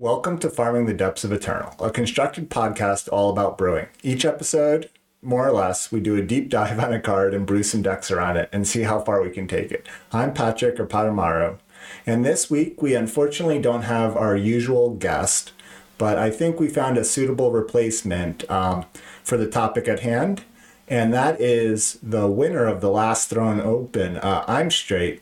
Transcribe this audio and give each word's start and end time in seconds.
Welcome 0.00 0.38
to 0.38 0.48
Farming 0.48 0.86
the 0.86 0.94
Depths 0.94 1.24
of 1.24 1.32
Eternal, 1.32 1.74
a 1.78 1.90
constructed 1.90 2.48
podcast 2.48 3.06
all 3.12 3.28
about 3.28 3.58
brewing. 3.58 3.88
Each 4.02 4.24
episode, 4.24 4.88
more 5.20 5.46
or 5.46 5.52
less, 5.52 5.92
we 5.92 6.00
do 6.00 6.16
a 6.16 6.22
deep 6.22 6.48
dive 6.48 6.80
on 6.80 6.94
a 6.94 6.98
card 6.98 7.34
and 7.34 7.44
brew 7.44 7.62
some 7.62 7.82
decks 7.82 8.10
around 8.10 8.38
it 8.38 8.48
and 8.50 8.66
see 8.66 8.84
how 8.84 9.00
far 9.00 9.22
we 9.22 9.28
can 9.28 9.46
take 9.46 9.70
it. 9.70 9.86
I'm 10.10 10.32
Patrick 10.32 10.80
or 10.80 10.86
Patamaro, 10.86 11.58
and 12.06 12.24
this 12.24 12.48
week 12.48 12.80
we 12.80 12.94
unfortunately 12.94 13.58
don't 13.58 13.82
have 13.82 14.16
our 14.16 14.34
usual 14.34 14.94
guest, 14.94 15.52
but 15.98 16.16
I 16.16 16.30
think 16.30 16.58
we 16.58 16.68
found 16.68 16.96
a 16.96 17.04
suitable 17.04 17.50
replacement 17.52 18.50
um, 18.50 18.86
for 19.22 19.36
the 19.36 19.50
topic 19.50 19.86
at 19.86 20.00
hand, 20.00 20.44
and 20.88 21.12
that 21.12 21.38
is 21.42 21.98
the 22.02 22.26
winner 22.26 22.64
of 22.64 22.80
the 22.80 22.90
last 22.90 23.28
Throne 23.28 23.60
Open. 23.60 24.16
Uh, 24.16 24.46
I'm 24.48 24.70
straight 24.70 25.20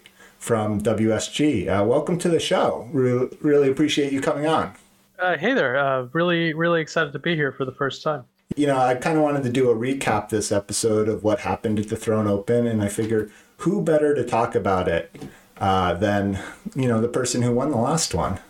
from 0.48 0.80
WSG. 0.80 1.68
Uh, 1.68 1.84
welcome 1.84 2.18
to 2.20 2.30
the 2.30 2.40
show. 2.40 2.88
Re- 2.90 3.28
really 3.42 3.70
appreciate 3.70 4.14
you 4.14 4.22
coming 4.22 4.46
on. 4.46 4.72
Uh, 5.18 5.36
hey 5.36 5.52
there. 5.52 5.76
Uh, 5.76 6.08
really, 6.14 6.54
really 6.54 6.80
excited 6.80 7.12
to 7.12 7.18
be 7.18 7.34
here 7.34 7.52
for 7.52 7.66
the 7.66 7.72
first 7.72 8.02
time. 8.02 8.24
You 8.56 8.66
know, 8.66 8.78
I 8.78 8.94
kind 8.94 9.18
of 9.18 9.22
wanted 9.22 9.42
to 9.42 9.50
do 9.50 9.68
a 9.68 9.76
recap 9.76 10.30
this 10.30 10.50
episode 10.50 11.06
of 11.06 11.22
what 11.22 11.40
happened 11.40 11.78
at 11.78 11.90
the 11.90 11.96
Throne 11.96 12.26
Open, 12.26 12.66
and 12.66 12.82
I 12.82 12.88
figured 12.88 13.30
who 13.58 13.82
better 13.82 14.14
to 14.14 14.24
talk 14.24 14.54
about 14.54 14.88
it 14.88 15.14
uh, 15.60 15.92
than, 15.92 16.38
you 16.74 16.88
know, 16.88 17.02
the 17.02 17.08
person 17.08 17.42
who 17.42 17.52
won 17.52 17.70
the 17.70 17.76
last 17.76 18.14
one. 18.14 18.40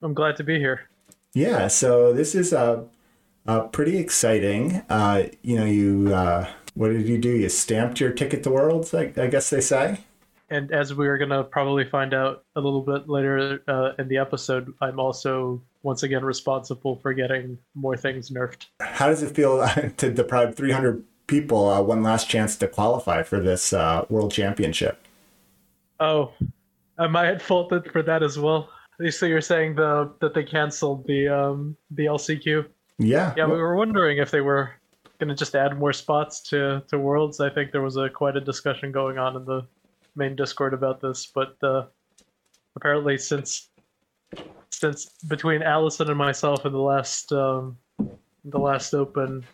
I'm 0.00 0.14
glad 0.14 0.38
to 0.38 0.44
be 0.44 0.58
here. 0.58 0.88
Yeah, 1.34 1.68
so 1.68 2.14
this 2.14 2.34
is 2.34 2.54
a, 2.54 2.86
a 3.44 3.68
pretty 3.68 3.98
exciting. 3.98 4.76
Uh, 4.88 5.24
you 5.42 5.58
know, 5.58 5.66
you, 5.66 6.14
uh, 6.14 6.48
what 6.72 6.88
did 6.88 7.06
you 7.06 7.18
do? 7.18 7.36
You 7.36 7.50
stamped 7.50 8.00
your 8.00 8.12
ticket 8.12 8.42
to 8.44 8.50
Worlds, 8.50 8.94
I, 8.94 9.12
I 9.18 9.26
guess 9.26 9.50
they 9.50 9.60
say? 9.60 9.98
And 10.50 10.72
as 10.72 10.94
we're 10.94 11.18
gonna 11.18 11.44
probably 11.44 11.84
find 11.84 12.14
out 12.14 12.44
a 12.56 12.60
little 12.60 12.82
bit 12.82 13.08
later 13.08 13.62
uh, 13.68 13.92
in 13.98 14.08
the 14.08 14.18
episode, 14.18 14.72
I'm 14.80 15.00
also 15.00 15.62
once 15.82 16.02
again 16.02 16.24
responsible 16.24 16.96
for 16.96 17.12
getting 17.12 17.58
more 17.74 17.96
things 17.96 18.30
nerfed. 18.30 18.66
How 18.80 19.08
does 19.08 19.22
it 19.22 19.34
feel 19.34 19.66
to 19.96 20.12
deprive 20.12 20.54
300 20.54 21.04
people 21.26 21.68
uh, 21.68 21.80
one 21.80 22.02
last 22.02 22.28
chance 22.28 22.56
to 22.56 22.68
qualify 22.68 23.22
for 23.22 23.40
this 23.40 23.72
uh, 23.72 24.04
world 24.08 24.32
championship? 24.32 24.98
Oh, 26.00 26.32
am 26.98 27.16
I 27.16 27.28
at 27.28 27.42
fault 27.42 27.72
for 27.92 28.02
that 28.02 28.22
as 28.22 28.38
well? 28.38 28.68
So 29.10 29.26
you're 29.26 29.40
saying 29.40 29.74
the 29.74 30.12
that 30.20 30.34
they 30.34 30.44
canceled 30.44 31.06
the 31.06 31.28
um, 31.28 31.76
the 31.90 32.04
LCQ? 32.06 32.66
Yeah. 32.98 33.34
Yeah, 33.36 33.46
we 33.46 33.56
were 33.56 33.74
wondering 33.74 34.18
if 34.18 34.30
they 34.30 34.40
were 34.40 34.70
going 35.18 35.28
to 35.28 35.34
just 35.34 35.56
add 35.56 35.78
more 35.78 35.92
spots 35.92 36.40
to 36.50 36.82
to 36.88 36.98
worlds. 36.98 37.40
I 37.40 37.50
think 37.50 37.72
there 37.72 37.82
was 37.82 37.96
a 37.96 38.08
quite 38.08 38.36
a 38.36 38.40
discussion 38.40 38.92
going 38.92 39.18
on 39.18 39.36
in 39.36 39.44
the 39.44 39.66
main 40.16 40.36
Discord 40.36 40.74
about 40.74 41.00
this, 41.00 41.30
but 41.34 41.56
uh, 41.62 41.86
apparently 42.76 43.18
since 43.18 43.68
since 44.70 45.06
between 45.28 45.62
Allison 45.62 46.08
and 46.08 46.18
myself 46.18 46.66
in 46.66 46.72
the 46.72 46.78
last 46.78 47.32
um, 47.32 47.76
the 48.44 48.58
last 48.58 48.94
open 48.94 49.44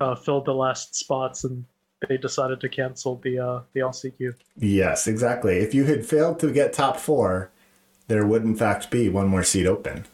uh, 0.00 0.14
filled 0.14 0.46
the 0.46 0.54
last 0.54 0.94
spots 0.94 1.44
and 1.44 1.64
they 2.08 2.16
decided 2.16 2.60
to 2.60 2.68
cancel 2.68 3.16
the 3.16 3.38
uh, 3.38 3.60
the 3.72 3.80
LCQ. 3.80 4.34
Yes, 4.56 5.06
exactly. 5.06 5.58
If 5.58 5.74
you 5.74 5.84
had 5.84 6.06
failed 6.06 6.40
to 6.40 6.50
get 6.50 6.72
top 6.72 6.96
four, 6.96 7.50
there 8.08 8.26
would 8.26 8.42
in 8.42 8.56
fact 8.56 8.90
be 8.90 9.08
one 9.08 9.28
more 9.28 9.44
seat 9.44 9.66
open. 9.66 10.06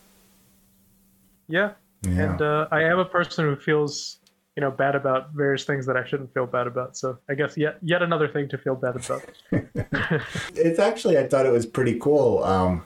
Yeah, 1.49 1.73
yeah. 2.03 2.33
and 2.33 2.43
uh, 2.43 2.67
I 2.73 2.83
am 2.83 2.99
a 2.99 3.05
person 3.05 3.45
who 3.45 3.57
feels 3.57 4.19
you 4.57 4.63
know 4.63 4.71
bad 4.71 4.95
about 4.95 5.33
various 5.33 5.65
things 5.65 5.85
that 5.87 5.97
I 5.97 6.05
shouldn't 6.05 6.33
feel 6.33 6.47
bad 6.47 6.67
about. 6.67 6.97
So 6.97 7.19
I 7.29 7.35
guess 7.35 7.57
yet 7.57 7.79
yet 7.83 8.03
another 8.03 8.27
thing 8.27 8.49
to 8.49 8.59
feel 8.59 8.75
bad 8.75 8.97
about. 8.97 9.23
it's 10.55 10.79
actually 10.79 11.19
I 11.19 11.27
thought 11.29 11.47
it 11.47 11.53
was 11.53 11.67
pretty 11.67 11.99
cool. 11.99 12.43
Um, 12.43 12.83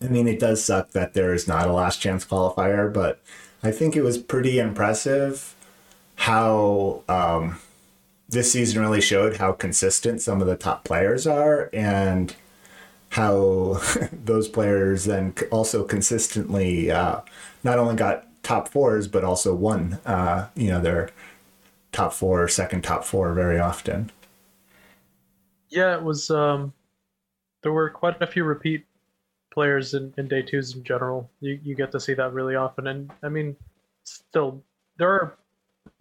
I 0.00 0.06
mean, 0.06 0.28
it 0.28 0.38
does 0.38 0.64
suck 0.64 0.92
that 0.92 1.12
there 1.12 1.34
is 1.34 1.46
not 1.46 1.68
a 1.68 1.72
last 1.72 2.00
chance 2.00 2.24
qualifier, 2.24 2.92
but 2.92 3.20
I 3.62 3.70
think 3.72 3.96
it 3.96 4.02
was 4.02 4.16
pretty 4.16 4.58
impressive 4.58 5.54
how 6.14 7.02
um, 7.08 7.58
this 8.28 8.52
season 8.52 8.80
really 8.80 9.00
showed 9.00 9.38
how 9.38 9.52
consistent 9.52 10.22
some 10.22 10.40
of 10.40 10.46
the 10.46 10.56
top 10.56 10.84
players 10.84 11.26
are 11.26 11.68
and 11.72 12.34
how 13.10 13.80
those 14.12 14.48
players 14.48 15.04
then 15.04 15.34
also 15.50 15.84
consistently 15.84 16.90
uh, 16.90 17.20
not 17.64 17.78
only 17.78 17.96
got 17.96 18.26
top 18.42 18.68
fours, 18.68 19.06
but 19.08 19.24
also 19.24 19.54
won, 19.54 19.98
uh, 20.06 20.48
you 20.54 20.68
know, 20.68 20.80
their 20.80 21.10
top 21.92 22.12
four, 22.12 22.48
second 22.48 22.82
top 22.82 23.04
four 23.04 23.32
very 23.32 23.58
often. 23.58 24.10
Yeah, 25.68 25.94
it 25.94 26.02
was. 26.02 26.30
Um, 26.30 26.72
there 27.62 27.72
were 27.72 27.90
quite 27.90 28.20
a 28.22 28.26
few 28.26 28.44
repeat 28.44 28.84
players 29.52 29.94
in, 29.94 30.12
in 30.16 30.28
day 30.28 30.42
twos 30.42 30.74
in 30.74 30.82
general. 30.82 31.30
You 31.40 31.60
you 31.62 31.74
get 31.74 31.92
to 31.92 32.00
see 32.00 32.14
that 32.14 32.32
really 32.32 32.56
often, 32.56 32.86
and 32.88 33.10
I 33.22 33.28
mean, 33.28 33.56
still 34.04 34.62
there 34.96 35.10
are 35.10 35.38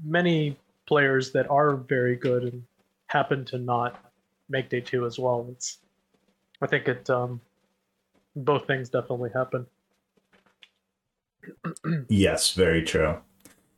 many 0.04 0.58
players 0.88 1.32
that 1.32 1.50
are 1.50 1.76
very 1.76 2.16
good 2.16 2.44
and 2.44 2.64
happen 3.08 3.46
to 3.46 3.58
not 3.58 4.04
make 4.50 4.70
day 4.70 4.82
two 4.82 5.06
as 5.06 5.20
well. 5.20 5.48
It's 5.52 5.78
I 6.62 6.68
think 6.68 6.88
it 6.88 7.10
um, 7.10 7.40
both 8.36 8.66
things 8.66 8.90
definitely 8.90 9.30
happen 9.34 9.68
yes, 12.10 12.54
very 12.54 12.84
true. 12.84 13.18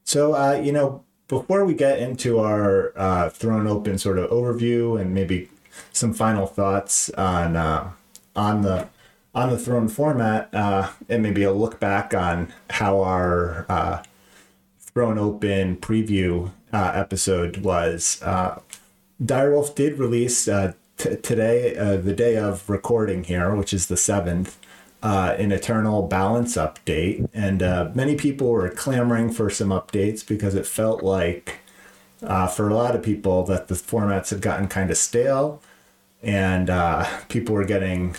So, 0.03 0.33
uh, 0.33 0.61
you 0.61 0.71
know, 0.71 1.03
before 1.27 1.63
we 1.65 1.73
get 1.73 1.99
into 1.99 2.39
our 2.39 2.91
uh, 2.97 3.29
Throne 3.29 3.67
Open 3.67 3.97
sort 3.97 4.19
of 4.19 4.29
overview 4.29 4.99
and 4.99 5.13
maybe 5.13 5.49
some 5.93 6.13
final 6.13 6.45
thoughts 6.45 7.09
on 7.11 7.55
uh, 7.55 7.91
on 8.35 8.61
the 8.61 8.87
on 9.33 9.49
the 9.49 9.57
Throne 9.57 9.87
format, 9.87 10.53
uh, 10.53 10.89
and 11.07 11.23
maybe 11.23 11.43
a 11.43 11.53
look 11.53 11.79
back 11.79 12.13
on 12.13 12.53
how 12.69 13.01
our 13.01 13.65
uh, 13.69 14.03
Throne 14.79 15.17
Open 15.17 15.77
preview 15.77 16.51
uh, 16.73 16.91
episode 16.93 17.57
was. 17.57 18.21
Uh, 18.21 18.59
Direwolf 19.23 19.75
did 19.75 19.99
release 19.99 20.47
uh, 20.47 20.73
t- 20.97 21.15
today, 21.17 21.77
uh, 21.77 21.97
the 21.97 22.13
day 22.13 22.35
of 22.35 22.69
recording 22.69 23.23
here, 23.23 23.55
which 23.55 23.73
is 23.73 23.87
the 23.87 23.97
seventh 23.97 24.57
uh, 25.03 25.35
an 25.37 25.51
Eternal 25.51 26.03
Balance 26.03 26.55
update, 26.55 27.27
and 27.33 27.63
uh, 27.63 27.91
many 27.95 28.15
people 28.15 28.49
were 28.49 28.69
clamoring 28.69 29.31
for 29.31 29.49
some 29.49 29.69
updates 29.69 30.25
because 30.25 30.53
it 30.53 30.65
felt 30.65 31.01
like, 31.03 31.59
uh, 32.21 32.47
for 32.47 32.69
a 32.69 32.75
lot 32.75 32.95
of 32.95 33.01
people, 33.01 33.43
that 33.45 33.67
the 33.67 33.75
formats 33.75 34.29
had 34.29 34.41
gotten 34.41 34.67
kind 34.67 34.91
of 34.91 34.97
stale, 34.97 35.61
and 36.21 36.69
uh, 36.69 37.07
people 37.29 37.55
were 37.55 37.65
getting 37.65 38.15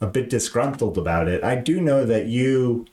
a 0.00 0.06
bit 0.06 0.28
disgruntled 0.30 0.98
about 0.98 1.28
it. 1.28 1.42
I 1.42 1.56
do 1.56 1.80
know 1.80 2.04
that 2.04 2.26
you 2.26 2.86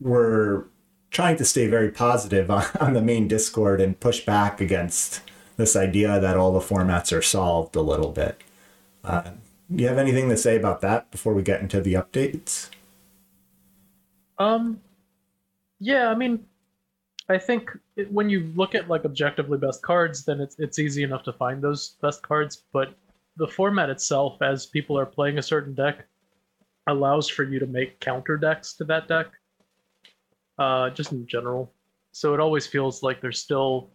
were 0.00 0.66
trying 1.10 1.36
to 1.36 1.44
stay 1.44 1.68
very 1.68 1.90
positive 1.90 2.50
on, 2.50 2.64
on 2.80 2.92
the 2.92 3.02
main 3.02 3.28
Discord 3.28 3.80
and 3.80 3.98
push 3.98 4.24
back 4.24 4.60
against 4.60 5.20
this 5.56 5.76
idea 5.76 6.18
that 6.18 6.36
all 6.36 6.52
the 6.52 6.60
formats 6.60 7.16
are 7.16 7.22
solved 7.22 7.76
a 7.76 7.82
little 7.82 8.10
bit. 8.10 8.40
Uh, 9.04 9.30
you 9.68 9.88
have 9.88 9.98
anything 9.98 10.28
to 10.28 10.36
say 10.36 10.56
about 10.56 10.80
that 10.82 11.10
before 11.10 11.34
we 11.34 11.42
get 11.42 11.60
into 11.60 11.80
the 11.80 11.94
updates? 11.94 12.70
Um, 14.38 14.80
yeah, 15.78 16.08
I 16.08 16.14
mean, 16.14 16.44
I 17.28 17.38
think 17.38 17.70
it, 17.96 18.10
when 18.12 18.28
you 18.28 18.52
look 18.54 18.74
at 18.74 18.88
like 18.88 19.04
objectively 19.04 19.58
best 19.58 19.82
cards, 19.82 20.24
then 20.24 20.40
it's 20.40 20.56
it's 20.58 20.78
easy 20.78 21.02
enough 21.02 21.22
to 21.24 21.32
find 21.32 21.62
those 21.62 21.96
best 22.02 22.22
cards. 22.22 22.64
But 22.72 22.94
the 23.36 23.46
format 23.46 23.90
itself, 23.90 24.42
as 24.42 24.66
people 24.66 24.98
are 24.98 25.06
playing 25.06 25.38
a 25.38 25.42
certain 25.42 25.74
deck, 25.74 26.06
allows 26.86 27.28
for 27.28 27.44
you 27.44 27.58
to 27.58 27.66
make 27.66 28.00
counter 28.00 28.36
decks 28.36 28.74
to 28.74 28.84
that 28.84 29.08
deck. 29.08 29.28
Uh, 30.58 30.90
just 30.90 31.12
in 31.12 31.26
general, 31.26 31.72
so 32.12 32.34
it 32.34 32.40
always 32.40 32.66
feels 32.66 33.02
like 33.02 33.20
there's 33.20 33.38
still 33.38 33.90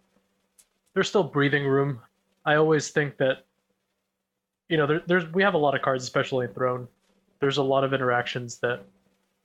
there's 0.93 1.07
still 1.07 1.23
breathing 1.23 1.65
room. 1.65 1.99
I 2.45 2.55
always 2.55 2.89
think 2.89 3.17
that 3.17 3.46
you 4.69 4.77
know, 4.77 4.87
there, 4.87 5.01
there's 5.05 5.25
we 5.33 5.43
have 5.43 5.53
a 5.53 5.57
lot 5.57 5.75
of 5.75 5.81
cards, 5.81 6.03
especially 6.03 6.45
in 6.45 6.53
Throne. 6.53 6.87
There's 7.39 7.57
a 7.57 7.63
lot 7.63 7.83
of 7.83 7.93
interactions 7.93 8.57
that 8.59 8.81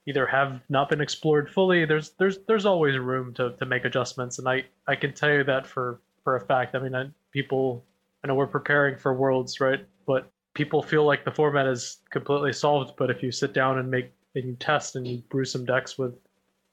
either 0.07 0.27
have 0.27 0.61
not 0.69 0.89
been 0.89 1.01
explored 1.01 1.49
fully. 1.49 1.85
There's 1.85 2.11
there's 2.19 2.39
there's 2.49 2.67
always 2.67 2.99
room 2.99 3.33
to, 3.35 3.51
to 3.59 3.67
make 3.67 3.85
adjustments, 3.85 4.39
and 4.39 4.49
I 4.49 4.65
I 4.87 4.97
can 4.97 5.13
tell 5.13 5.31
you 5.31 5.45
that 5.45 5.67
for 5.67 6.01
for 6.25 6.37
a 6.37 6.41
fact. 6.41 6.75
I 6.75 6.79
mean, 6.81 6.95
I, 6.95 7.07
people, 7.33 7.85
I 8.23 8.29
know 8.29 8.35
we're 8.35 8.47
preparing 8.47 8.97
for 8.97 9.15
Worlds, 9.15 9.61
right? 9.61 9.85
But 10.07 10.31
people 10.55 10.83
feel 10.83 11.05
like 11.05 11.25
the 11.25 11.31
format 11.31 11.67
is 11.67 11.99
completely 12.11 12.53
solved. 12.53 12.95
But 12.97 13.11
if 13.11 13.23
you 13.23 13.33
sit 13.33 13.53
down 13.53 13.79
and 13.79 13.91
make 13.91 14.13
and 14.35 14.45
you 14.45 14.55
test 14.55 14.97
and 14.97 15.07
you 15.07 15.19
brew 15.29 15.45
some 15.45 15.65
decks 15.65 15.99
with 15.99 16.15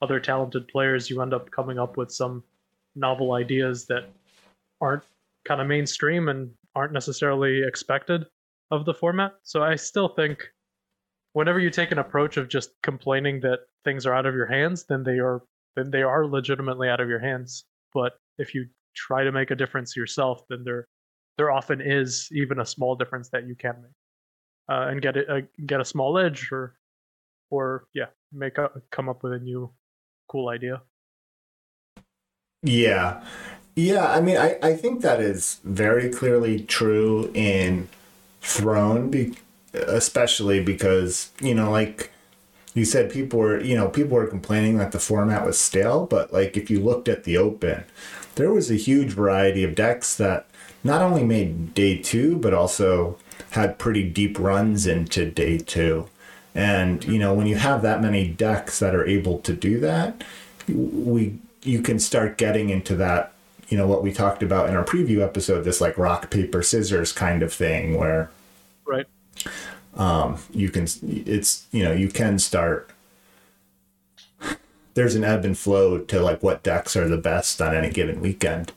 other 0.02 0.18
talented 0.18 0.66
players, 0.68 1.10
you 1.10 1.20
end 1.20 1.34
up 1.34 1.50
coming 1.50 1.78
up 1.78 1.96
with 1.96 2.10
some 2.10 2.42
novel 2.96 3.32
ideas 3.32 3.86
that 3.86 4.08
aren't 4.80 5.02
kind 5.44 5.60
of 5.60 5.66
mainstream 5.66 6.28
and 6.28 6.50
aren't 6.74 6.92
necessarily 6.92 7.62
expected 7.62 8.26
of 8.70 8.84
the 8.84 8.94
format. 8.94 9.34
So 9.42 9.62
I 9.62 9.76
still 9.76 10.08
think 10.08 10.48
whenever 11.32 11.58
you 11.58 11.70
take 11.70 11.92
an 11.92 11.98
approach 11.98 12.36
of 12.36 12.48
just 12.48 12.70
complaining 12.82 13.40
that 13.40 13.60
things 13.84 14.06
are 14.06 14.14
out 14.14 14.26
of 14.26 14.34
your 14.34 14.46
hands, 14.46 14.84
then 14.84 15.02
they 15.02 15.18
are 15.18 15.42
then 15.76 15.90
they 15.90 16.02
are 16.02 16.26
legitimately 16.26 16.88
out 16.88 17.00
of 17.00 17.08
your 17.08 17.20
hands. 17.20 17.64
But 17.92 18.14
if 18.38 18.54
you 18.54 18.66
try 18.94 19.24
to 19.24 19.32
make 19.32 19.50
a 19.50 19.56
difference 19.56 19.96
yourself, 19.96 20.42
then 20.48 20.64
there 20.64 20.86
there 21.38 21.50
often 21.50 21.80
is 21.80 22.28
even 22.32 22.60
a 22.60 22.66
small 22.66 22.94
difference 22.94 23.30
that 23.30 23.46
you 23.46 23.54
can 23.54 23.76
make, 23.80 23.92
uh, 24.68 24.88
and 24.88 25.00
get 25.00 25.16
it 25.16 25.30
uh, 25.30 25.40
get 25.66 25.80
a 25.80 25.84
small 25.84 26.18
edge 26.18 26.50
or 26.52 26.76
or 27.50 27.86
yeah, 27.94 28.06
make 28.32 28.58
up 28.58 28.76
come 28.90 29.08
up 29.08 29.22
with 29.22 29.32
a 29.32 29.38
new 29.38 29.70
cool 30.28 30.48
idea. 30.48 30.82
Yeah. 32.62 33.24
Yeah, 33.76 34.10
I 34.10 34.20
mean 34.20 34.36
I, 34.36 34.58
I 34.62 34.74
think 34.74 35.00
that 35.00 35.20
is 35.20 35.60
very 35.64 36.10
clearly 36.10 36.60
true 36.60 37.30
in 37.34 37.88
Throne 38.40 39.10
be, 39.10 39.34
especially 39.72 40.62
because, 40.62 41.30
you 41.40 41.54
know, 41.54 41.70
like 41.70 42.10
you 42.74 42.84
said 42.84 43.10
people 43.10 43.38
were 43.38 43.60
you 43.60 43.76
know, 43.76 43.88
people 43.88 44.16
were 44.16 44.26
complaining 44.26 44.78
that 44.78 44.92
the 44.92 44.98
format 45.00 45.44
was 45.44 45.58
stale, 45.58 46.06
but 46.06 46.32
like 46.32 46.56
if 46.56 46.70
you 46.70 46.80
looked 46.80 47.08
at 47.08 47.24
the 47.24 47.36
open, 47.36 47.84
there 48.36 48.52
was 48.52 48.70
a 48.70 48.74
huge 48.76 49.12
variety 49.12 49.64
of 49.64 49.74
decks 49.74 50.16
that 50.16 50.46
not 50.82 51.02
only 51.02 51.24
made 51.24 51.74
day 51.74 51.98
two, 51.98 52.36
but 52.36 52.54
also 52.54 53.18
had 53.50 53.78
pretty 53.78 54.08
deep 54.08 54.38
runs 54.38 54.86
into 54.86 55.30
day 55.30 55.58
two. 55.58 56.08
And 56.54 57.04
you 57.04 57.18
know, 57.18 57.34
when 57.34 57.46
you 57.46 57.56
have 57.56 57.82
that 57.82 58.02
many 58.02 58.28
decks 58.28 58.78
that 58.78 58.94
are 58.94 59.06
able 59.06 59.38
to 59.40 59.52
do 59.52 59.78
that, 59.80 60.22
we 60.68 61.38
you 61.62 61.82
can 61.82 61.98
start 61.98 62.38
getting 62.38 62.70
into 62.70 62.96
that, 62.96 63.32
you 63.70 63.78
know, 63.78 63.86
what 63.86 64.02
we 64.02 64.12
talked 64.12 64.42
about 64.42 64.68
in 64.68 64.76
our 64.76 64.84
preview 64.84 65.22
episode, 65.22 65.62
this 65.62 65.80
like 65.80 65.96
rock 65.96 66.30
paper 66.30 66.62
scissors 66.62 67.12
kind 67.12 67.42
of 67.42 67.52
thing 67.52 67.96
where 67.96 68.30
right 68.84 69.06
um 69.94 70.38
you 70.52 70.68
can 70.68 70.86
it's 71.02 71.66
you 71.72 71.82
know, 71.82 71.92
you 71.92 72.08
can 72.08 72.38
start 72.38 72.90
there's 74.94 75.14
an 75.14 75.24
ebb 75.24 75.44
and 75.44 75.56
flow 75.56 75.98
to 75.98 76.20
like 76.20 76.42
what 76.42 76.62
decks 76.62 76.96
are 76.96 77.08
the 77.08 77.16
best 77.16 77.62
on 77.62 77.74
any 77.74 77.90
given 77.90 78.20
weekend. 78.20 78.72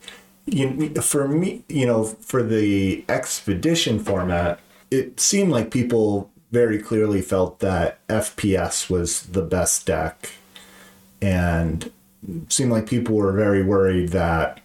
You, 0.46 0.90
for 1.02 1.28
me, 1.28 1.64
you 1.70 1.86
know, 1.86 2.04
for 2.04 2.44
the 2.44 3.04
expedition 3.10 4.00
format, 4.00 4.60
it 4.92 5.20
seemed 5.20 5.52
like 5.52 5.72
people 5.72 6.30
very 6.52 6.80
clearly 6.80 7.22
felt 7.22 7.60
that 7.60 8.06
FPS 8.08 8.90
was 8.90 9.24
the 9.24 9.42
best 9.42 9.86
deck, 9.86 10.32
and 11.22 11.92
seemed 12.50 12.72
like 12.72 12.88
people 12.88 13.16
were 13.16 13.32
very 13.32 13.64
worried 13.64 14.10
that 14.10 14.63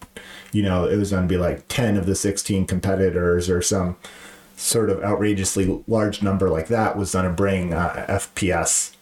you 0.52 0.62
know 0.62 0.86
it 0.86 0.96
was 0.96 1.10
going 1.10 1.22
to 1.22 1.28
be 1.28 1.38
like 1.38 1.66
10 1.68 1.96
of 1.96 2.06
the 2.06 2.14
16 2.14 2.66
competitors 2.66 3.50
or 3.50 3.62
some 3.62 3.96
sort 4.56 4.90
of 4.90 5.02
outrageously 5.02 5.82
large 5.86 6.22
number 6.22 6.48
like 6.48 6.68
that 6.68 6.96
was 6.96 7.12
going 7.12 7.24
to 7.24 7.30
bring 7.30 7.72
uh, 7.72 8.06
FPS 8.08 8.94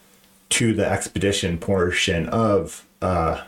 to 0.49 0.73
the 0.73 0.87
expedition 0.87 1.59
portion 1.59 2.29
of 2.29 2.87
uh, 3.03 3.43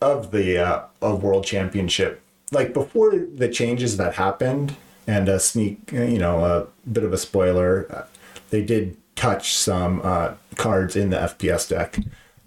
of 0.00 0.30
the 0.30 0.58
uh, 0.58 0.82
of 1.02 1.22
World 1.22 1.44
Championship. 1.44 2.22
Like 2.50 2.72
before 2.72 3.16
the 3.16 3.48
changes 3.48 3.96
that 3.98 4.14
happened, 4.14 4.76
and 5.06 5.28
a 5.28 5.40
sneak, 5.40 5.90
you 5.92 6.18
know, 6.18 6.44
a 6.44 6.66
bit 6.90 7.04
of 7.04 7.12
a 7.12 7.18
spoiler, 7.18 7.86
uh, 7.90 8.04
they 8.50 8.62
did 8.62 8.96
touch 9.16 9.54
some 9.54 10.00
uh, 10.04 10.34
cards 10.56 10.94
in 10.96 11.10
the 11.10 11.16
FPS 11.16 11.68
deck. 11.68 11.98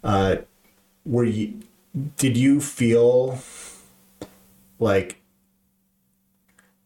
Uh, 0.04 0.38
were 1.06 1.26
you? 1.26 1.62
Did 2.18 2.38
you 2.38 2.62
feel 2.62 3.36
like? 4.82 5.22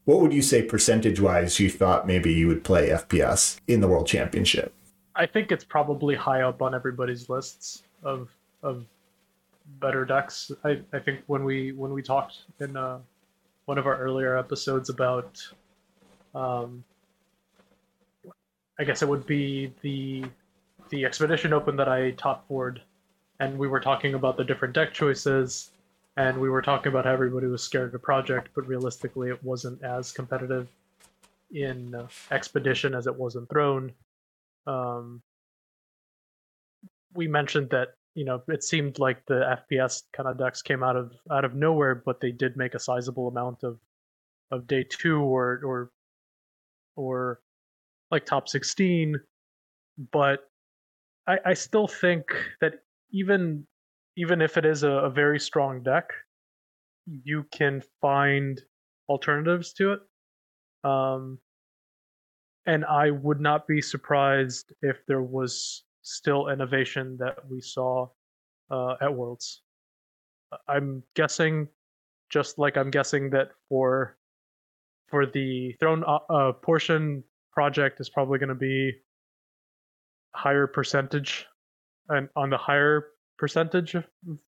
What 0.03 0.21
would 0.21 0.33
you 0.33 0.43
say 0.43 0.61
percentage 0.61 1.19
wise 1.19 1.59
you 1.59 1.67
thought 1.67 2.05
maybe 2.05 2.31
you 2.31 2.47
would 2.47 2.63
play 2.63 2.89
FPS 2.89 3.59
in 3.67 3.81
the 3.81 3.87
World 3.87 4.05
Championship? 4.05 4.71
I 5.15 5.25
think 5.25 5.51
it's 5.51 5.63
probably 5.63 6.13
high 6.13 6.41
up 6.41 6.61
on 6.61 6.75
everybody's 6.75 7.29
lists 7.29 7.83
of 8.03 8.29
of 8.61 8.85
better 9.79 10.05
decks. 10.05 10.51
I, 10.63 10.81
I 10.93 10.99
think 10.99 11.21
when 11.27 11.43
we 11.43 11.71
when 11.71 11.91
we 11.91 12.01
talked 12.01 12.43
in 12.59 12.77
uh, 12.77 12.99
one 13.65 13.77
of 13.77 13.87
our 13.87 13.97
earlier 13.97 14.37
episodes 14.37 14.89
about, 14.89 15.41
um, 16.33 16.83
I 18.79 18.83
guess 18.83 19.01
it 19.01 19.07
would 19.07 19.25
be 19.25 19.73
the 19.81 20.25
the 20.89 21.05
expedition 21.05 21.53
open 21.53 21.75
that 21.77 21.89
I 21.89 22.11
top 22.11 22.47
board, 22.47 22.81
and 23.39 23.57
we 23.57 23.67
were 23.67 23.79
talking 23.79 24.13
about 24.13 24.37
the 24.37 24.43
different 24.43 24.73
deck 24.73 24.93
choices, 24.93 25.71
and 26.17 26.39
we 26.39 26.49
were 26.49 26.61
talking 26.61 26.91
about 26.91 27.05
how 27.05 27.11
everybody 27.11 27.47
was 27.47 27.63
scared 27.63 27.87
of 27.87 27.91
the 27.91 27.99
project, 27.99 28.49
but 28.55 28.67
realistically, 28.67 29.29
it 29.29 29.43
wasn't 29.43 29.81
as 29.83 30.11
competitive 30.11 30.67
in 31.51 31.93
uh, 31.93 32.07
expedition 32.31 32.93
as 32.93 33.07
it 33.07 33.15
was 33.15 33.35
in 33.35 33.45
throne 33.47 33.91
um, 34.67 35.21
we 37.13 37.27
mentioned 37.27 37.69
that 37.69 37.89
you 38.13 38.25
know 38.25 38.41
it 38.47 38.63
seemed 38.63 38.99
like 38.99 39.25
the 39.25 39.57
FPS 39.69 40.03
kind 40.13 40.27
of 40.27 40.37
decks 40.37 40.61
came 40.61 40.83
out 40.83 40.95
of 40.95 41.13
out 41.31 41.45
of 41.45 41.55
nowhere, 41.55 41.95
but 41.95 42.19
they 42.19 42.31
did 42.31 42.57
make 42.57 42.75
a 42.75 42.79
sizable 42.79 43.27
amount 43.27 43.63
of 43.63 43.79
of 44.51 44.67
day 44.67 44.83
two 44.83 45.21
or 45.21 45.61
or 45.63 45.91
or 46.95 47.41
like 48.11 48.25
top 48.25 48.49
sixteen. 48.49 49.19
But 50.11 50.49
I, 51.27 51.39
I 51.45 51.53
still 51.53 51.87
think 51.87 52.25
that 52.61 52.81
even 53.11 53.65
even 54.17 54.41
if 54.41 54.57
it 54.57 54.65
is 54.65 54.83
a, 54.83 54.89
a 54.89 55.09
very 55.09 55.39
strong 55.39 55.83
deck, 55.83 56.09
you 57.05 57.45
can 57.51 57.81
find 58.01 58.61
alternatives 59.09 59.73
to 59.73 59.93
it. 59.93 59.99
Um, 60.89 61.39
and 62.65 62.85
I 62.85 63.11
would 63.11 63.39
not 63.39 63.67
be 63.67 63.81
surprised 63.81 64.73
if 64.81 65.05
there 65.07 65.21
was 65.21 65.83
still 66.01 66.49
innovation 66.49 67.17
that 67.19 67.37
we 67.49 67.61
saw 67.61 68.07
uh, 68.71 68.95
at 69.01 69.13
Worlds. 69.13 69.61
I'm 70.67 71.03
guessing, 71.15 71.67
just 72.29 72.57
like 72.57 72.77
I'm 72.77 72.89
guessing 72.89 73.29
that 73.31 73.49
for 73.69 74.17
for 75.07 75.25
the 75.25 75.75
Throne 75.79 76.03
uh, 76.05 76.19
uh 76.29 76.51
portion 76.53 77.23
project 77.51 77.99
is 77.99 78.09
probably 78.09 78.39
going 78.39 78.49
to 78.49 78.55
be 78.55 78.91
higher 80.33 80.65
percentage, 80.65 81.45
and 82.09 82.29
on 82.35 82.49
the 82.49 82.57
higher 82.57 83.07
percentage 83.37 83.95
of 83.95 84.05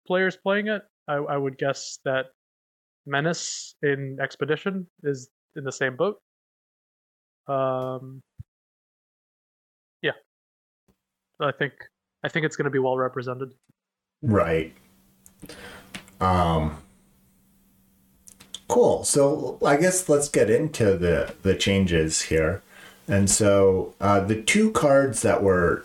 players 0.06 0.36
playing 0.36 0.68
it, 0.68 0.82
I, 1.08 1.14
I 1.14 1.36
would 1.36 1.58
guess 1.58 1.98
that 2.04 2.26
Menace 3.06 3.74
in 3.82 4.18
Expedition 4.20 4.86
is 5.02 5.28
in 5.54 5.64
the 5.64 5.72
same 5.72 5.96
boat. 5.96 6.20
Um, 7.48 8.22
yeah, 10.02 10.12
I 11.40 11.52
think 11.52 11.72
I 12.24 12.28
think 12.28 12.44
it's 12.44 12.56
going 12.56 12.64
to 12.64 12.70
be 12.70 12.78
well 12.78 12.96
represented. 12.96 13.52
Right. 14.22 14.74
Um. 16.20 16.78
Cool. 18.68 19.04
So 19.04 19.58
I 19.64 19.76
guess 19.76 20.08
let's 20.08 20.28
get 20.28 20.50
into 20.50 20.96
the 20.96 21.34
the 21.42 21.54
changes 21.54 22.22
here. 22.22 22.62
And 23.08 23.30
so 23.30 23.94
uh, 24.00 24.18
the 24.20 24.42
two 24.42 24.72
cards 24.72 25.22
that 25.22 25.40
were, 25.40 25.84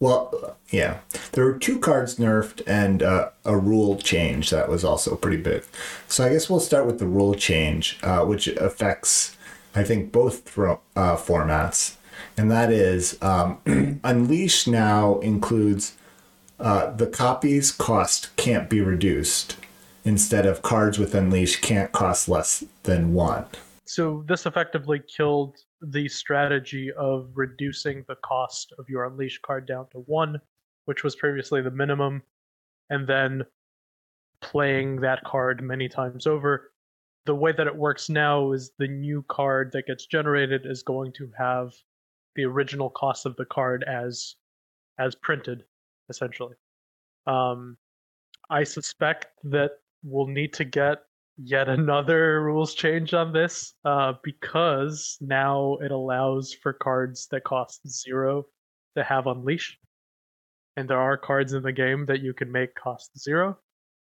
well, 0.00 0.56
yeah, 0.70 0.98
there 1.32 1.44
were 1.44 1.58
two 1.58 1.78
cards 1.78 2.16
nerfed 2.16 2.62
and 2.66 3.02
uh, 3.02 3.30
a 3.44 3.56
rule 3.56 3.96
change 3.96 4.50
that 4.50 4.68
was 4.68 4.84
also 4.84 5.16
pretty 5.16 5.38
big. 5.38 5.64
So 6.06 6.24
I 6.24 6.30
guess 6.30 6.48
we'll 6.48 6.60
start 6.60 6.86
with 6.86 6.98
the 6.98 7.06
rule 7.06 7.34
change, 7.34 7.98
uh, 8.02 8.24
which 8.24 8.46
affects 8.48 9.36
I 9.74 9.84
think 9.84 10.12
both 10.12 10.58
uh, 10.58 10.76
formats, 11.16 11.96
and 12.36 12.50
that 12.50 12.72
is 12.72 13.18
um, 13.22 13.58
Unleash 14.04 14.66
now 14.66 15.18
includes 15.20 15.94
uh, 16.58 16.90
the 16.90 17.06
copies 17.06 17.70
cost 17.70 18.34
can't 18.36 18.68
be 18.68 18.80
reduced 18.80 19.56
instead 20.04 20.46
of 20.46 20.62
cards 20.62 20.98
with 20.98 21.14
Unleash 21.14 21.60
can't 21.60 21.92
cost 21.92 22.28
less 22.28 22.64
than 22.84 23.14
one. 23.14 23.44
So 23.84 24.24
this 24.26 24.46
effectively 24.46 25.00
killed 25.00 25.56
the 25.80 26.08
strategy 26.08 26.92
of 26.92 27.30
reducing 27.34 28.04
the 28.08 28.16
cost 28.16 28.72
of 28.78 28.88
your 28.88 29.04
Unleash 29.04 29.40
card 29.42 29.66
down 29.66 29.86
to 29.90 29.98
one, 29.98 30.40
which 30.86 31.04
was 31.04 31.16
previously 31.16 31.62
the 31.62 31.70
minimum, 31.70 32.22
and 32.90 33.06
then 33.06 33.44
playing 34.40 35.00
that 35.00 35.22
card 35.24 35.62
many 35.62 35.88
times 35.88 36.26
over. 36.26 36.72
The 37.26 37.34
way 37.34 37.52
that 37.52 37.66
it 37.66 37.76
works 37.76 38.08
now 38.08 38.52
is 38.52 38.72
the 38.78 38.88
new 38.88 39.24
card 39.28 39.70
that 39.72 39.86
gets 39.86 40.06
generated 40.06 40.64
is 40.64 40.82
going 40.82 41.12
to 41.14 41.30
have 41.36 41.74
the 42.34 42.44
original 42.44 42.90
cost 42.90 43.26
of 43.26 43.36
the 43.36 43.44
card 43.44 43.84
as 43.84 44.36
as 44.98 45.14
printed 45.14 45.64
essentially. 46.08 46.54
Um, 47.26 47.76
i 48.50 48.64
suspect 48.64 49.26
that 49.44 49.72
we'll 50.02 50.26
need 50.26 50.54
to 50.54 50.64
get 50.64 51.02
yet 51.38 51.68
another 51.68 52.42
rules 52.42 52.74
change 52.74 53.14
on 53.14 53.32
this 53.32 53.74
uh, 53.84 54.12
because 54.22 55.16
now 55.20 55.76
it 55.80 55.90
allows 55.90 56.52
for 56.52 56.72
cards 56.72 57.28
that 57.30 57.44
cost 57.44 57.80
zero 57.88 58.44
to 58.96 59.04
have 59.04 59.26
unleash 59.26 59.78
and 60.76 60.88
there 60.88 61.00
are 61.00 61.16
cards 61.16 61.54
in 61.54 61.62
the 61.62 61.72
game 61.72 62.06
that 62.06 62.20
you 62.20 62.32
can 62.32 62.50
make 62.50 62.74
cost 62.74 63.10
zero 63.18 63.56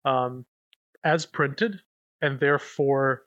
um, 0.05 0.45
as 1.05 1.25
printed 1.27 1.81
and 2.21 2.39
therefore 2.39 3.23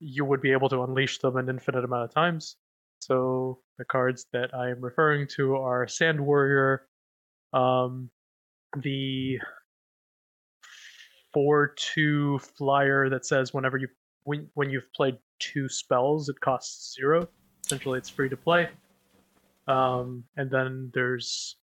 you 0.00 0.24
would 0.24 0.40
be 0.40 0.52
able 0.52 0.68
to 0.68 0.82
unleash 0.82 1.18
them 1.18 1.36
an 1.36 1.48
infinite 1.48 1.84
amount 1.84 2.04
of 2.04 2.14
times. 2.14 2.56
So 3.00 3.60
the 3.78 3.84
cards 3.84 4.26
that 4.32 4.54
I 4.54 4.70
am 4.70 4.80
referring 4.80 5.26
to 5.36 5.56
are 5.56 5.86
Sand 5.86 6.20
Warrior, 6.20 6.86
um, 7.52 8.10
the 8.76 9.38
four-two 11.36 12.38
flyer 12.38 13.10
that 13.10 13.26
says 13.26 13.52
whenever 13.52 13.76
you 13.76 13.88
when 14.24 14.48
when 14.54 14.70
you've 14.70 14.90
played 14.94 15.18
two 15.38 15.68
spells, 15.68 16.30
it 16.30 16.40
costs 16.40 16.94
zero. 16.94 17.28
Essentially, 17.62 17.98
it's 17.98 18.08
free 18.08 18.30
to 18.30 18.38
play. 18.38 18.70
Um, 19.68 20.24
and 20.38 20.50
then 20.50 20.90
there's 20.94 21.56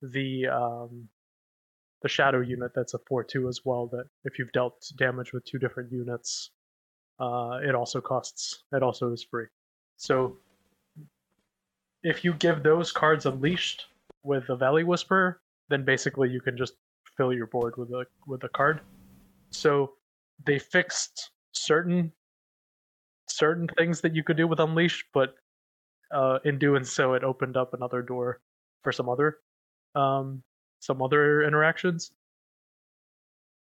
the 0.00 0.46
um, 0.46 1.08
the 2.02 2.08
shadow 2.08 2.40
unit 2.40 2.70
that's 2.72 2.94
a 2.94 3.00
four 3.08 3.24
two 3.24 3.48
as 3.48 3.62
well. 3.64 3.88
That 3.88 4.04
if 4.22 4.38
you've 4.38 4.52
dealt 4.52 4.92
damage 4.96 5.32
with 5.32 5.44
two 5.44 5.58
different 5.58 5.90
units, 5.90 6.52
uh, 7.18 7.58
it 7.64 7.74
also 7.74 8.00
costs. 8.00 8.62
It 8.72 8.84
also 8.84 9.12
is 9.12 9.26
free. 9.28 9.46
So 9.96 10.36
if 12.04 12.24
you 12.24 12.32
give 12.34 12.62
those 12.62 12.92
cards 12.92 13.26
unleashed 13.26 13.86
with 14.22 14.46
the 14.46 14.54
Valley 14.54 14.84
Whisperer, 14.84 15.40
then 15.68 15.84
basically 15.84 16.30
you 16.30 16.40
can 16.40 16.56
just 16.56 16.74
fill 17.16 17.32
your 17.32 17.48
board 17.48 17.76
with 17.76 17.90
a 17.90 18.06
with 18.28 18.44
a 18.44 18.48
card. 18.50 18.82
So 19.50 19.92
they 20.44 20.58
fixed 20.58 21.30
certain 21.52 22.12
certain 23.28 23.68
things 23.76 24.00
that 24.00 24.14
you 24.14 24.22
could 24.22 24.36
do 24.36 24.46
with 24.46 24.60
Unleash, 24.60 25.04
but 25.12 25.34
uh, 26.12 26.38
in 26.44 26.58
doing 26.58 26.84
so, 26.84 27.14
it 27.14 27.24
opened 27.24 27.56
up 27.56 27.74
another 27.74 28.02
door 28.02 28.40
for 28.82 28.92
some 28.92 29.08
other 29.08 29.38
um, 29.94 30.42
some 30.80 31.02
other 31.02 31.42
interactions, 31.42 32.12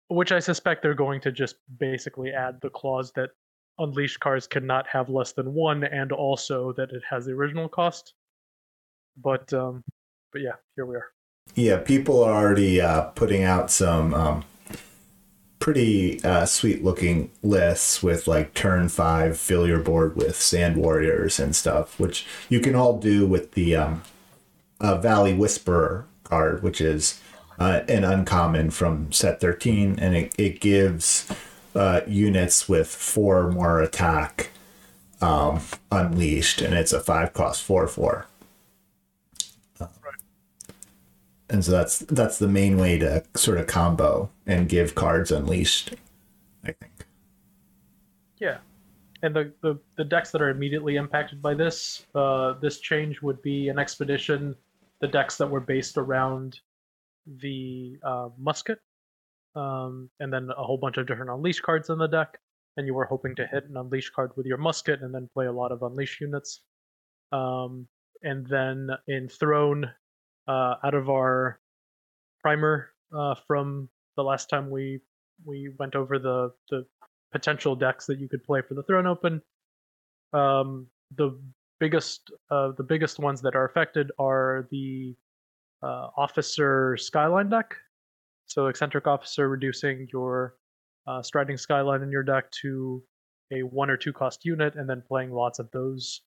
which 0.09 0.31
I 0.31 0.39
suspect 0.39 0.83
they're 0.83 0.93
going 0.93 1.21
to 1.21 1.31
just 1.31 1.55
basically 1.79 2.31
add 2.31 2.59
the 2.61 2.69
clause 2.69 3.11
that 3.13 3.29
Unleash 3.79 4.17
cards 4.17 4.45
cannot 4.45 4.85
have 4.87 5.09
less 5.09 5.31
than 5.31 5.53
one, 5.53 5.83
and 5.85 6.11
also 6.11 6.73
that 6.73 6.91
it 6.91 7.01
has 7.09 7.25
the 7.25 7.31
original 7.31 7.69
cost. 7.69 8.13
But 9.17 9.51
um, 9.53 9.83
but 10.31 10.41
yeah, 10.41 10.55
here 10.75 10.85
we 10.85 10.95
are. 10.95 11.07
Yeah, 11.55 11.77
people 11.77 12.23
are 12.23 12.33
already 12.33 12.79
uh, 12.79 13.03
putting 13.15 13.43
out 13.43 13.71
some 13.71 14.13
um, 14.13 14.45
pretty 15.59 16.23
uh, 16.23 16.45
sweet 16.45 16.83
looking 16.83 17.29
lists 17.43 18.01
with 18.01 18.27
like 18.27 18.53
turn 18.53 18.87
five 18.89 19.37
fill 19.37 19.67
your 19.67 19.79
board 19.79 20.15
with 20.15 20.35
sand 20.35 20.77
warriors 20.77 21.39
and 21.39 21.55
stuff, 21.55 21.99
which 21.99 22.25
you 22.47 22.59
can 22.59 22.75
all 22.75 22.97
do 22.97 23.27
with 23.27 23.51
the 23.51 23.75
um, 23.75 24.01
uh, 24.79 24.97
Valley 24.97 25.33
Whisperer 25.33 26.05
card, 26.23 26.63
which 26.63 26.79
is 26.79 27.19
uh, 27.59 27.81
an 27.89 28.05
uncommon 28.05 28.71
from 28.71 29.11
set 29.11 29.41
13, 29.41 29.99
and 29.99 30.15
it, 30.15 30.33
it 30.37 30.61
gives 30.61 31.29
uh, 31.75 32.01
units 32.07 32.69
with 32.69 32.87
four 32.87 33.51
more 33.51 33.81
attack 33.81 34.51
um, 35.21 35.59
unleashed, 35.91 36.61
and 36.61 36.73
it's 36.73 36.93
a 36.93 37.01
five 37.01 37.33
cost 37.33 37.61
four 37.61 37.85
four. 37.87 38.28
And 41.49 41.63
so 41.63 41.71
that's 41.71 41.99
that's 41.99 42.39
the 42.39 42.47
main 42.47 42.77
way 42.77 42.97
to 42.97 43.23
sort 43.35 43.57
of 43.57 43.67
combo 43.67 44.29
and 44.45 44.69
give 44.69 44.95
cards 44.95 45.31
unleashed 45.31 45.93
i 46.63 46.71
think. 46.71 46.91
Yeah. 48.39 48.57
And 49.21 49.35
the, 49.35 49.51
the, 49.61 49.77
the 49.97 50.05
decks 50.05 50.31
that 50.31 50.41
are 50.41 50.49
immediately 50.49 50.95
impacted 50.95 51.41
by 51.41 51.53
this 51.53 52.05
uh, 52.15 52.53
this 52.61 52.79
change 52.79 53.21
would 53.21 53.41
be 53.41 53.67
an 53.67 53.77
expedition 53.77 54.55
the 55.01 55.07
decks 55.07 55.37
that 55.37 55.47
were 55.47 55.59
based 55.59 55.97
around 55.97 56.59
the 57.25 57.97
uh, 58.03 58.29
musket 58.37 58.79
um, 59.55 60.09
and 60.19 60.31
then 60.31 60.49
a 60.57 60.63
whole 60.63 60.77
bunch 60.77 60.97
of 60.97 61.07
different 61.07 61.31
unleash 61.31 61.59
cards 61.59 61.89
in 61.89 61.97
the 61.97 62.07
deck. 62.07 62.37
And 62.77 62.85
you 62.85 62.93
were 62.93 63.05
hoping 63.05 63.35
to 63.35 63.47
hit 63.47 63.65
an 63.65 63.77
unleash 63.77 64.09
card 64.11 64.31
with 64.35 64.45
your 64.45 64.57
musket 64.57 65.01
and 65.01 65.13
then 65.13 65.29
play 65.33 65.47
a 65.47 65.51
lot 65.51 65.71
of 65.71 65.83
unleash 65.83 66.21
units. 66.21 66.61
Um, 67.31 67.87
and 68.23 68.45
then 68.47 68.89
in 69.07 69.27
throne 69.27 69.89
uh, 70.47 70.75
out 70.83 70.93
of 70.93 71.09
our 71.09 71.59
primer 72.41 72.89
uh, 73.15 73.35
from 73.47 73.89
the 74.15 74.23
last 74.23 74.49
time 74.49 74.69
we 74.69 74.99
we 75.45 75.69
went 75.79 75.95
over 75.95 76.19
the 76.19 76.51
the 76.69 76.85
potential 77.31 77.75
decks 77.75 78.05
that 78.05 78.19
you 78.19 78.27
could 78.27 78.43
play 78.43 78.61
for 78.67 78.73
the 78.73 78.83
Throne 78.83 79.07
Open. 79.07 79.41
Um, 80.33 80.87
the 81.15 81.39
biggest 81.79 82.31
uh, 82.51 82.71
the 82.77 82.83
biggest 82.83 83.19
ones 83.19 83.41
that 83.41 83.55
are 83.55 83.65
affected 83.65 84.11
are 84.19 84.67
the 84.71 85.15
uh, 85.81 86.07
Officer 86.17 86.97
Skyline 86.97 87.49
deck. 87.49 87.75
So 88.45 88.67
eccentric 88.67 89.05
officer 89.05 89.47
reducing 89.47 90.07
your 90.11 90.55
uh, 91.07 91.21
striding 91.21 91.57
skyline 91.57 92.01
in 92.01 92.11
your 92.11 92.23
deck 92.23 92.51
to 92.63 93.03
a 93.51 93.61
one 93.63 93.89
or 93.89 93.97
two 93.97 94.13
cost 94.13 94.43
unit, 94.43 94.75
and 94.75 94.89
then 94.89 95.03
playing 95.07 95.31
lots 95.31 95.59
of 95.59 95.69
those. 95.71 96.21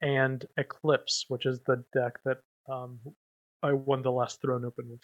And 0.00 0.44
Eclipse, 0.56 1.24
which 1.28 1.46
is 1.46 1.60
the 1.66 1.84
deck 1.94 2.18
that 2.24 2.38
um, 2.70 2.98
I 3.62 3.72
won 3.72 4.02
the 4.02 4.12
last 4.12 4.40
throne 4.40 4.64
open 4.64 4.90
with. 4.90 5.00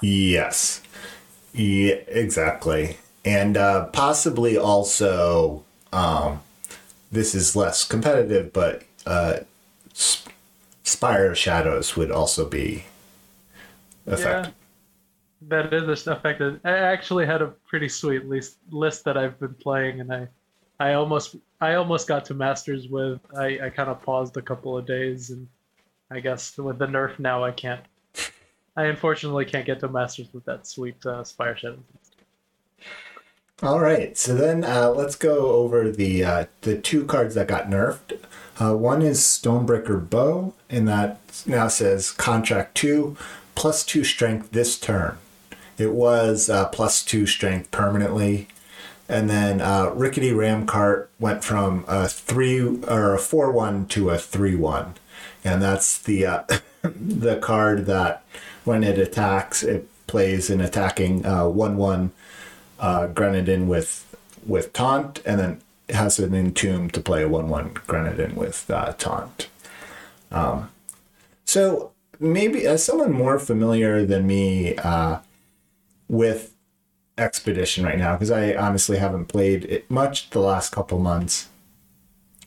Yes. 0.00 0.82
Yeah, 1.52 1.94
exactly. 2.08 2.98
And 3.24 3.56
uh, 3.56 3.86
possibly 3.86 4.56
also, 4.56 5.64
um, 5.92 6.40
this 7.10 7.34
is 7.34 7.54
less 7.54 7.84
competitive, 7.84 8.52
but 8.52 8.84
uh, 9.06 9.40
Spire 10.82 11.30
of 11.30 11.38
Shadows 11.38 11.96
would 11.96 12.10
also 12.10 12.48
be 12.48 12.84
affected. 14.06 14.52
Yeah, 15.48 15.68
that 15.70 15.72
is 15.72 16.06
affected. 16.06 16.60
I 16.64 16.70
actually 16.70 17.26
had 17.26 17.42
a 17.42 17.48
pretty 17.68 17.88
sweet 17.88 18.26
list 18.26 18.58
list 18.70 19.04
that 19.04 19.16
I've 19.16 19.38
been 19.38 19.54
playing, 19.54 20.00
and 20.00 20.12
I, 20.12 20.28
I 20.80 20.94
almost, 20.94 21.36
I 21.60 21.74
almost 21.74 22.08
got 22.08 22.24
to 22.26 22.34
Masters 22.34 22.88
with. 22.88 23.20
I, 23.36 23.58
I 23.64 23.70
kind 23.70 23.88
of 23.88 24.02
paused 24.02 24.36
a 24.36 24.42
couple 24.42 24.76
of 24.76 24.86
days 24.86 25.30
and 25.30 25.46
I 26.12 26.20
guess 26.20 26.58
with 26.58 26.78
the 26.78 26.86
nerf 26.86 27.18
now, 27.18 27.42
I 27.42 27.52
can't. 27.52 27.80
I 28.76 28.84
unfortunately 28.84 29.46
can't 29.46 29.66
get 29.66 29.80
to 29.80 29.88
masters 29.88 30.28
with 30.32 30.44
that 30.44 30.66
sweet 30.66 31.04
uh, 31.06 31.24
Spire 31.24 31.56
Shadow. 31.56 31.78
All 33.62 33.80
right, 33.80 34.16
so 34.18 34.34
then 34.34 34.64
uh, 34.64 34.90
let's 34.90 35.14
go 35.14 35.52
over 35.52 35.90
the 35.90 36.24
uh, 36.24 36.44
the 36.62 36.76
two 36.76 37.04
cards 37.04 37.34
that 37.34 37.48
got 37.48 37.68
nerfed. 37.68 38.18
Uh, 38.60 38.76
one 38.76 39.02
is 39.02 39.20
Stonebreaker 39.20 40.08
Bow, 40.08 40.52
and 40.68 40.86
that 40.88 41.20
now 41.46 41.68
says 41.68 42.10
contract 42.10 42.74
two 42.74 43.16
plus 43.54 43.84
two 43.84 44.04
strength 44.04 44.50
this 44.50 44.78
turn. 44.78 45.16
It 45.78 45.92
was 45.92 46.50
uh, 46.50 46.68
plus 46.68 47.04
two 47.04 47.26
strength 47.26 47.70
permanently, 47.70 48.48
and 49.08 49.30
then 49.30 49.60
uh, 49.60 49.90
Rickety 49.94 50.32
Ram 50.32 50.66
Cart 50.66 51.10
went 51.18 51.42
from 51.42 51.84
a 51.88 52.08
three 52.08 52.60
or 52.60 53.14
a 53.14 53.18
four 53.18 53.50
one 53.50 53.86
to 53.86 54.10
a 54.10 54.18
three 54.18 54.56
one 54.56 54.94
and 55.44 55.62
that's 55.62 55.98
the 55.98 56.26
uh, 56.26 56.42
the 56.82 57.36
card 57.36 57.86
that 57.86 58.24
when 58.64 58.84
it 58.84 58.98
attacks, 58.98 59.62
it 59.62 59.88
plays 60.06 60.50
an 60.50 60.60
attacking 60.60 61.24
uh, 61.26 61.48
one 61.48 61.76
one 61.76 62.12
uh, 62.78 63.08
Grenadin 63.08 63.66
with 63.66 64.16
with 64.46 64.72
taunt, 64.72 65.20
and 65.24 65.38
then 65.38 65.60
has 65.90 66.18
an 66.18 66.34
entomb 66.34 66.90
to 66.90 67.00
play 67.00 67.22
a 67.22 67.28
one 67.28 67.48
one 67.48 67.70
Grenadin 67.86 68.34
with 68.34 68.70
uh, 68.70 68.92
taunt. 68.98 69.48
Um, 70.30 70.70
so 71.44 71.92
maybe 72.18 72.66
as 72.66 72.84
someone 72.84 73.12
more 73.12 73.38
familiar 73.38 74.06
than 74.06 74.26
me 74.26 74.76
uh, 74.76 75.18
with 76.08 76.54
Expedition 77.18 77.84
right 77.84 77.98
now, 77.98 78.14
because 78.14 78.30
I 78.30 78.54
honestly 78.54 78.96
haven't 78.96 79.26
played 79.26 79.66
it 79.66 79.90
much 79.90 80.30
the 80.30 80.40
last 80.40 80.72
couple 80.72 80.98
months 80.98 81.48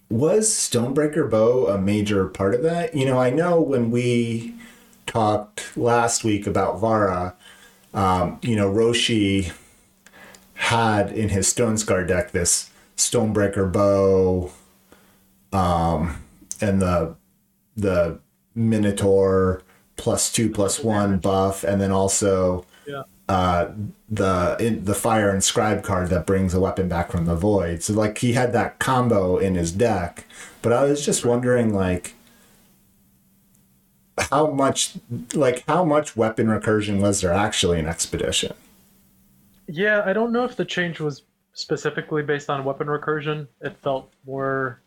was 0.09 0.49
Stonebreaker 0.49 1.29
Bow 1.29 1.67
a 1.67 1.77
major 1.77 2.27
part 2.27 2.55
of 2.55 2.63
that? 2.63 2.95
You 2.95 3.05
know, 3.05 3.19
I 3.19 3.29
know 3.29 3.61
when 3.61 3.91
we 3.91 4.55
talked 5.05 5.75
last 5.77 6.23
week 6.23 6.47
about 6.47 6.79
Vara, 6.79 7.35
um, 7.93 8.39
you 8.41 8.55
know, 8.55 8.71
Roshi 8.71 9.53
had 10.55 11.11
in 11.11 11.29
his 11.29 11.51
Stonescar 11.53 12.07
deck 12.07 12.31
this 12.31 12.69
Stonebreaker 12.97 13.71
Bow, 13.71 14.51
um, 15.51 16.21
and 16.61 16.81
the 16.81 17.15
the 17.75 18.19
Minotaur 18.53 19.61
plus 19.97 20.31
two 20.31 20.49
plus 20.49 20.79
one 20.79 21.17
buff, 21.17 21.63
and 21.63 21.81
then 21.81 21.91
also 21.91 22.65
uh, 23.27 23.71
the 24.09 24.55
in, 24.59 24.85
the 24.85 24.93
fire 24.93 25.33
inscribed 25.33 25.83
card 25.83 26.09
that 26.09 26.25
brings 26.25 26.53
a 26.53 26.59
weapon 26.59 26.87
back 26.87 27.11
from 27.11 27.25
the 27.25 27.35
void. 27.35 27.81
So 27.81 27.93
like 27.93 28.19
he 28.19 28.33
had 28.33 28.53
that 28.53 28.79
combo 28.79 29.37
in 29.37 29.55
his 29.55 29.71
deck, 29.71 30.25
but 30.61 30.71
I 30.71 30.83
was 30.83 31.03
just 31.03 31.25
wondering 31.25 31.73
like 31.73 32.13
how 34.17 34.47
much 34.47 34.93
like 35.33 35.63
how 35.67 35.83
much 35.83 36.15
weapon 36.15 36.47
recursion 36.47 37.01
was 37.01 37.21
there 37.21 37.33
actually 37.33 37.79
in 37.79 37.87
expedition? 37.87 38.53
Yeah, 39.67 40.03
I 40.05 40.13
don't 40.13 40.31
know 40.31 40.45
if 40.45 40.55
the 40.55 40.65
change 40.65 40.99
was 40.99 41.23
specifically 41.53 42.21
based 42.21 42.49
on 42.49 42.63
weapon 42.63 42.87
recursion. 42.87 43.47
It 43.61 43.75
felt 43.81 44.11
more 44.25 44.81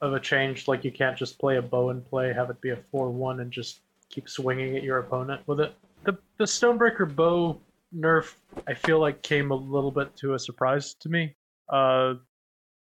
of 0.00 0.14
a 0.14 0.20
change 0.20 0.66
like 0.66 0.84
you 0.84 0.90
can't 0.90 1.16
just 1.16 1.38
play 1.38 1.56
a 1.56 1.62
bow 1.62 1.90
and 1.90 2.04
play 2.04 2.32
have 2.32 2.50
it 2.50 2.60
be 2.60 2.70
a 2.70 2.76
4-1 2.92 3.40
and 3.40 3.50
just 3.50 3.78
keep 4.10 4.28
swinging 4.28 4.76
at 4.76 4.82
your 4.82 4.98
opponent 4.98 5.40
with 5.46 5.60
it. 5.60 5.72
The 6.04 6.18
the 6.38 6.44
Stonebreaker 6.44 7.14
bow 7.14 7.58
nerf 7.94 8.34
I 8.66 8.74
feel 8.74 9.00
like 9.00 9.22
came 9.22 9.50
a 9.50 9.54
little 9.54 9.90
bit 9.90 10.16
to 10.16 10.34
a 10.34 10.38
surprise 10.38 10.94
to 11.00 11.08
me. 11.08 11.36
Uh, 11.68 12.14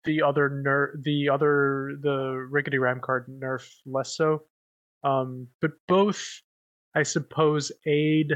the 0.03 0.21
other 0.21 0.49
nerf, 0.49 1.01
the 1.03 1.29
other 1.29 1.97
the 2.01 2.47
rickety 2.49 2.77
ram 2.77 2.99
card 2.99 3.27
nerf 3.27 3.67
less 3.85 4.15
so. 4.15 4.43
Um, 5.03 5.47
but 5.61 5.71
both, 5.87 6.23
I 6.95 7.03
suppose, 7.03 7.71
aid 7.85 8.33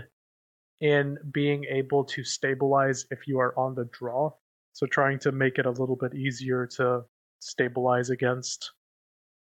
in 0.80 1.18
being 1.32 1.66
able 1.66 2.04
to 2.06 2.24
stabilize 2.24 3.06
if 3.12 3.28
you 3.28 3.40
are 3.40 3.58
on 3.58 3.76
the 3.76 3.90
draw. 3.92 4.32
So 4.74 4.86
trying 4.86 5.20
to 5.20 5.32
make 5.32 5.58
it 5.58 5.66
a 5.66 5.72
little 5.72 5.96
bit 5.96 6.14
easier 6.14 6.68
to 6.78 7.02
stabilize 7.40 8.10
against 8.10 8.72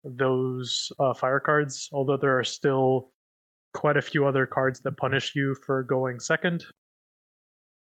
those 0.03 0.91
uh, 0.99 1.13
fire 1.13 1.39
cards. 1.39 1.89
Although 1.93 2.17
there 2.17 2.37
are 2.37 2.43
still 2.43 3.11
quite 3.73 3.97
a 3.97 4.01
few 4.01 4.25
other 4.25 4.45
cards 4.45 4.81
that 4.81 4.97
punish 4.97 5.33
you 5.35 5.55
for 5.65 5.83
going 5.83 6.19
second. 6.19 6.65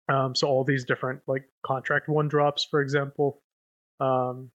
Um, 0.10 0.34
so 0.36 0.48
all 0.48 0.64
these 0.64 0.86
different 0.86 1.22
like 1.28 1.44
contract 1.66 2.08
one 2.08 2.28
drops, 2.28 2.66
for 2.70 2.82
example, 2.82 3.42
um, 4.00 4.50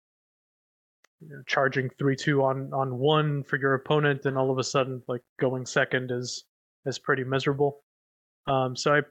you 1.20 1.28
know, 1.28 1.42
charging 1.46 1.90
three 1.98 2.16
two 2.16 2.42
on 2.42 2.72
on 2.72 2.98
one 2.98 3.44
for 3.44 3.58
your 3.58 3.74
opponent, 3.74 4.24
and 4.24 4.38
all 4.38 4.50
of 4.50 4.58
a 4.58 4.64
sudden 4.64 5.02
like 5.08 5.22
going 5.38 5.66
second 5.66 6.10
is 6.10 6.44
is 6.86 6.98
pretty 6.98 7.24
miserable. 7.24 7.82
Um, 8.46 8.74
so 8.74 8.94
I 8.94 9.02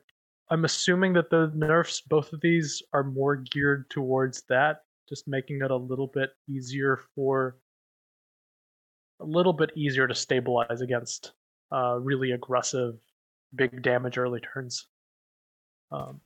I'm 0.50 0.66
assuming 0.66 1.14
that 1.14 1.30
the 1.30 1.52
nerfs 1.56 2.02
both 2.02 2.34
of 2.34 2.42
these 2.42 2.82
are 2.92 3.04
more 3.04 3.36
geared 3.36 3.90
towards 3.90 4.44
that, 4.50 4.82
just 5.08 5.28
making 5.28 5.62
it 5.62 5.72
a 5.72 5.76
little 5.76 6.08
bit 6.08 6.32
easier 6.50 7.00
for 7.16 7.58
a 9.20 9.26
little 9.26 9.54
bit 9.54 9.72
easier 9.76 10.08
to 10.08 10.16
stabilize 10.16 10.82
against 10.82 11.34
uh, 11.72 11.98
really 12.00 12.32
aggressive, 12.32 12.96
big 13.56 13.84
damage 13.84 14.18
early 14.18 14.40
turns. 14.40 14.88
Um. 15.92 16.20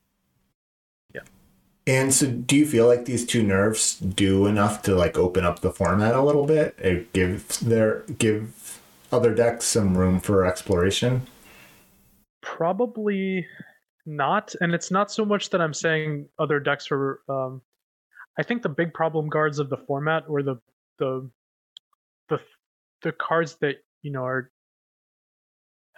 And 1.86 2.12
so, 2.12 2.26
do 2.26 2.56
you 2.56 2.66
feel 2.66 2.88
like 2.88 3.04
these 3.04 3.24
two 3.24 3.44
nerfs 3.44 3.98
do 3.98 4.46
enough 4.46 4.82
to 4.82 4.94
like 4.96 5.16
open 5.16 5.44
up 5.44 5.60
the 5.60 5.70
format 5.70 6.14
a 6.14 6.22
little 6.22 6.44
bit? 6.44 6.74
It 6.78 7.12
give 7.12 7.46
their 7.60 8.00
give 8.18 8.80
other 9.12 9.32
decks 9.32 9.66
some 9.66 9.96
room 9.96 10.18
for 10.18 10.44
exploration. 10.44 11.26
Probably 12.42 13.46
not, 14.04 14.54
and 14.60 14.74
it's 14.74 14.90
not 14.90 15.12
so 15.12 15.24
much 15.24 15.50
that 15.50 15.60
I'm 15.60 15.74
saying 15.74 16.28
other 16.38 16.58
decks 16.58 16.88
are. 16.90 17.20
Um, 17.28 17.62
I 18.38 18.42
think 18.42 18.62
the 18.62 18.68
big 18.68 18.92
problem 18.92 19.28
guards 19.28 19.60
of 19.60 19.70
the 19.70 19.76
format, 19.76 20.24
or 20.28 20.42
the 20.42 20.56
the 20.98 21.30
the 22.28 22.40
the 23.02 23.12
cards 23.12 23.56
that 23.60 23.76
you 24.02 24.10
know 24.10 24.24
are 24.24 24.50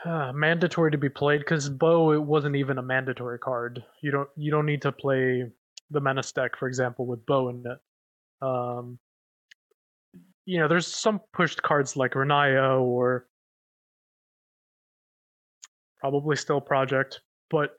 uh, 0.05 0.33
mandatory 0.35 0.91
to 0.91 0.99
be 0.99 1.09
played 1.09 1.41
because 1.41 1.69
Bo 1.69 2.13
it 2.13 2.23
wasn't 2.23 2.57
even 2.57 2.77
a 2.77 2.83
mandatory 2.83 3.39
card. 3.39 3.83
You 4.03 4.11
don't 4.11 4.29
you 4.37 4.51
don't 4.51 4.67
need 4.67 4.83
to 4.83 4.93
play 4.93 5.51
the 5.91 6.01
Menace 6.01 6.33
deck, 6.33 6.57
for 6.57 6.69
example, 6.69 7.07
with 7.07 7.25
Bo 7.27 7.49
in 7.49 7.65
it. 7.67 7.79
Um, 8.41 8.99
you 10.45 10.59
know, 10.59 10.69
there's 10.69 10.87
some 10.87 11.21
pushed 11.33 11.63
cards 11.63 11.97
like 11.97 12.13
Renaya 12.13 12.81
or 12.81 13.27
probably 16.01 16.37
still 16.37 16.61
Project, 16.61 17.21
but 17.51 17.79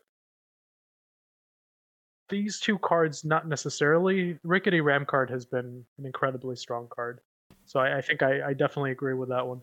these 2.29 2.59
two 2.59 2.77
cards 2.79 3.25
not 3.25 3.47
necessarily. 3.47 4.37
Rickety 4.43 4.81
Ram 4.81 5.05
card 5.05 5.29
has 5.29 5.45
been 5.45 5.83
an 5.97 6.05
incredibly 6.05 6.55
strong 6.55 6.87
card, 6.89 7.21
so 7.65 7.79
I, 7.79 7.97
I 7.97 8.01
think 8.01 8.21
I, 8.21 8.49
I 8.49 8.53
definitely 8.53 8.91
agree 8.91 9.15
with 9.15 9.29
that 9.29 9.45
one. 9.45 9.61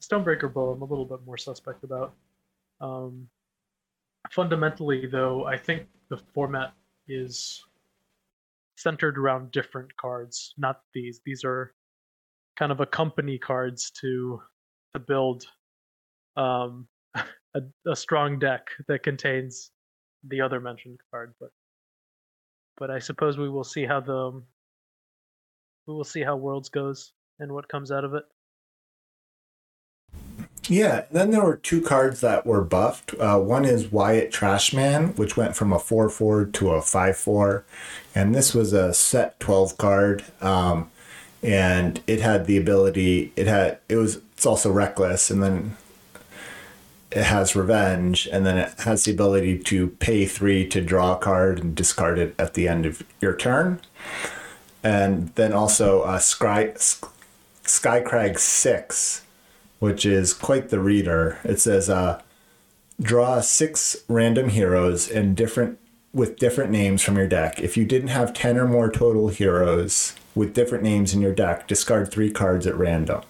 Stonebreaker 0.00 0.52
Bow, 0.52 0.70
I'm 0.70 0.82
a 0.82 0.84
little 0.84 1.06
bit 1.06 1.20
more 1.26 1.38
suspect 1.38 1.82
about. 1.82 2.14
Um, 2.80 3.28
fundamentally, 4.30 5.06
though, 5.06 5.46
I 5.46 5.56
think 5.56 5.86
the 6.08 6.18
format 6.18 6.74
is 7.08 7.64
centered 8.76 9.18
around 9.18 9.52
different 9.52 9.96
cards, 9.96 10.54
not 10.56 10.80
these. 10.92 11.20
These 11.24 11.44
are 11.44 11.74
kind 12.56 12.72
of 12.72 12.80
accompany 12.80 13.38
cards 13.38 13.90
to 14.00 14.40
to 14.94 15.00
build 15.00 15.44
um, 16.36 16.86
a, 17.14 17.62
a 17.86 17.96
strong 17.96 18.38
deck 18.38 18.68
that 18.88 19.02
contains 19.02 19.70
the 20.28 20.40
other 20.40 20.60
mentioned 20.60 21.00
card. 21.10 21.34
But 21.40 21.50
but 22.76 22.90
I 22.90 22.98
suppose 22.98 23.38
we 23.38 23.48
will 23.48 23.64
see 23.64 23.84
how 23.84 24.00
the 24.00 24.42
we 25.86 25.94
will 25.94 26.04
see 26.04 26.22
how 26.22 26.36
Worlds 26.36 26.68
goes 26.68 27.12
and 27.38 27.52
what 27.52 27.68
comes 27.68 27.92
out 27.92 28.04
of 28.04 28.14
it. 28.14 28.24
Yeah, 30.68 31.04
then 31.10 31.30
there 31.30 31.42
were 31.44 31.56
two 31.56 31.82
cards 31.82 32.20
that 32.20 32.46
were 32.46 32.62
buffed. 32.62 33.14
Uh, 33.20 33.38
one 33.38 33.66
is 33.66 33.92
Wyatt 33.92 34.32
Trashman, 34.32 35.16
which 35.18 35.36
went 35.36 35.56
from 35.56 35.72
a 35.72 35.78
4 35.78 36.08
4 36.08 36.46
to 36.46 36.70
a 36.70 36.80
5 36.80 37.16
4. 37.16 37.64
And 38.14 38.34
this 38.34 38.54
was 38.54 38.72
a 38.72 38.94
set 38.94 39.38
12 39.40 39.76
card. 39.76 40.24
Um, 40.40 40.90
and 41.42 42.00
it 42.06 42.20
had 42.20 42.46
the 42.46 42.56
ability, 42.56 43.32
it 43.36 43.46
had, 43.46 43.78
it 43.90 43.96
was, 43.96 44.22
it's 44.32 44.46
also 44.46 44.72
reckless. 44.72 45.30
And 45.30 45.42
then 45.42 45.76
it 47.10 47.24
has 47.24 47.54
revenge. 47.54 48.26
And 48.32 48.46
then 48.46 48.56
it 48.56 48.80
has 48.80 49.04
the 49.04 49.12
ability 49.12 49.58
to 49.58 49.88
pay 49.88 50.24
three 50.24 50.66
to 50.68 50.80
draw 50.80 51.14
a 51.14 51.18
card 51.18 51.58
and 51.58 51.74
discard 51.74 52.18
it 52.18 52.34
at 52.38 52.54
the 52.54 52.68
end 52.68 52.86
of 52.86 53.02
your 53.20 53.36
turn. 53.36 53.80
And 54.82 55.28
then 55.34 55.52
also 55.52 56.02
uh, 56.02 56.18
Sky, 56.18 56.72
Skycrag 57.64 58.38
6 58.38 59.23
which 59.84 60.06
is 60.06 60.32
quite 60.32 60.70
the 60.70 60.80
reader. 60.80 61.38
It 61.44 61.60
says, 61.60 61.90
uh, 61.90 62.22
draw 63.02 63.42
six 63.42 63.94
random 64.08 64.48
heroes 64.48 65.10
and 65.10 65.36
different 65.36 65.78
with 66.10 66.38
different 66.38 66.70
names 66.70 67.02
from 67.02 67.18
your 67.18 67.26
deck. 67.26 67.60
If 67.60 67.76
you 67.76 67.84
didn't 67.84 68.08
have 68.08 68.32
10 68.32 68.56
or 68.56 68.66
more 68.66 68.90
total 68.90 69.28
heroes 69.28 70.14
with 70.34 70.54
different 70.54 70.84
names 70.84 71.12
in 71.12 71.20
your 71.20 71.34
deck, 71.34 71.68
discard 71.68 72.10
three 72.10 72.30
cards 72.30 72.66
at 72.66 72.74
random. 72.76 73.20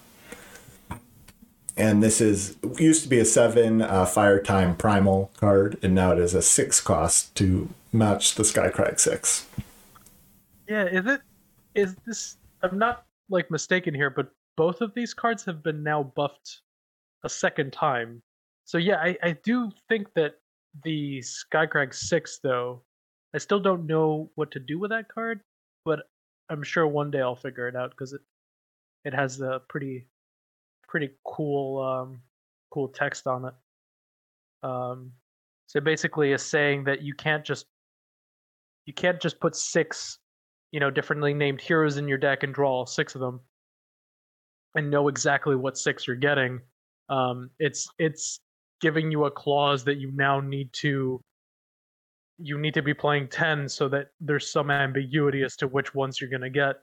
And 1.75 2.01
this 2.01 2.21
is 2.21 2.55
used 2.79 3.03
to 3.03 3.09
be 3.09 3.19
a 3.19 3.25
seven 3.25 3.81
uh, 3.81 4.05
fire 4.05 4.41
time 4.41 4.77
primal 4.77 5.31
card, 5.35 5.77
and 5.83 5.93
now 5.93 6.13
it 6.13 6.19
is 6.19 6.33
a 6.33 6.41
six 6.41 6.79
cost 6.79 7.35
to 7.35 7.67
match 7.91 8.35
the 8.35 8.43
Skycrag 8.43 8.97
six. 9.01 9.45
Yeah, 10.69 10.85
is 10.85 11.05
it? 11.05 11.19
Is 11.73 11.95
this? 12.07 12.37
I'm 12.63 12.79
not 12.79 13.03
like 13.29 13.51
mistaken 13.51 13.93
here, 13.93 14.09
but 14.09 14.31
both 14.57 14.81
of 14.81 14.93
these 14.93 15.13
cards 15.13 15.43
have 15.45 15.63
been 15.63 15.83
now 15.83 16.03
buffed 16.03 16.61
a 17.23 17.29
second 17.29 17.73
time. 17.73 18.21
So 18.65 18.77
yeah, 18.77 18.97
I, 18.97 19.17
I 19.21 19.37
do 19.43 19.71
think 19.89 20.13
that 20.15 20.35
the 20.83 21.19
Skycrag 21.19 21.93
6 21.93 22.39
though, 22.43 22.83
I 23.33 23.37
still 23.37 23.59
don't 23.59 23.85
know 23.85 24.29
what 24.35 24.51
to 24.51 24.59
do 24.59 24.79
with 24.79 24.91
that 24.91 25.09
card, 25.09 25.41
but 25.83 26.01
I'm 26.49 26.63
sure 26.63 26.87
one 26.87 27.11
day 27.11 27.21
I'll 27.21 27.35
figure 27.35 27.67
it 27.67 27.75
out 27.75 27.91
because 27.91 28.13
it 28.13 28.21
it 29.03 29.13
has 29.13 29.39
a 29.41 29.61
pretty 29.67 30.07
pretty 30.87 31.11
cool 31.25 31.81
um 31.83 32.21
cool 32.71 32.87
text 32.87 33.27
on 33.27 33.45
it. 33.45 33.53
Um 34.67 35.11
so 35.67 35.79
basically 35.79 36.31
is 36.31 36.43
saying 36.43 36.83
that 36.85 37.01
you 37.01 37.13
can't 37.13 37.43
just 37.43 37.65
you 38.85 38.93
can't 38.93 39.19
just 39.19 39.39
put 39.39 39.55
six, 39.55 40.19
you 40.71 40.79
know, 40.79 40.91
differently 40.91 41.33
named 41.33 41.59
heroes 41.59 41.97
in 41.97 42.07
your 42.07 42.17
deck 42.19 42.43
and 42.43 42.53
draw 42.53 42.71
all 42.71 42.85
six 42.85 43.15
of 43.15 43.21
them 43.21 43.41
and 44.75 44.89
know 44.89 45.07
exactly 45.07 45.55
what 45.55 45.77
six 45.77 46.07
you're 46.07 46.15
getting. 46.15 46.59
Um, 47.09 47.49
it's 47.59 47.87
it's 47.97 48.39
giving 48.81 49.11
you 49.11 49.25
a 49.25 49.31
clause 49.31 49.83
that 49.85 49.97
you 49.97 50.11
now 50.11 50.39
need 50.39 50.71
to 50.73 51.21
you 52.37 52.57
need 52.57 52.73
to 52.73 52.81
be 52.81 52.93
playing 52.93 53.29
10 53.29 53.69
so 53.69 53.87
that 53.87 54.07
there's 54.19 54.51
some 54.51 54.69
ambiguity 54.69 55.43
as 55.43 55.55
to 55.55 55.67
which 55.67 55.95
ones 55.95 56.19
you're 56.19 56.29
going 56.29 56.41
to 56.41 56.49
get. 56.49 56.75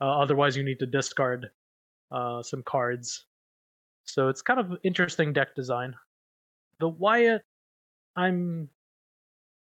Uh, 0.00 0.18
otherwise 0.18 0.56
you 0.56 0.62
need 0.62 0.78
to 0.78 0.86
discard 0.86 1.50
uh, 2.10 2.42
some 2.42 2.62
cards. 2.62 3.26
So 4.04 4.28
it's 4.28 4.40
kind 4.40 4.58
of 4.58 4.78
interesting 4.82 5.32
deck 5.34 5.54
design. 5.54 5.94
The 6.78 6.88
wyatt 6.88 7.42
i'm 8.16 8.68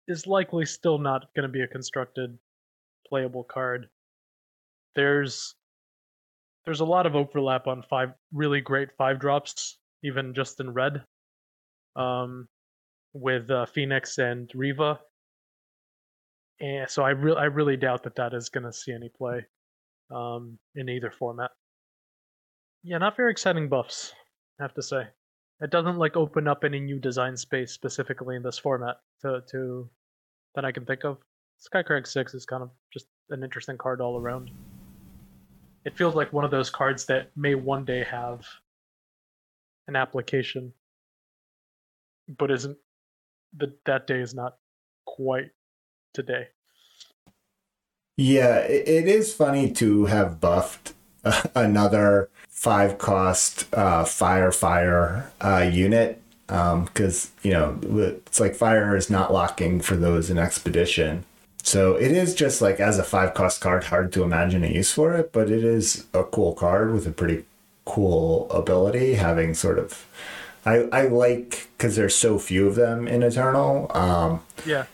is 0.06 0.26
likely 0.26 0.66
still 0.66 0.98
not 0.98 1.32
going 1.34 1.44
to 1.44 1.52
be 1.52 1.62
a 1.62 1.66
constructed 1.66 2.38
playable 3.08 3.44
card. 3.44 3.88
There's 4.94 5.54
there's 6.64 6.80
a 6.80 6.84
lot 6.84 7.06
of 7.06 7.16
overlap 7.16 7.66
on 7.66 7.82
five 7.88 8.10
really 8.32 8.60
great 8.60 8.88
five 8.96 9.18
drops, 9.18 9.78
even 10.02 10.34
just 10.34 10.60
in 10.60 10.72
red, 10.72 11.02
um, 11.96 12.48
with 13.12 13.50
uh, 13.50 13.66
Phoenix 13.66 14.18
and 14.18 14.50
Riva. 14.54 15.00
And 16.60 16.88
so 16.90 17.02
I 17.02 17.10
really 17.10 17.38
I 17.38 17.44
really 17.44 17.76
doubt 17.76 18.02
that 18.02 18.16
that 18.16 18.34
is 18.34 18.50
going 18.50 18.64
to 18.64 18.72
see 18.72 18.92
any 18.92 19.08
play 19.08 19.46
um, 20.14 20.58
in 20.74 20.88
either 20.88 21.10
format. 21.10 21.50
Yeah, 22.82 22.98
not 22.98 23.16
very 23.16 23.30
exciting 23.30 23.68
buffs, 23.68 24.12
I 24.58 24.64
have 24.64 24.74
to 24.74 24.82
say. 24.82 25.04
It 25.62 25.70
doesn't 25.70 25.98
like 25.98 26.16
open 26.16 26.48
up 26.48 26.64
any 26.64 26.80
new 26.80 26.98
design 26.98 27.36
space 27.36 27.72
specifically 27.72 28.36
in 28.36 28.42
this 28.42 28.58
format 28.58 28.96
to 29.22 29.42
to 29.50 29.88
that 30.54 30.64
I 30.64 30.72
can 30.72 30.84
think 30.84 31.04
of. 31.04 31.18
Skycrag 31.60 32.06
Six 32.06 32.34
is 32.34 32.46
kind 32.46 32.62
of 32.62 32.70
just 32.92 33.06
an 33.30 33.42
interesting 33.42 33.76
card 33.76 34.00
all 34.00 34.18
around 34.18 34.50
it 35.84 35.96
feels 35.96 36.14
like 36.14 36.32
one 36.32 36.44
of 36.44 36.50
those 36.50 36.70
cards 36.70 37.06
that 37.06 37.30
may 37.36 37.54
one 37.54 37.84
day 37.84 38.04
have 38.04 38.46
an 39.88 39.96
application, 39.96 40.72
but 42.38 42.50
isn't 42.50 42.76
that 43.56 43.84
that 43.84 44.06
day 44.06 44.20
is 44.20 44.34
not 44.34 44.56
quite 45.06 45.50
today. 46.14 46.48
Yeah, 48.16 48.58
it 48.58 49.08
is 49.08 49.34
funny 49.34 49.70
to 49.72 50.04
have 50.06 50.40
buffed 50.40 50.92
another 51.54 52.28
five 52.48 52.98
cost 52.98 53.66
uh, 53.74 54.04
fire 54.04 54.52
fire 54.52 55.32
uh, 55.40 55.70
unit 55.72 56.20
because 56.46 57.26
um, 57.26 57.32
you 57.42 57.52
know 57.52 57.78
it's 57.82 58.38
like 58.38 58.54
fire 58.54 58.94
is 58.96 59.08
not 59.08 59.32
locking 59.32 59.80
for 59.80 59.96
those 59.96 60.28
in 60.28 60.36
expedition 60.36 61.24
so 61.62 61.94
it 61.96 62.10
is 62.12 62.34
just 62.34 62.60
like 62.62 62.80
as 62.80 62.98
a 62.98 63.04
five 63.04 63.34
cost 63.34 63.60
card, 63.60 63.84
hard 63.84 64.12
to 64.12 64.22
imagine 64.22 64.64
a 64.64 64.68
use 64.68 64.92
for 64.92 65.14
it, 65.14 65.32
but 65.32 65.50
it 65.50 65.64
is 65.64 66.06
a 66.14 66.24
cool 66.24 66.54
card 66.54 66.92
with 66.92 67.06
a 67.06 67.10
pretty 67.12 67.44
cool 67.84 68.50
ability, 68.50 69.14
having 69.14 69.54
sort 69.54 69.78
of 69.78 70.06
I 70.64 70.88
I 70.92 71.02
like 71.06 71.68
because 71.76 71.96
there's 71.96 72.14
so 72.14 72.38
few 72.38 72.66
of 72.68 72.74
them 72.74 73.08
in 73.08 73.22
Eternal. 73.22 73.90
Um, 73.96 74.42
Yeah. 74.66 74.84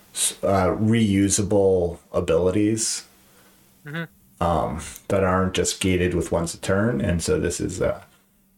uh, 0.43 0.69
reusable 0.69 1.99
abilities 2.13 3.05
Mhm. 3.87 4.09
um, 4.41 4.81
that 5.09 5.23
aren't 5.25 5.55
just 5.55 5.81
gated 5.81 6.15
with 6.15 6.33
once 6.33 6.55
a 6.55 6.59
turn, 6.59 7.01
and 7.01 7.23
so 7.23 7.39
this 7.39 7.61
is 7.61 7.81
uh, 7.83 8.01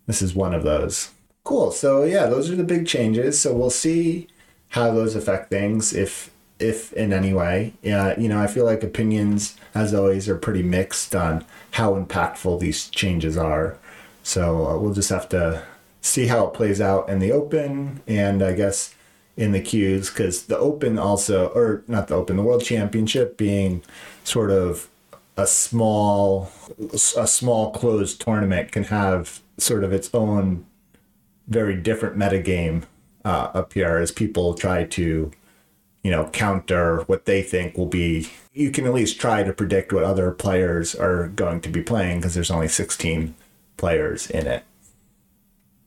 this 0.06 0.22
is 0.22 0.34
one 0.34 0.54
of 0.54 0.62
those. 0.64 1.10
Cool. 1.44 1.70
So 1.72 2.04
yeah, 2.04 2.26
those 2.26 2.50
are 2.50 2.56
the 2.56 2.64
big 2.64 2.86
changes. 2.86 3.40
So 3.40 3.54
we'll 3.54 3.70
see 3.70 4.28
how 4.70 4.90
those 4.92 5.14
affect 5.16 5.50
things, 5.50 5.92
if 5.94 6.30
if 6.58 6.92
in 6.92 7.12
any 7.12 7.32
way. 7.32 7.72
Yeah, 7.82 8.18
you 8.18 8.28
know, 8.28 8.40
I 8.40 8.46
feel 8.46 8.64
like 8.64 8.82
opinions, 8.82 9.56
as 9.74 9.94
always, 9.94 10.28
are 10.28 10.36
pretty 10.36 10.62
mixed 10.62 11.14
on 11.14 11.44
how 11.72 11.94
impactful 11.94 12.60
these 12.60 12.88
changes 12.88 13.36
are. 13.36 13.78
So 14.22 14.66
uh, 14.66 14.78
we'll 14.78 14.94
just 14.94 15.10
have 15.10 15.28
to 15.30 15.62
see 16.00 16.26
how 16.26 16.46
it 16.46 16.54
plays 16.54 16.80
out 16.80 17.08
in 17.08 17.18
the 17.18 17.32
open, 17.32 18.02
and 18.06 18.42
I 18.42 18.52
guess 18.52 18.94
in 19.36 19.52
the 19.52 19.60
queues, 19.60 20.08
because 20.10 20.44
the 20.44 20.58
open 20.58 20.98
also, 20.98 21.48
or 21.48 21.84
not 21.86 22.08
the 22.08 22.14
open, 22.14 22.36
the 22.36 22.42
world 22.42 22.64
championship 22.64 23.36
being 23.36 23.82
sort 24.24 24.50
of 24.50 24.88
a 25.36 25.46
small 25.46 26.50
a 27.16 27.26
small 27.26 27.70
closed 27.70 28.20
tournament 28.20 28.72
can 28.72 28.84
have 28.84 29.40
sort 29.56 29.84
of 29.84 29.92
its 29.92 30.10
own 30.12 30.66
very 31.46 31.76
different 31.76 32.16
metagame 32.16 32.82
uh, 33.24 33.50
up 33.54 33.72
here 33.72 33.96
as 33.96 34.10
people 34.10 34.54
try 34.54 34.84
to 34.84 35.30
you 36.02 36.10
know 36.10 36.28
counter 36.30 37.02
what 37.02 37.24
they 37.24 37.42
think 37.42 37.76
will 37.76 37.86
be 37.86 38.28
you 38.52 38.70
can 38.70 38.86
at 38.86 38.94
least 38.94 39.20
try 39.20 39.42
to 39.42 39.52
predict 39.52 39.92
what 39.92 40.04
other 40.04 40.30
players 40.30 40.94
are 40.94 41.28
going 41.28 41.60
to 41.60 41.68
be 41.68 41.82
playing 41.82 42.18
because 42.18 42.34
there's 42.34 42.50
only 42.50 42.68
16 42.68 43.34
players 43.76 44.30
in 44.30 44.46
it 44.46 44.64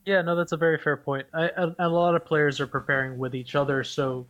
Yeah, 0.04 0.22
no, 0.22 0.34
that's 0.34 0.52
a 0.52 0.56
very 0.56 0.78
fair 0.78 0.96
point. 0.96 1.26
I, 1.32 1.50
a, 1.56 1.74
a 1.78 1.88
lot 1.88 2.16
of 2.16 2.24
players 2.24 2.60
are 2.60 2.66
preparing 2.66 3.18
with 3.18 3.34
each 3.34 3.54
other, 3.54 3.84
so 3.84 4.26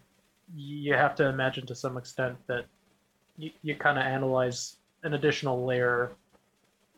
you 0.54 0.92
have 0.92 1.14
to 1.16 1.28
imagine 1.28 1.66
to 1.66 1.74
some 1.74 1.96
extent 1.96 2.36
that 2.46 2.66
you, 3.38 3.50
you 3.62 3.74
kind 3.74 3.98
of 3.98 4.04
analyze 4.04 4.76
an 5.02 5.14
additional 5.14 5.64
layer 5.64 6.12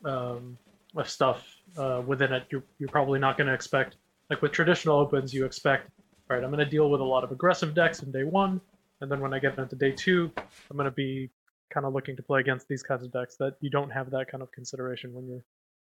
um, 0.03 0.57
of 0.95 1.09
stuff 1.09 1.55
uh, 1.77 2.01
within 2.05 2.33
it. 2.33 2.43
You're, 2.49 2.63
you're 2.79 2.89
probably 2.89 3.19
not 3.19 3.37
going 3.37 3.47
to 3.47 3.53
expect, 3.53 3.95
like 4.29 4.41
with 4.41 4.51
traditional 4.51 4.99
opens, 4.99 5.33
you 5.33 5.45
expect, 5.45 5.89
all 6.29 6.35
right, 6.35 6.43
I'm 6.43 6.51
going 6.51 6.63
to 6.63 6.69
deal 6.69 6.89
with 6.89 7.01
a 7.01 7.05
lot 7.05 7.23
of 7.23 7.31
aggressive 7.31 7.73
decks 7.73 8.03
in 8.03 8.11
day 8.11 8.23
one, 8.23 8.59
and 9.01 9.11
then 9.11 9.19
when 9.19 9.33
I 9.33 9.39
get 9.39 9.57
into 9.57 9.75
day 9.75 9.91
two, 9.91 10.31
I'm 10.37 10.77
going 10.77 10.85
to 10.85 10.91
be 10.91 11.29
kind 11.73 11.85
of 11.85 11.93
looking 11.93 12.15
to 12.15 12.23
play 12.23 12.39
against 12.39 12.67
these 12.67 12.83
kinds 12.83 13.03
of 13.03 13.11
decks 13.11 13.35
that 13.37 13.55
you 13.61 13.69
don't 13.69 13.89
have 13.89 14.11
that 14.11 14.29
kind 14.29 14.43
of 14.43 14.51
consideration 14.51 15.13
when 15.13 15.27
you're 15.27 15.43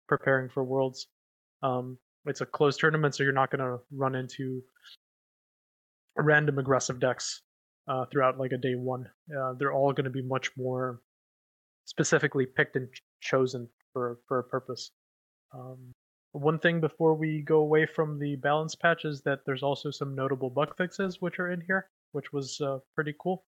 preparing 0.08 0.48
for 0.48 0.62
worlds. 0.62 1.06
Um, 1.62 1.98
it's 2.26 2.40
a 2.40 2.46
closed 2.46 2.78
tournament, 2.80 3.14
so 3.14 3.22
you're 3.22 3.32
not 3.32 3.50
going 3.50 3.60
to 3.60 3.82
run 3.90 4.14
into 4.14 4.62
random 6.16 6.58
aggressive 6.58 7.00
decks 7.00 7.42
uh, 7.88 8.04
throughout 8.06 8.38
like 8.38 8.52
a 8.52 8.58
day 8.58 8.74
one. 8.74 9.08
Uh, 9.36 9.54
they're 9.54 9.72
all 9.72 9.92
going 9.92 10.04
to 10.04 10.10
be 10.10 10.22
much 10.22 10.50
more 10.56 11.00
specifically 11.84 12.46
picked 12.46 12.76
and 12.76 12.92
ch- 12.92 13.02
chosen 13.20 13.68
for 13.92 14.18
for 14.28 14.38
a 14.38 14.44
purpose. 14.44 14.90
Um, 15.52 15.92
one 16.32 16.58
thing 16.58 16.80
before 16.80 17.14
we 17.14 17.42
go 17.42 17.58
away 17.58 17.86
from 17.86 18.18
the 18.18 18.36
balance 18.36 18.74
patch 18.74 19.04
is 19.04 19.20
that 19.22 19.40
there's 19.44 19.62
also 19.62 19.90
some 19.90 20.14
notable 20.14 20.48
bug 20.48 20.76
fixes 20.76 21.20
which 21.20 21.38
are 21.38 21.52
in 21.52 21.60
here, 21.60 21.88
which 22.12 22.32
was 22.32 22.60
uh, 22.60 22.78
pretty 22.94 23.14
cool. 23.20 23.44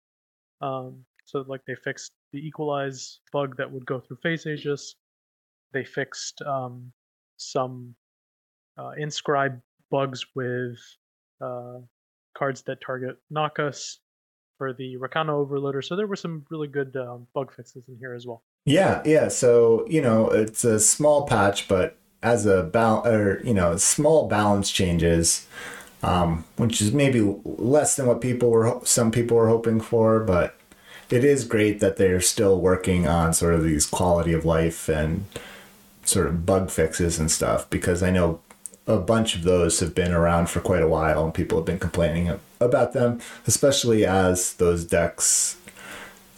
Um, 0.61 1.05
so 1.25 1.45
like 1.47 1.65
they 1.67 1.75
fixed 1.75 2.13
the 2.33 2.39
equalize 2.39 3.21
bug 3.33 3.57
that 3.57 3.71
would 3.71 3.87
go 3.87 4.01
through 4.01 4.19
face 4.23 4.47
aegis. 4.47 4.97
They 5.73 5.85
fixed 5.85 6.43
um, 6.43 6.93
some 7.37 7.95
uh, 8.79 8.91
inscribe 8.99 9.61
bugs 9.91 10.25
with 10.35 10.79
uh, 11.41 11.79
cards 12.37 12.63
that 12.63 12.81
target 12.81 13.17
Nakas 13.33 13.99
for 14.59 14.73
the 14.73 14.97
Rakano 14.97 15.47
overloader. 15.47 15.85
So 15.85 15.97
there 15.97 16.07
were 16.07 16.17
some 16.17 16.45
really 16.51 16.69
good 16.69 16.97
um, 16.97 17.27
bug 17.35 17.53
fixes 17.55 17.89
in 17.89 17.97
here 17.99 18.15
as 18.15 18.27
well. 18.27 18.43
Yeah, 18.65 19.03
yeah. 19.05 19.29
So 19.29 19.87
you 19.89 20.01
know, 20.01 20.29
it's 20.29 20.65
a 20.65 20.79
small 20.79 21.27
patch, 21.27 21.69
but 21.69 21.99
as 22.23 22.47
a 22.47 22.63
bal 22.63 23.07
or 23.07 23.41
you 23.45 23.55
know, 23.55 23.77
small 23.77 24.29
balance 24.29 24.71
changes, 24.71 25.47
um, 26.03 26.45
which 26.57 26.81
is 26.81 26.93
maybe 26.93 27.21
less 27.45 27.97
than 27.97 28.07
what 28.07 28.21
people 28.21 28.51
were, 28.51 28.81
some 28.85 29.11
people 29.11 29.37
were 29.37 29.49
hoping 29.49 29.81
for, 29.81 30.21
but 30.21 30.57
it 31.11 31.25
is 31.25 31.45
great 31.45 31.81
that 31.81 31.97
they're 31.97 32.21
still 32.21 32.61
working 32.61 33.07
on 33.07 33.35
sort 33.35 33.55
of 33.55 33.65
these 33.65 33.87
quality 33.87 34.33
of 34.33 34.45
life 34.45 34.89
and 34.89 35.25
sort 36.05 36.27
of 36.27 36.45
bug 36.45 36.71
fixes 36.71 37.19
and 37.19 37.31
stuff 37.31 37.69
because 37.71 38.03
I 38.03 38.11
know 38.11 38.41
a 38.87 38.99
bunch 38.99 39.37
of 39.37 39.45
those 39.45 39.79
have 39.81 39.95
been 39.95 40.13
around 40.13 40.51
for 40.51 40.61
quite 40.61 40.83
a 40.83 40.89
while 40.89 41.25
and 41.25 41.33
people 41.33 41.59
have 41.59 41.67
been 41.67 41.79
complaining 41.79 42.39
about 42.61 42.93
them, 42.93 43.21
especially 43.47 44.05
as 44.05 44.55
those 44.55 44.85
decks 44.85 45.57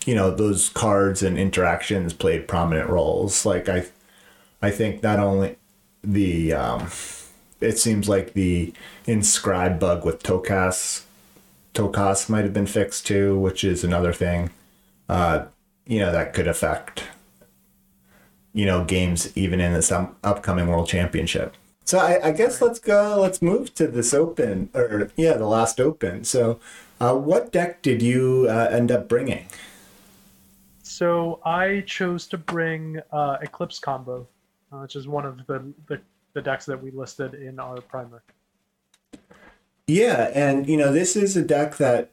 you 0.07 0.15
know 0.15 0.31
those 0.31 0.69
cards 0.71 1.23
and 1.23 1.39
interactions 1.39 2.13
played 2.13 2.49
prominent 2.49 2.89
roles. 2.89 3.45
Like 3.47 3.69
i 3.69 3.87
i 4.63 4.71
think 4.71 5.03
not 5.03 5.19
only 5.19 5.57
the 6.03 6.53
um 6.53 6.89
it 7.65 7.79
seems 7.79 8.09
like 8.09 8.35
the 8.35 8.73
inscribe 9.07 9.79
bug 9.81 10.05
with 10.05 10.23
tokas 10.23 11.05
tokas 11.75 12.29
might 12.29 12.45
have 12.45 12.53
been 12.53 12.67
fixed 12.67 13.07
too 13.07 13.39
which 13.39 13.65
is 13.65 13.85
another 13.85 14.13
thing. 14.13 14.51
Uh 15.09 15.47
you 15.87 15.99
know 15.99 16.13
that 16.13 16.33
could 16.33 16.49
affect 16.49 17.05
you 18.53 18.65
know 18.65 18.85
games 18.85 19.37
even 19.37 19.61
in 19.61 19.73
this 19.73 19.93
upcoming 19.93 20.67
world 20.69 20.89
championship. 20.89 21.55
So 21.87 21.99
I, 21.99 22.29
I 22.29 22.33
guess 22.33 22.63
let's 22.63 22.79
go 22.79 23.19
let's 23.21 23.43
move 23.43 23.75
to 23.75 23.87
this 23.87 24.15
open 24.15 24.71
or 24.75 25.11
yeah 25.17 25.35
the 25.35 25.47
last 25.47 25.81
open. 25.81 26.25
So 26.25 26.59
uh, 27.01 27.15
what 27.15 27.53
deck 27.53 27.83
did 27.83 28.01
you 28.01 28.47
uh, 28.49 28.69
end 28.71 28.91
up 28.91 29.09
bringing? 29.09 29.47
So 30.83 31.41
I 31.45 31.83
chose 31.87 32.27
to 32.29 32.39
bring 32.39 33.01
uh, 33.11 33.39
Eclipse 33.43 33.79
Combo, 33.79 34.27
uh, 34.73 34.79
which 34.79 34.97
is 34.97 35.09
one 35.09 35.27
of 35.27 35.45
the, 35.47 35.73
the 35.89 36.01
the 36.35 36.43
decks 36.43 36.67
that 36.67 36.83
we 36.83 36.91
listed 36.91 37.35
in 37.35 37.59
our 37.59 37.81
primer. 37.81 38.23
Yeah, 39.87 40.31
and 40.35 40.69
you 40.69 40.77
know, 40.77 40.93
this 40.93 41.17
is 41.17 41.37
a 41.37 41.43
deck 41.43 41.77
that 41.77 42.11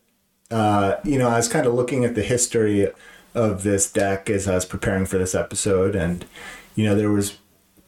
uh, 0.52 1.00
you 1.04 1.18
know, 1.18 1.30
I 1.30 1.38
was 1.38 1.48
kind 1.48 1.66
of 1.66 1.74
looking 1.74 2.04
at 2.04 2.14
the 2.14 2.24
history 2.24 2.92
of 3.34 3.64
this 3.64 3.90
deck 3.90 4.30
as 4.30 4.48
I 4.48 4.56
was 4.56 4.66
preparing 4.66 5.06
for 5.06 5.18
this 5.18 5.34
episode, 5.34 5.96
and 5.96 6.26
you 6.76 6.86
know, 6.86 6.96
there 6.96 7.12
was 7.12 7.38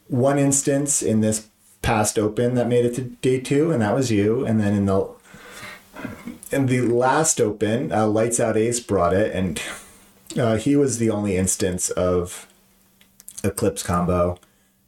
one 0.08 0.38
instance 0.38 1.02
in 1.02 1.20
this 1.20 1.48
past 1.82 2.18
open 2.18 2.54
that 2.54 2.66
made 2.66 2.86
it 2.86 2.94
to 2.94 3.02
day 3.02 3.40
two, 3.40 3.70
and 3.70 3.82
that 3.82 3.94
was 3.94 4.10
you, 4.10 4.46
and 4.46 4.58
then 4.58 4.74
in 4.74 4.86
the 4.86 5.08
in 6.50 6.66
the 6.66 6.80
last 6.80 7.40
open, 7.40 7.92
uh, 7.92 8.06
Lights 8.06 8.40
Out 8.40 8.56
Ace 8.56 8.80
brought 8.80 9.12
it, 9.12 9.34
and 9.34 9.60
uh, 10.38 10.56
he 10.56 10.74
was 10.76 10.98
the 10.98 11.10
only 11.10 11.36
instance 11.36 11.90
of 11.90 12.46
Eclipse 13.42 13.82
combo. 13.82 14.38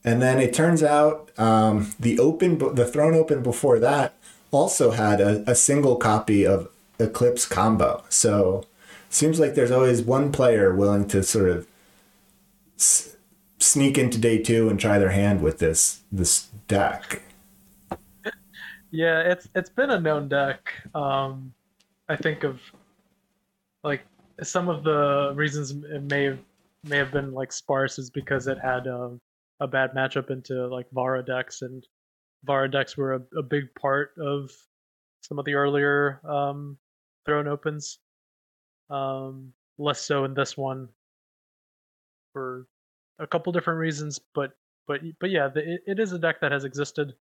And 0.06 0.22
then 0.22 0.38
it 0.38 0.54
turns 0.54 0.84
out 0.84 1.32
um, 1.36 1.92
the 1.98 2.18
open, 2.20 2.58
the 2.76 2.86
throne 2.86 3.14
open 3.14 3.42
before 3.42 3.80
that 3.80 4.14
also 4.52 4.92
had 4.92 5.20
a, 5.20 5.50
a 5.50 5.54
single 5.56 5.96
copy 5.96 6.46
of 6.46 6.68
Eclipse 7.00 7.44
combo. 7.44 8.04
So 8.08 8.64
seems 9.10 9.40
like 9.40 9.54
there's 9.54 9.72
always 9.72 10.02
one 10.02 10.30
player 10.30 10.74
willing 10.74 11.08
to 11.08 11.24
sort 11.24 11.48
of 11.48 11.66
s- 12.78 13.16
sneak 13.58 13.98
into 13.98 14.16
day 14.16 14.40
two 14.40 14.68
and 14.68 14.78
try 14.78 14.98
their 14.98 15.10
hand 15.10 15.42
with 15.42 15.58
this 15.58 16.00
this 16.12 16.48
deck. 16.68 17.22
Yeah, 18.92 19.20
it's 19.20 19.48
it's 19.54 19.70
been 19.70 19.90
a 19.90 20.00
known 20.00 20.28
deck. 20.28 20.72
Um, 20.94 21.52
I 22.08 22.16
think 22.16 22.44
of 22.44 22.60
like 23.82 24.06
some 24.42 24.68
of 24.68 24.84
the 24.84 25.32
reasons 25.34 25.72
it 25.72 26.02
may 26.04 26.24
have 26.24 26.38
may 26.84 26.96
have 26.96 27.10
been 27.10 27.34
like 27.34 27.52
sparse 27.52 27.98
is 27.98 28.08
because 28.08 28.46
it 28.46 28.58
had 28.58 28.86
um, 28.86 29.20
a 29.60 29.66
bad 29.66 29.92
matchup 29.92 30.30
into 30.30 30.66
like 30.68 30.86
Vara 30.92 31.24
decks, 31.24 31.62
and 31.62 31.86
Vara 32.44 32.70
decks 32.70 32.96
were 32.96 33.14
a, 33.14 33.38
a 33.38 33.42
big 33.42 33.74
part 33.78 34.12
of 34.18 34.50
some 35.22 35.38
of 35.38 35.44
the 35.44 35.54
earlier 35.54 36.20
um, 36.28 36.76
throne 37.24 37.48
opens. 37.48 37.98
Um, 38.88 39.52
less 39.78 40.00
so 40.00 40.24
in 40.24 40.34
this 40.34 40.56
one 40.56 40.88
for 42.32 42.66
a 43.18 43.26
couple 43.26 43.52
different 43.52 43.80
reasons, 43.80 44.20
but 44.34 44.52
but 44.86 45.00
but 45.20 45.30
yeah, 45.30 45.48
the, 45.48 45.74
it, 45.74 45.80
it 45.86 45.98
is 45.98 46.12
a 46.12 46.18
deck 46.18 46.40
that 46.40 46.52
has 46.52 46.64
existed 46.64 47.14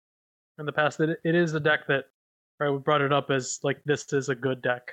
in 0.59 0.65
the 0.65 0.71
past. 0.71 0.99
It, 0.99 1.19
it 1.23 1.35
is 1.35 1.53
a 1.53 1.59
deck 1.59 1.87
that 1.87 2.05
right 2.59 2.69
we 2.69 2.77
brought 2.77 3.01
it 3.01 3.11
up 3.13 3.31
as 3.31 3.59
like 3.63 3.81
this 3.85 4.13
is 4.13 4.29
a 4.29 4.35
good 4.35 4.61
deck 4.61 4.91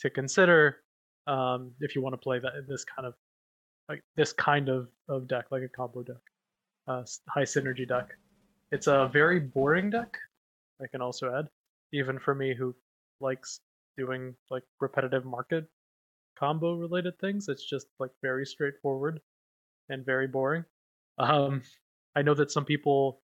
to 0.00 0.10
consider 0.10 0.78
um, 1.26 1.72
if 1.80 1.94
you 1.94 2.02
want 2.02 2.12
to 2.12 2.18
play 2.18 2.38
that 2.38 2.52
this 2.68 2.84
kind 2.84 3.06
of 3.06 3.14
like 3.88 4.02
this 4.16 4.32
kind 4.32 4.68
of, 4.68 4.88
of 5.08 5.28
deck 5.28 5.46
like 5.50 5.62
a 5.62 5.68
combo 5.68 6.02
deck, 6.02 6.16
uh, 6.88 7.04
high 7.28 7.42
synergy 7.44 7.88
deck. 7.88 8.10
It's 8.72 8.86
a 8.86 9.08
very 9.12 9.40
boring 9.40 9.90
deck. 9.90 10.16
I 10.82 10.86
can 10.88 11.02
also 11.02 11.34
add, 11.34 11.48
even 11.92 12.18
for 12.18 12.34
me 12.34 12.54
who 12.54 12.74
likes 13.20 13.60
doing 13.98 14.34
like 14.50 14.64
repetitive 14.80 15.24
market 15.24 15.66
combo 16.38 16.74
related 16.74 17.18
things. 17.20 17.48
It's 17.48 17.64
just 17.68 17.86
like 18.00 18.10
very 18.22 18.46
straightforward 18.46 19.20
and 19.88 20.04
very 20.06 20.26
boring. 20.26 20.64
Um, 21.18 21.62
I 22.16 22.22
know 22.22 22.34
that 22.34 22.50
some 22.50 22.64
people 22.64 23.22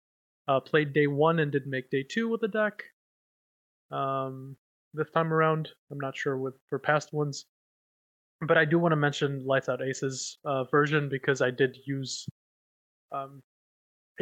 uh, 0.49 0.61
played 0.61 0.93
day 0.93 1.07
one 1.09 1.41
and 1.41 1.53
didn't 1.53 1.71
make 1.71 1.91
day 1.91 2.05
two 2.05 2.29
with 2.29 2.41
the 2.43 2.49
deck. 2.49 2.85
um, 3.91 4.57
this 4.95 5.11
time 5.11 5.33
around. 5.33 5.71
I'm 5.91 6.01
not 6.01 6.17
sure 6.17 6.37
with 6.39 6.55
for 6.69 6.79
past 6.79 7.13
ones, 7.13 7.47
but 8.47 8.59
I 8.59 8.65
do 8.65 8.79
want 8.79 8.93
to 8.93 8.97
mention 8.97 9.45
Lights 9.47 9.69
Out 9.69 9.83
Aces 9.83 10.39
uh, 10.45 10.65
version 10.65 11.09
because 11.09 11.41
I 11.43 11.51
did 11.51 11.77
use 11.87 12.27
um, 13.13 13.43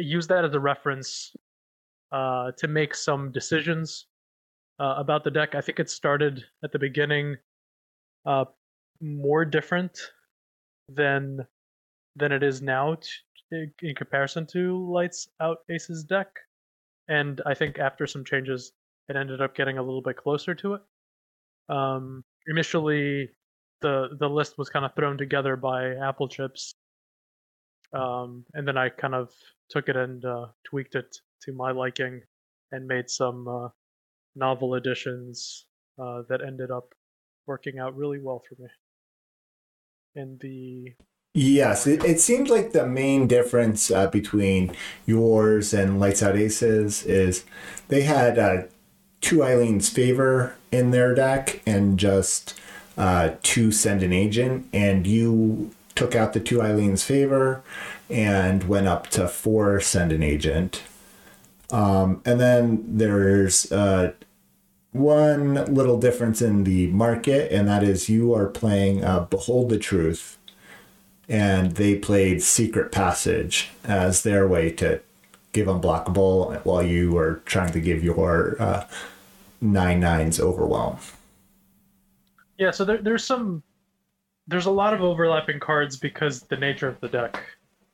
use 0.03 0.27
that 0.27 0.45
as 0.45 0.53
a 0.53 0.59
reference 0.59 1.35
uh, 2.11 2.51
to 2.57 2.67
make 2.67 2.95
some 2.95 3.31
decisions 3.31 4.07
uh, 4.79 4.95
about 4.97 5.23
the 5.23 5.31
deck. 5.31 5.55
I 5.55 5.61
think 5.61 5.79
it 5.79 5.89
started 5.89 6.43
at 6.63 6.71
the 6.71 6.79
beginning 6.79 7.37
uh, 8.25 8.45
more 9.01 9.45
different 9.45 9.99
than 10.89 11.45
than 12.15 12.31
it 12.31 12.43
is 12.43 12.61
now 12.61 12.95
t- 13.51 13.67
in 13.81 13.95
comparison 13.95 14.45
to 14.47 14.91
Lights 14.91 15.27
Out 15.39 15.59
Aces 15.69 16.03
deck, 16.03 16.27
and 17.07 17.41
I 17.45 17.53
think 17.53 17.79
after 17.79 18.07
some 18.07 18.25
changes, 18.25 18.73
it 19.09 19.15
ended 19.15 19.41
up 19.41 19.55
getting 19.55 19.77
a 19.77 19.83
little 19.83 20.01
bit 20.01 20.17
closer 20.17 20.55
to 20.55 20.75
it. 20.75 20.81
Um, 21.69 22.23
initially, 22.47 23.29
the 23.81 24.09
the 24.19 24.29
list 24.29 24.57
was 24.57 24.69
kind 24.69 24.85
of 24.85 24.95
thrown 24.95 25.17
together 25.17 25.55
by 25.55 25.95
Apple 25.95 26.27
Chips, 26.27 26.73
um, 27.93 28.45
and 28.53 28.67
then 28.67 28.77
I 28.77 28.89
kind 28.89 29.15
of 29.15 29.31
took 29.69 29.89
it 29.89 29.95
and 29.95 30.23
uh, 30.25 30.47
tweaked 30.65 30.95
it 30.95 31.17
to 31.43 31.53
my 31.53 31.71
liking, 31.71 32.21
and 32.71 32.87
made 32.87 33.09
some 33.09 33.47
uh, 33.47 33.69
novel 34.35 34.75
additions 34.75 35.65
uh, 35.99 36.21
that 36.29 36.41
ended 36.41 36.71
up 36.71 36.93
working 37.45 37.79
out 37.79 37.95
really 37.95 38.19
well 38.19 38.43
for 38.47 38.61
me. 38.61 38.69
And 40.15 40.39
the 40.39 40.93
Yes, 41.33 41.85
it, 41.85 42.03
it 42.03 42.19
seems 42.19 42.49
like 42.49 42.71
the 42.71 42.87
main 42.87 43.27
difference 43.27 43.91
uh, 43.91 44.07
between 44.07 44.75
yours 45.05 45.71
and 45.71 45.99
Lights 45.99 46.23
Out 46.23 46.35
Aces 46.35 47.03
is 47.03 47.45
they 47.89 48.01
had 48.01 48.39
uh, 48.39 48.63
two 49.21 49.37
Eilyn's 49.37 49.87
Favor 49.87 50.55
in 50.71 50.89
their 50.89 51.13
deck 51.13 51.61
and 51.67 51.99
just 51.99 52.59
uh, 52.97 53.35
two 53.43 53.71
Send 53.71 54.01
an 54.01 54.13
Agent, 54.13 54.67
and 54.73 55.05
you 55.05 55.75
took 55.97 56.15
out 56.15 56.33
the 56.33 56.39
two 56.39 56.59
Eilyn's 56.59 57.03
Favor 57.03 57.61
and 58.09 58.63
went 58.63 58.87
up 58.87 59.07
to 59.07 59.27
four 59.27 59.81
Send 59.81 60.11
an 60.13 60.23
Agent. 60.23 60.83
Um, 61.71 62.21
and 62.25 62.39
then 62.39 62.85
there's 62.87 63.69
uh, 63.71 64.13
one 64.91 65.55
little 65.73 65.99
difference 65.99 66.41
in 66.41 66.63
the 66.63 66.87
market, 66.87 67.51
and 67.51 67.67
that 67.67 67.83
is 67.83 68.07
you 68.07 68.33
are 68.33 68.47
playing 68.47 69.03
uh, 69.03 69.21
Behold 69.21 69.69
the 69.69 69.77
Truth, 69.77 70.37
and 71.27 71.73
they 71.73 71.95
played 71.95 72.41
Secret 72.41 72.91
Passage 72.91 73.69
as 73.83 74.23
their 74.23 74.47
way 74.47 74.71
to 74.71 75.01
give 75.51 75.67
unblockable 75.67 76.63
while 76.63 76.83
you 76.83 77.11
were 77.11 77.41
trying 77.45 77.73
to 77.73 77.81
give 77.81 78.03
your 78.03 78.55
uh, 78.61 78.87
nine 79.59 79.99
nines 79.99 80.39
overwhelm. 80.39 80.97
Yeah, 82.57 82.71
so 82.71 82.85
there, 82.85 82.97
there's 82.97 83.23
some, 83.23 83.61
there's 84.47 84.65
a 84.65 84.71
lot 84.71 84.93
of 84.93 85.01
overlapping 85.01 85.59
cards 85.59 85.97
because 85.97 86.41
the 86.41 86.55
nature 86.55 86.87
of 86.87 86.99
the 87.01 87.09
deck 87.09 87.43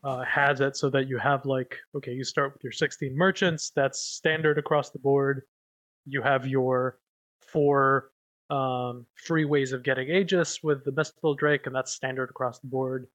uh, 0.03 0.23
has 0.23 0.61
it 0.61 0.75
so 0.77 0.89
that 0.89 1.07
you 1.07 1.17
have 1.17 1.45
like, 1.45 1.77
okay, 1.95 2.11
you 2.11 2.23
start 2.23 2.53
with 2.53 2.63
your 2.63 2.71
16 2.71 3.15
merchants, 3.15 3.71
that's 3.75 3.99
standard 3.99 4.57
across 4.57 4.91
the 4.91 4.99
board. 4.99 5.43
You 6.05 6.21
have 6.21 6.45
your 6.45 6.99
four 7.41 8.11
um, 8.49 9.05
free 9.15 9.45
ways 9.45 9.71
of 9.71 9.83
getting 9.83 10.09
Aegis 10.09 10.61
with 10.61 10.83
the 10.83 10.91
Mistveil 10.91 11.35
Drake, 11.37 11.65
and 11.65 11.75
that's 11.75 11.93
standard 11.93 12.29
across 12.29 12.59
the 12.59 12.67
board. 12.67 13.07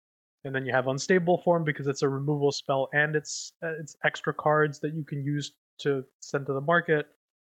And 0.44 0.54
then 0.54 0.64
you 0.64 0.72
have 0.72 0.88
unstable 0.88 1.38
form 1.38 1.64
because 1.64 1.86
it's 1.86 2.02
a 2.02 2.08
removal 2.08 2.52
spell 2.52 2.88
and 2.92 3.16
it's 3.16 3.52
uh, 3.62 3.72
it's 3.80 3.96
extra 4.04 4.32
cards 4.32 4.78
that 4.80 4.94
you 4.94 5.04
can 5.04 5.22
use 5.24 5.52
to 5.80 6.04
send 6.20 6.46
to 6.46 6.52
the 6.52 6.60
market. 6.60 7.06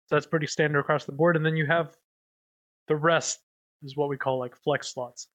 So 0.06 0.14
that's 0.14 0.26
pretty 0.26 0.46
standard 0.46 0.78
across 0.78 1.04
the 1.04 1.12
board. 1.12 1.36
And 1.36 1.44
then 1.44 1.56
you 1.56 1.66
have 1.66 1.96
the 2.86 2.96
rest 2.96 3.40
is 3.82 3.96
what 3.96 4.08
we 4.08 4.16
call 4.16 4.38
like 4.38 4.56
flex 4.56 4.94
slots. 4.94 5.28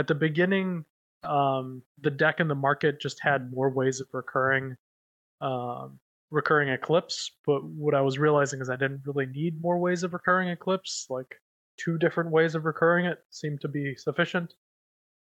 At 0.00 0.06
the 0.06 0.14
beginning, 0.14 0.86
um, 1.24 1.82
the 2.00 2.10
deck 2.10 2.40
and 2.40 2.48
the 2.48 2.54
market 2.54 3.02
just 3.02 3.18
had 3.20 3.52
more 3.52 3.68
ways 3.68 4.00
of 4.00 4.06
recurring 4.14 4.74
um, 5.42 6.00
recurring 6.30 6.70
eclipse. 6.70 7.32
But 7.46 7.62
what 7.64 7.94
I 7.94 8.00
was 8.00 8.18
realizing 8.18 8.62
is 8.62 8.70
I 8.70 8.76
didn't 8.76 9.02
really 9.04 9.26
need 9.26 9.60
more 9.60 9.78
ways 9.78 10.02
of 10.02 10.14
recurring 10.14 10.48
eclipse. 10.48 11.06
Like 11.10 11.36
two 11.76 11.98
different 11.98 12.30
ways 12.30 12.54
of 12.54 12.64
recurring 12.64 13.04
it 13.04 13.18
seemed 13.28 13.60
to 13.60 13.68
be 13.68 13.94
sufficient, 13.94 14.54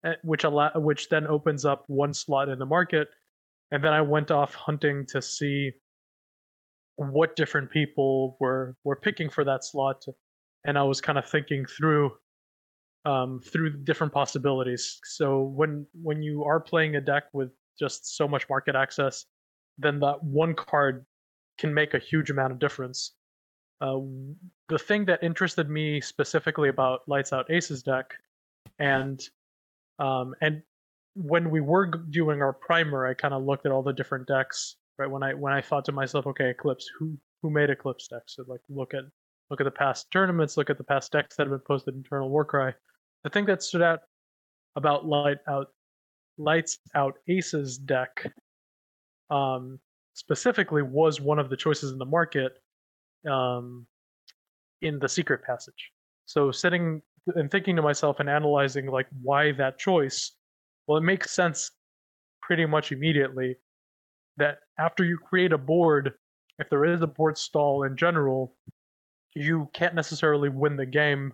eh, 0.05 0.13
which 0.21 0.43
allow 0.43 0.69
which 0.75 1.09
then 1.09 1.25
opens 1.25 1.65
up 1.65 1.83
one 1.87 2.13
slot 2.13 2.47
in 2.47 2.59
the 2.59 2.65
market. 2.67 3.07
And 3.71 3.83
then 3.83 3.93
I 3.93 4.01
went 4.01 4.29
off 4.29 4.53
hunting 4.53 5.07
to 5.07 5.23
see 5.23 5.71
what 6.97 7.35
different 7.35 7.71
people 7.71 8.37
were 8.39 8.75
were 8.83 8.95
picking 8.95 9.31
for 9.31 9.43
that 9.43 9.63
slot, 9.63 10.05
and 10.65 10.77
I 10.77 10.83
was 10.83 11.01
kind 11.01 11.17
of 11.17 11.27
thinking 11.27 11.65
through 11.65 12.11
um, 13.07 13.39
through 13.39 13.77
different 13.85 14.11
possibilities. 14.11 14.99
So 15.05 15.41
when 15.41 15.85
when 15.93 16.21
you 16.21 16.43
are 16.43 16.59
playing 16.59 16.97
a 16.97 17.01
deck 17.01 17.23
with 17.31 17.51
just 17.79 18.17
so 18.17 18.27
much 18.27 18.49
market 18.49 18.75
access, 18.75 19.25
then 19.77 19.99
that 20.01 20.21
one 20.21 20.53
card 20.53 21.05
can 21.57 21.73
make 21.73 21.93
a 21.93 21.99
huge 21.99 22.29
amount 22.29 22.51
of 22.51 22.59
difference. 22.59 23.13
Uh, 23.79 23.99
the 24.67 24.77
thing 24.77 25.05
that 25.05 25.23
interested 25.23 25.69
me 25.69 26.01
specifically 26.01 26.67
about 26.67 27.01
Lights 27.07 27.31
Out 27.31 27.49
Aces 27.49 27.81
deck, 27.81 28.13
and 28.77 29.21
um, 29.99 30.35
and 30.41 30.61
when 31.15 31.49
we 31.49 31.61
were 31.61 31.85
doing 31.87 32.41
our 32.41 32.53
primer, 32.53 33.07
I 33.07 33.13
kind 33.13 33.33
of 33.33 33.43
looked 33.43 33.65
at 33.65 33.71
all 33.71 33.83
the 33.83 33.93
different 33.93 34.27
decks 34.27 34.75
right 34.97 35.09
when 35.09 35.23
i 35.23 35.33
when 35.33 35.53
i 35.53 35.61
thought 35.61 35.85
to 35.85 35.91
myself 35.91 36.25
okay 36.25 36.49
eclipse 36.49 36.89
who 36.97 37.15
who 37.41 37.49
made 37.49 37.69
eclipse 37.69 38.07
decks 38.07 38.35
so 38.35 38.43
like 38.47 38.61
look 38.69 38.93
at 38.93 39.03
look 39.49 39.61
at 39.61 39.65
the 39.65 39.71
past 39.71 40.09
tournaments 40.11 40.57
look 40.57 40.69
at 40.69 40.77
the 40.79 40.83
past 40.83 41.11
decks 41.11 41.35
that 41.35 41.43
have 41.43 41.51
been 41.51 41.59
posted 41.59 41.93
in 41.93 42.01
eternal 42.01 42.29
warcry 42.29 42.73
the 43.23 43.29
thing 43.29 43.45
that 43.45 43.63
stood 43.63 43.81
out 43.81 44.01
about 44.75 45.05
light 45.05 45.37
out 45.47 45.67
lights 46.37 46.79
out 46.95 47.15
aces 47.27 47.77
deck 47.77 48.31
um 49.29 49.79
specifically 50.13 50.81
was 50.81 51.19
one 51.19 51.39
of 51.39 51.49
the 51.49 51.57
choices 51.57 51.91
in 51.91 51.97
the 51.97 52.05
market 52.05 52.53
um 53.29 53.85
in 54.81 54.99
the 54.99 55.09
secret 55.09 55.41
passage. 55.43 55.91
So 56.25 56.51
sitting 56.51 57.01
and 57.35 57.49
thinking 57.49 57.75
to 57.75 57.81
myself 57.81 58.19
and 58.19 58.29
analyzing 58.29 58.87
like 58.87 59.07
why 59.21 59.51
that 59.53 59.79
choice 59.79 60.33
well 60.85 60.97
it 60.97 61.03
makes 61.03 61.31
sense 61.31 61.71
pretty 62.41 62.65
much 62.65 62.91
immediately 62.91 63.57
that 64.37 64.59
after 64.79 65.03
you 65.03 65.17
create 65.17 65.51
a 65.51 65.57
board, 65.57 66.13
if 66.59 66.69
there 66.69 66.85
is 66.85 67.01
a 67.01 67.07
board 67.07 67.37
stall 67.37 67.83
in 67.83 67.97
general, 67.97 68.55
you 69.35 69.69
can't 69.73 69.95
necessarily 69.95 70.49
win 70.49 70.77
the 70.77 70.85
game 70.85 71.33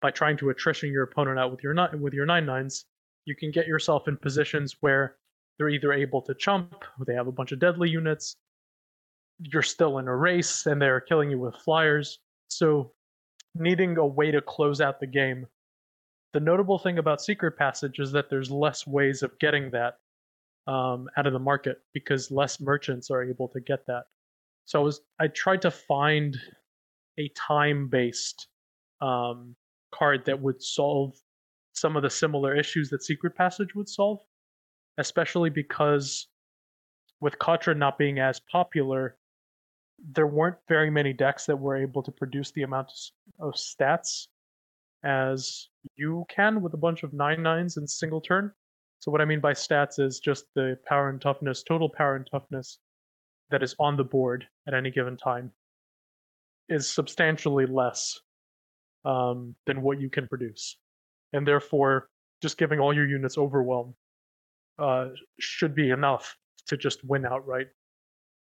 by 0.00 0.10
trying 0.10 0.36
to 0.38 0.50
attrition 0.50 0.92
your 0.92 1.04
opponent 1.04 1.38
out 1.38 1.50
with 1.50 1.62
your 1.62 1.74
with 1.98 2.14
your 2.14 2.26
nine 2.26 2.46
nines. 2.46 2.84
You 3.24 3.34
can 3.34 3.50
get 3.50 3.66
yourself 3.66 4.08
in 4.08 4.16
positions 4.16 4.76
where 4.80 5.16
they're 5.58 5.68
either 5.68 5.92
able 5.92 6.22
to 6.22 6.34
chump, 6.34 6.84
they 7.06 7.14
have 7.14 7.26
a 7.26 7.32
bunch 7.32 7.52
of 7.52 7.58
deadly 7.58 7.90
units, 7.90 8.36
you're 9.40 9.62
still 9.62 9.98
in 9.98 10.08
a 10.08 10.16
race, 10.16 10.66
and 10.66 10.80
they're 10.80 11.00
killing 11.00 11.30
you 11.30 11.38
with 11.38 11.54
flyers. 11.56 12.20
So, 12.48 12.92
needing 13.54 13.96
a 13.98 14.06
way 14.06 14.30
to 14.30 14.40
close 14.40 14.80
out 14.80 15.00
the 15.00 15.06
game. 15.06 15.46
The 16.32 16.40
notable 16.40 16.78
thing 16.78 16.98
about 16.98 17.20
Secret 17.20 17.56
Passage 17.56 17.98
is 17.98 18.12
that 18.12 18.30
there's 18.30 18.50
less 18.50 18.86
ways 18.86 19.22
of 19.22 19.36
getting 19.38 19.70
that 19.70 19.98
um, 20.66 21.08
out 21.16 21.26
of 21.26 21.32
the 21.32 21.38
market 21.38 21.78
because 21.94 22.30
less 22.30 22.60
merchants 22.60 23.10
are 23.10 23.24
able 23.24 23.48
to 23.48 23.60
get 23.60 23.86
that. 23.86 24.04
So 24.66 24.80
I 24.80 24.82
was 24.82 25.00
I 25.18 25.28
tried 25.28 25.62
to 25.62 25.70
find 25.70 26.36
a 27.18 27.28
time 27.30 27.88
based 27.88 28.48
um, 29.00 29.56
card 29.92 30.24
that 30.26 30.40
would 30.40 30.62
solve 30.62 31.14
some 31.72 31.96
of 31.96 32.02
the 32.02 32.10
similar 32.10 32.56
issues 32.56 32.90
that 32.90 33.02
Secret 33.02 33.36
Passage 33.36 33.74
would 33.74 33.88
solve, 33.88 34.18
especially 34.98 35.50
because 35.50 36.28
with 37.20 37.38
Katra 37.38 37.76
not 37.76 37.98
being 37.98 38.18
as 38.18 38.40
popular, 38.50 39.16
there 40.12 40.26
weren't 40.26 40.56
very 40.68 40.90
many 40.90 41.12
decks 41.12 41.46
that 41.46 41.56
were 41.56 41.76
able 41.76 42.02
to 42.02 42.12
produce 42.12 42.52
the 42.52 42.62
amount 42.62 42.92
of 43.40 43.54
stats 43.54 44.28
as 45.04 45.68
you 45.96 46.24
can 46.28 46.60
with 46.60 46.74
a 46.74 46.78
bunch 46.78 47.02
of 47.02 47.12
nine 47.12 47.42
nines 47.42 47.76
in 47.76 47.86
single 47.86 48.20
turn. 48.20 48.52
So 49.00 49.12
what 49.12 49.20
I 49.20 49.24
mean 49.24 49.40
by 49.40 49.52
stats 49.52 50.00
is 50.00 50.18
just 50.18 50.46
the 50.54 50.76
power 50.86 51.08
and 51.08 51.20
toughness, 51.20 51.62
total 51.62 51.88
power 51.88 52.16
and 52.16 52.26
toughness 52.30 52.78
that 53.50 53.62
is 53.62 53.74
on 53.78 53.96
the 53.96 54.04
board 54.04 54.44
at 54.66 54.74
any 54.74 54.90
given 54.90 55.16
time 55.16 55.52
is 56.68 56.88
substantially 56.90 57.66
less 57.66 58.20
um, 59.08 59.54
than 59.66 59.80
what 59.82 60.00
you 60.00 60.10
can 60.10 60.28
produce. 60.28 60.76
And 61.32 61.46
therefore, 61.46 62.08
just 62.42 62.58
giving 62.58 62.78
all 62.78 62.94
your 62.94 63.08
units 63.08 63.38
overwhelm 63.38 63.94
uh, 64.78 65.08
should 65.40 65.74
be 65.74 65.90
enough 65.90 66.36
to 66.66 66.76
just 66.76 67.02
win 67.04 67.24
outright 67.26 67.68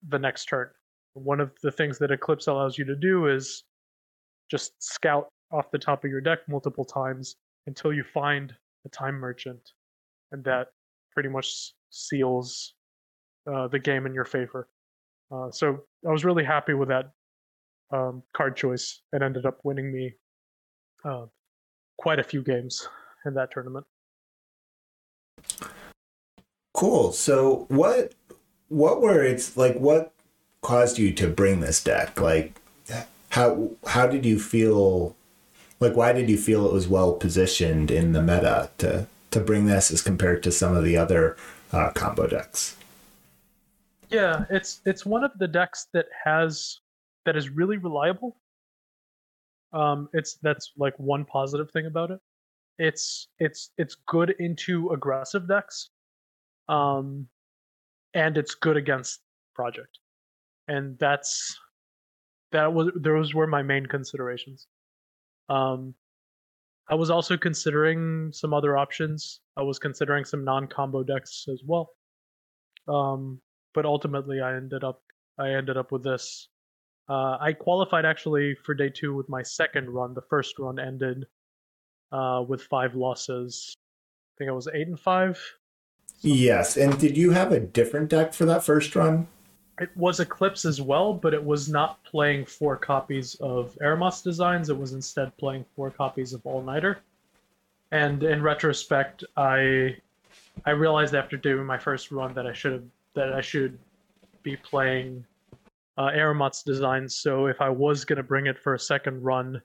the 0.08 0.17
next 0.17 0.45
turn. 0.45 0.69
One 1.13 1.39
of 1.39 1.52
the 1.62 1.71
things 1.71 1.99
that 1.99 2.12
Eclipse 2.12 2.47
allows 2.47 2.78
you 2.78 2.86
to 2.86 2.95
do 2.95 3.28
is 3.28 3.65
just 4.49 4.71
scout 4.82 5.28
off 5.52 5.69
the 5.69 5.78
top 5.78 6.04
of 6.04 6.10
your 6.10 6.21
deck 6.21 6.39
multiple 6.47 6.86
times 6.86 7.36
until 7.67 7.93
you 7.93 8.04
find 8.04 8.54
a 8.86 8.89
time 8.89 9.15
merchant 9.15 9.60
and 10.32 10.43
that 10.43 10.69
pretty 11.12 11.30
much 11.30 11.73
seals 11.91 12.73
uh, 13.52 13.67
the 13.67 13.80
game 13.80 14.06
in 14.06 14.13
your 14.13 14.26
favor. 14.26 14.67
Uh, 15.32 15.52
so 15.52 15.80
I 16.08 16.12
was 16.12 16.26
really 16.26 16.43
happy 16.43 16.73
with 16.73 16.89
that 16.89 17.12
um, 17.91 18.23
card 18.36 18.56
choice 18.56 19.02
and 19.12 19.23
ended 19.23 19.45
up 19.45 19.60
winning 19.63 19.93
me 19.93 20.13
uh, 21.04 21.26
quite 21.98 22.20
a 22.20 22.24
few 22.24 22.42
games 22.42 22.88
in 23.26 23.34
that 23.34 23.52
tournament. 23.52 23.86
Cool. 26.74 27.12
So 27.12 27.66
what 27.70 28.13
what 28.70 29.02
were 29.02 29.24
its 29.24 29.56
like 29.56 29.78
what 29.78 30.12
caused 30.62 30.98
you 30.98 31.13
to 31.13 31.28
bring 31.28 31.60
this 31.60 31.84
deck? 31.84 32.20
Like 32.20 32.60
how 33.30 33.72
how 33.88 34.08
did 34.08 34.26
you 34.26 34.39
feel 34.39 35.16
like 35.80 35.96
why 35.96 36.13
did 36.13 36.30
you 36.30 36.38
feel 36.38 36.66
it 36.66 36.74
was 36.74 36.88
well 36.88 37.13
positioned 37.13 37.92
in 37.92 38.13
the 38.13 38.22
meta 38.22 38.70
to 38.80 39.08
to 39.32 39.39
bring 39.39 39.66
this 39.66 39.92
as 39.92 40.02
compared 40.02 40.44
to 40.44 40.52
some 40.52 40.76
of 40.76 40.84
the 40.84 40.98
other 40.98 41.38
uh, 41.72 41.92
combo 41.92 42.28
decks? 42.28 42.76
Yeah, 44.10 44.46
it's 44.50 44.82
it's 44.86 45.06
one 45.06 45.24
of 45.24 45.32
the 45.39 45.48
decks 45.48 45.88
that 45.94 46.06
has 46.24 46.80
that 47.26 47.36
is 47.36 47.50
really 47.50 47.78
reliable. 47.78 48.38
Um, 49.74 50.10
it's 50.14 50.38
that's 50.42 50.72
like 50.78 50.94
one 50.98 51.26
positive 51.26 51.72
thing 51.72 51.86
about 51.86 52.12
it. 52.12 52.20
It's 52.80 53.28
it's 53.40 53.72
it's 53.78 53.96
good 54.08 54.36
into 54.40 54.90
aggressive 54.90 55.48
decks, 55.48 55.90
um, 56.70 57.28
and 58.14 58.38
it's 58.38 58.56
good 58.56 58.78
against 58.78 59.20
project, 59.56 60.00
and 60.68 60.98
that's 61.00 61.58
that 62.52 62.72
was 62.72 62.92
those 62.96 63.34
were 63.34 63.48
my 63.48 63.64
main 63.64 63.86
considerations. 63.86 64.68
Um, 65.50 65.96
I 66.90 66.96
was 66.96 67.10
also 67.10 67.38
considering 67.38 68.32
some 68.34 68.54
other 68.54 68.78
options. 68.78 69.40
I 69.58 69.62
was 69.64 69.80
considering 69.80 70.26
some 70.26 70.44
non-combo 70.44 71.04
decks 71.04 71.46
as 71.52 71.62
well. 71.66 71.90
Um, 72.88 73.40
but 73.74 73.86
ultimately, 73.86 74.42
I 74.42 74.56
ended 74.56 74.84
up 74.84 75.02
I 75.38 75.52
ended 75.52 75.78
up 75.78 75.92
with 75.92 76.04
this. 76.04 76.50
Uh, 77.10 77.38
I 77.39 77.54
qualified 77.54 78.06
actually 78.06 78.56
for 78.56 78.74
day 78.74 78.89
two 78.89 79.13
with 79.13 79.28
my 79.30 79.44
second 79.44 79.89
run. 79.89 80.13
The 80.13 80.22
first 80.22 80.58
run 80.58 80.80
ended 80.80 81.26
uh, 82.12 82.44
with 82.48 82.62
five 82.63 82.96
losses. 82.96 83.76
I 83.78 84.34
think 84.38 84.50
I 84.50 84.54
was 84.54 84.68
eight 84.74 84.88
and 84.88 85.00
five. 85.00 85.39
Yes, 86.22 86.78
and 86.78 86.98
did 86.98 87.18
you 87.18 87.32
have 87.32 87.52
a 87.52 87.60
different 87.60 88.10
deck 88.10 88.34
for 88.34 88.46
that 88.46 88.63
first 88.63 88.96
run? 88.96 89.28
It 89.80 89.89
was 89.98 90.20
Eclipse 90.20 90.66
as 90.66 90.80
well, 90.80 91.13
but 91.13 91.34
it 91.34 91.44
was 91.44 91.68
not 91.68 92.02
playing 92.04 92.46
four 92.46 92.78
copies 92.78 93.36
of 93.36 93.78
Aeromoth's 93.82 94.22
designs. 94.22 94.70
It 94.70 94.78
was 94.78 94.94
instead 94.94 95.36
playing 95.38 95.66
four 95.76 95.89
copies 95.89 96.34
of 96.34 96.46
All 96.46 96.62
Nighter. 96.62 97.00
And 97.92 98.24
in 98.24 98.42
retrospect, 98.42 99.24
I 99.36 99.98
I 100.66 100.72
realized 100.72 101.16
after 101.16 101.38
doing 101.38 101.66
my 101.66 101.78
first 101.78 102.12
run 102.12 102.34
that 102.36 102.48
I 102.48 102.54
should 102.54 102.74
have 102.74 102.84
that 103.16 103.34
I 103.34 103.42
should 103.42 103.78
be 104.44 104.56
playing 104.56 105.26
uh, 105.98 106.12
designs. 106.66 107.18
So 107.18 107.48
if 107.48 107.62
I 107.62 107.70
was 107.70 108.06
gonna 108.06 108.24
bring 108.24 108.48
it 108.48 108.60
for 108.60 108.74
a 108.74 108.80
second 108.80 109.22
run, 109.22 109.62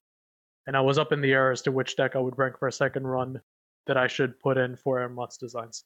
and 0.66 0.76
I 0.76 0.80
was 0.80 0.98
up 0.98 1.12
in 1.12 1.20
the 1.20 1.32
air 1.32 1.50
as 1.50 1.62
to 1.62 1.72
which 1.72 1.96
deck 1.96 2.14
I 2.14 2.18
would 2.18 2.38
rank 2.38 2.58
for 2.58 2.68
a 2.68 2.72
second 2.72 3.06
run, 3.06 3.40
that 3.86 3.96
I 3.96 4.06
should 4.06 4.38
put 4.38 4.58
in 4.58 4.76
for 4.76 4.98
Aeromoth's 4.98 5.38
designs. 5.38 5.84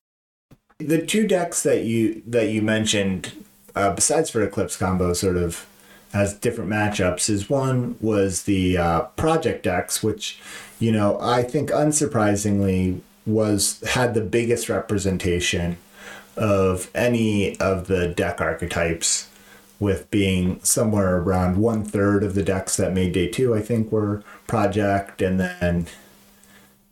The 0.78 1.04
two 1.04 1.26
decks 1.26 1.62
that 1.62 1.84
you 1.84 2.22
that 2.26 2.48
you 2.48 2.62
mentioned, 2.62 3.32
uh, 3.74 3.92
besides 3.92 4.30
for 4.30 4.42
Eclipse 4.42 4.76
combo, 4.76 5.12
sort 5.12 5.36
of 5.36 5.66
has 6.12 6.34
different 6.34 6.70
matchups. 6.70 7.30
Is 7.30 7.48
one 7.48 7.96
was 8.00 8.42
the 8.42 8.76
uh, 8.76 9.00
Project 9.16 9.62
decks, 9.62 10.02
which 10.02 10.40
you 10.78 10.92
know 10.92 11.18
I 11.20 11.42
think 11.42 11.70
unsurprisingly 11.70 13.00
was 13.24 13.80
had 13.90 14.14
the 14.14 14.20
biggest 14.20 14.68
representation 14.68 15.76
of 16.36 16.90
any 16.94 17.58
of 17.60 17.86
the 17.86 18.08
deck 18.08 18.40
archetypes, 18.40 19.28
with 19.82 20.08
being 20.12 20.62
somewhere 20.62 21.16
around 21.16 21.56
one 21.56 21.84
third 21.84 22.22
of 22.22 22.36
the 22.36 22.42
decks 22.44 22.76
that 22.76 22.92
made 22.92 23.12
day 23.12 23.26
two, 23.26 23.52
I 23.52 23.60
think, 23.60 23.90
were 23.90 24.22
Project, 24.46 25.20
and 25.20 25.40
then 25.40 25.88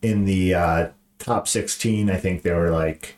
in 0.03 0.25
the 0.25 0.55
uh, 0.55 0.89
top 1.21 1.47
16, 1.47 2.11
I 2.11 2.17
think 2.17 2.43
there 2.43 2.57
were 2.57 2.71
like 2.71 3.15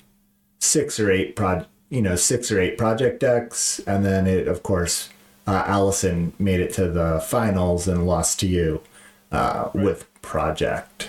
six 0.58 1.00
or 1.00 1.11
eight 1.11 1.35
prod, 1.35 1.66
you 1.88 2.02
know, 2.02 2.16
six 2.16 2.52
or 2.52 2.61
eight 2.61 2.76
project 2.76 3.20
decks, 3.20 3.78
and 3.87 4.04
then 4.04 4.26
it, 4.26 4.46
of 4.46 4.62
course, 4.62 5.08
uh, 5.46 5.64
Allison 5.66 6.35
made 6.38 6.61
it 6.61 6.74
to 6.74 6.90
the 6.90 7.24
finals 7.26 7.88
and 7.88 8.06
lost 8.06 8.40
to 8.40 8.46
you 8.46 8.82
uh, 9.30 9.70
right. 9.72 9.85
with 9.85 10.06
Project. 10.20 11.08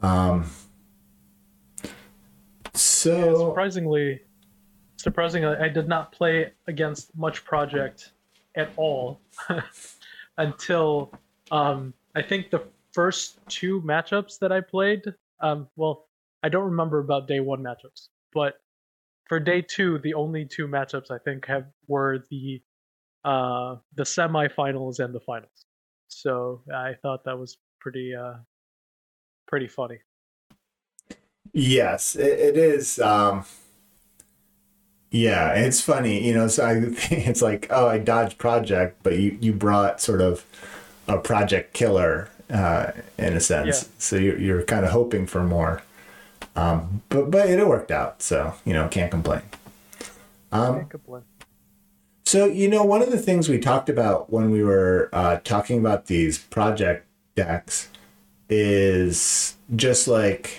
Um, 0.00 0.46
so 2.72 3.32
yeah, 3.32 3.48
surprisingly, 3.48 4.22
surprisingly, 5.04 5.54
I 5.54 5.68
did 5.68 5.86
not 5.86 6.12
play 6.12 6.50
against 6.66 7.14
much 7.14 7.44
Project 7.44 8.12
at 8.56 8.70
all 8.76 9.20
until 10.38 11.12
um, 11.50 11.92
I 12.16 12.22
think 12.22 12.50
the 12.50 12.62
first 12.92 13.38
two 13.48 13.82
matchups 13.82 14.38
that 14.38 14.50
I 14.50 14.62
played. 14.62 15.02
Um, 15.40 15.68
well, 15.76 16.06
I 16.42 16.48
don't 16.48 16.64
remember 16.64 17.00
about 17.00 17.28
day 17.28 17.40
one 17.40 17.62
matchups, 17.62 18.08
but 18.32 18.54
for 19.26 19.38
day 19.38 19.60
two, 19.60 19.98
the 19.98 20.14
only 20.14 20.46
two 20.46 20.66
matchups 20.66 21.10
I 21.10 21.18
think 21.18 21.46
have 21.46 21.66
were 21.86 22.24
the 22.30 22.62
uh, 23.24 23.76
the 23.94 24.04
semifinals 24.04 25.00
and 25.00 25.14
the 25.14 25.20
finals. 25.20 25.66
So 26.08 26.62
I 26.74 26.94
thought 27.02 27.24
that 27.24 27.38
was 27.38 27.58
pretty 27.78 28.14
uh, 28.14 28.34
pretty 29.46 29.68
funny. 29.68 29.98
Yes, 31.52 32.16
it, 32.16 32.38
it 32.40 32.56
is. 32.56 32.98
Um, 32.98 33.44
yeah, 35.14 35.54
it's 35.54 35.80
funny, 35.80 36.26
you 36.26 36.34
know. 36.34 36.48
So 36.48 36.64
I, 36.64 36.72
it's 37.14 37.40
like, 37.40 37.68
oh, 37.70 37.86
I 37.86 37.98
dodged 37.98 38.36
project, 38.36 38.98
but 39.04 39.16
you 39.16 39.38
you 39.40 39.52
brought 39.52 40.00
sort 40.00 40.20
of 40.20 40.44
a 41.06 41.18
project 41.18 41.72
killer 41.72 42.30
uh, 42.50 42.90
in 43.16 43.34
a 43.34 43.40
sense. 43.40 43.84
Yeah. 43.84 43.88
So 43.98 44.16
you're 44.16 44.38
you're 44.38 44.62
kind 44.64 44.84
of 44.84 44.90
hoping 44.90 45.26
for 45.26 45.44
more. 45.44 45.82
Um, 46.56 47.02
but 47.10 47.30
but 47.30 47.48
it 47.48 47.64
worked 47.64 47.92
out, 47.92 48.22
so 48.22 48.54
you 48.64 48.72
know 48.72 48.88
can't 48.88 49.12
complain. 49.12 49.42
Um, 50.50 50.78
can't 50.78 50.90
complain. 50.90 51.22
So 52.24 52.46
you 52.46 52.68
know 52.68 52.82
one 52.82 53.00
of 53.00 53.12
the 53.12 53.18
things 53.18 53.48
we 53.48 53.60
talked 53.60 53.88
about 53.88 54.32
when 54.32 54.50
we 54.50 54.64
were 54.64 55.10
uh, 55.12 55.36
talking 55.44 55.78
about 55.78 56.06
these 56.06 56.38
project 56.38 57.06
decks 57.36 57.88
is 58.48 59.54
just 59.76 60.08
like 60.08 60.58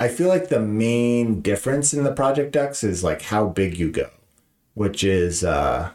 I 0.00 0.08
feel 0.08 0.28
like 0.28 0.48
the 0.48 0.60
main 0.60 1.40
difference 1.40 1.94
in 1.94 2.02
the 2.02 2.12
project 2.12 2.52
decks 2.52 2.82
is 2.82 3.04
like 3.04 3.22
how 3.22 3.46
big 3.46 3.78
you 3.78 3.92
go, 3.92 4.10
which 4.74 5.04
is 5.04 5.44
uh, 5.44 5.90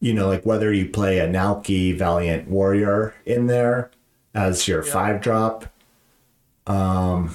you 0.00 0.12
know 0.12 0.28
like 0.28 0.44
whether 0.44 0.72
you 0.72 0.88
play 0.88 1.18
a 1.18 1.26
Nalki 1.26 1.96
Valiant 1.96 2.48
Warrior 2.48 3.14
in 3.24 3.46
there 3.46 3.90
as 4.34 4.68
your 4.68 4.84
yeah. 4.84 4.92
five 4.92 5.20
drop 5.22 5.66
um, 6.68 7.34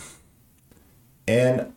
and 1.28 1.73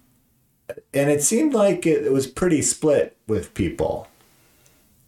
and 0.93 1.11
it 1.11 1.23
seemed 1.23 1.55
like 1.55 1.87
it, 1.87 2.05
it 2.05 2.13
was 2.13 2.27
pretty 2.27 2.63
split 2.63 3.17
with 3.27 3.55
people. 3.55 4.09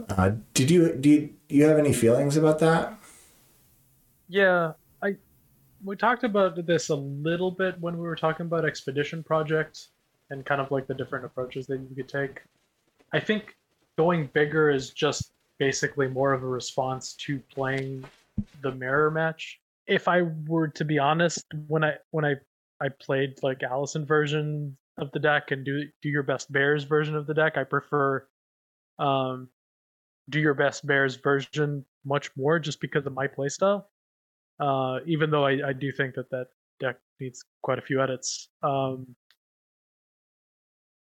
Uh, 0.08 0.32
did 0.54 0.70
you 0.70 0.94
do 0.94 1.10
you, 1.10 1.20
do 1.48 1.54
you 1.54 1.64
have 1.64 1.78
any 1.78 1.92
feelings 1.92 2.36
about 2.36 2.58
that? 2.60 2.98
Yeah, 4.28 4.72
we 5.84 5.96
talked 5.96 6.24
about 6.24 6.66
this 6.66 6.88
a 6.88 6.94
little 6.94 7.50
bit 7.50 7.78
when 7.80 7.96
we 7.96 8.06
were 8.06 8.16
talking 8.16 8.46
about 8.46 8.64
Expedition 8.64 9.22
Project 9.22 9.88
and 10.30 10.44
kind 10.44 10.60
of 10.60 10.70
like 10.70 10.86
the 10.86 10.94
different 10.94 11.24
approaches 11.24 11.66
that 11.66 11.78
you 11.78 11.94
could 11.94 12.08
take. 12.08 12.42
I 13.12 13.20
think 13.20 13.56
going 13.96 14.28
bigger 14.32 14.70
is 14.70 14.90
just 14.90 15.32
basically 15.58 16.08
more 16.08 16.32
of 16.32 16.42
a 16.42 16.46
response 16.46 17.14
to 17.14 17.38
playing 17.50 18.04
the 18.62 18.72
mirror 18.72 19.10
match 19.10 19.60
if 19.88 20.06
I 20.06 20.22
were 20.46 20.68
to 20.68 20.84
be 20.84 20.98
honest, 20.98 21.46
when 21.66 21.82
I 21.82 21.94
when 22.10 22.24
I 22.24 22.34
I 22.80 22.90
played 22.90 23.42
like 23.42 23.62
Allison 23.62 24.04
version 24.06 24.76
of 24.98 25.10
the 25.12 25.18
deck 25.18 25.50
and 25.50 25.64
do 25.64 25.84
do 26.02 26.08
your 26.08 26.22
best 26.22 26.52
bears 26.52 26.84
version 26.84 27.16
of 27.16 27.26
the 27.26 27.34
deck, 27.34 27.56
I 27.56 27.64
prefer 27.64 28.24
um 28.98 29.48
do 30.28 30.38
your 30.38 30.54
best 30.54 30.86
bears 30.86 31.16
version 31.16 31.84
much 32.04 32.30
more 32.36 32.58
just 32.58 32.80
because 32.80 33.06
of 33.06 33.14
my 33.14 33.26
playstyle. 33.26 33.84
Uh, 34.60 34.98
even 35.06 35.30
though 35.30 35.46
I, 35.46 35.68
I 35.68 35.72
do 35.72 35.92
think 35.92 36.14
that 36.14 36.30
that 36.30 36.48
deck 36.80 36.96
needs 37.20 37.44
quite 37.62 37.78
a 37.78 37.82
few 37.82 38.02
edits. 38.02 38.48
Um, 38.62 39.14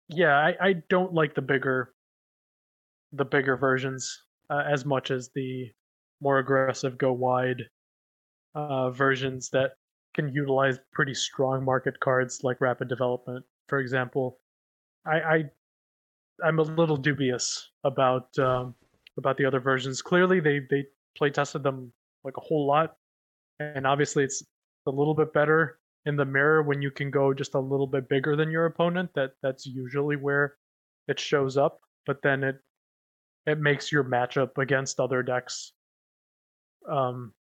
yeah, 0.09 0.35
I, 0.35 0.55
I 0.61 0.73
don't 0.89 1.13
like 1.13 1.35
the 1.35 1.41
bigger 1.41 1.93
the 3.13 3.25
bigger 3.25 3.57
versions 3.57 4.23
uh, 4.49 4.63
as 4.67 4.85
much 4.85 5.09
as 5.11 5.29
the 5.33 5.67
more 6.21 6.39
aggressive 6.39 6.97
go 6.97 7.11
wide 7.11 7.63
uh, 8.55 8.91
versions 8.91 9.49
that 9.49 9.71
can 10.13 10.29
utilize 10.33 10.79
pretty 10.91 11.13
strong 11.13 11.63
market 11.63 11.99
cards 11.99 12.41
like 12.43 12.61
rapid 12.61 12.87
development, 12.87 13.45
for 13.67 13.79
example. 13.79 14.39
I, 15.05 15.19
I 15.19 15.43
I'm 16.43 16.59
a 16.59 16.63
little 16.63 16.97
dubious 16.97 17.69
about 17.83 18.37
um, 18.39 18.75
about 19.17 19.37
the 19.37 19.45
other 19.45 19.59
versions. 19.59 20.01
Clearly, 20.01 20.39
they 20.39 20.59
they 20.69 20.85
play 21.17 21.29
tested 21.29 21.63
them 21.63 21.91
like 22.23 22.37
a 22.37 22.41
whole 22.41 22.67
lot, 22.67 22.95
and 23.59 23.85
obviously 23.85 24.23
it's 24.23 24.43
a 24.87 24.91
little 24.91 25.13
bit 25.13 25.33
better 25.33 25.79
in 26.05 26.15
the 26.15 26.25
mirror 26.25 26.63
when 26.63 26.81
you 26.81 26.91
can 26.91 27.11
go 27.11 27.33
just 27.33 27.55
a 27.55 27.59
little 27.59 27.87
bit 27.87 28.09
bigger 28.09 28.35
than 28.35 28.51
your 28.51 28.65
opponent. 28.65 29.09
That 29.15 29.31
that's 29.43 29.65
usually 29.65 30.15
where 30.15 30.55
it 31.07 31.19
shows 31.19 31.57
up, 31.57 31.79
but 32.05 32.21
then 32.21 32.43
it 32.43 32.59
it 33.45 33.59
makes 33.59 33.91
your 33.91 34.03
matchup 34.03 34.57
against 34.57 34.99
other 34.99 35.23
decks 35.23 35.73
um, 36.87 37.33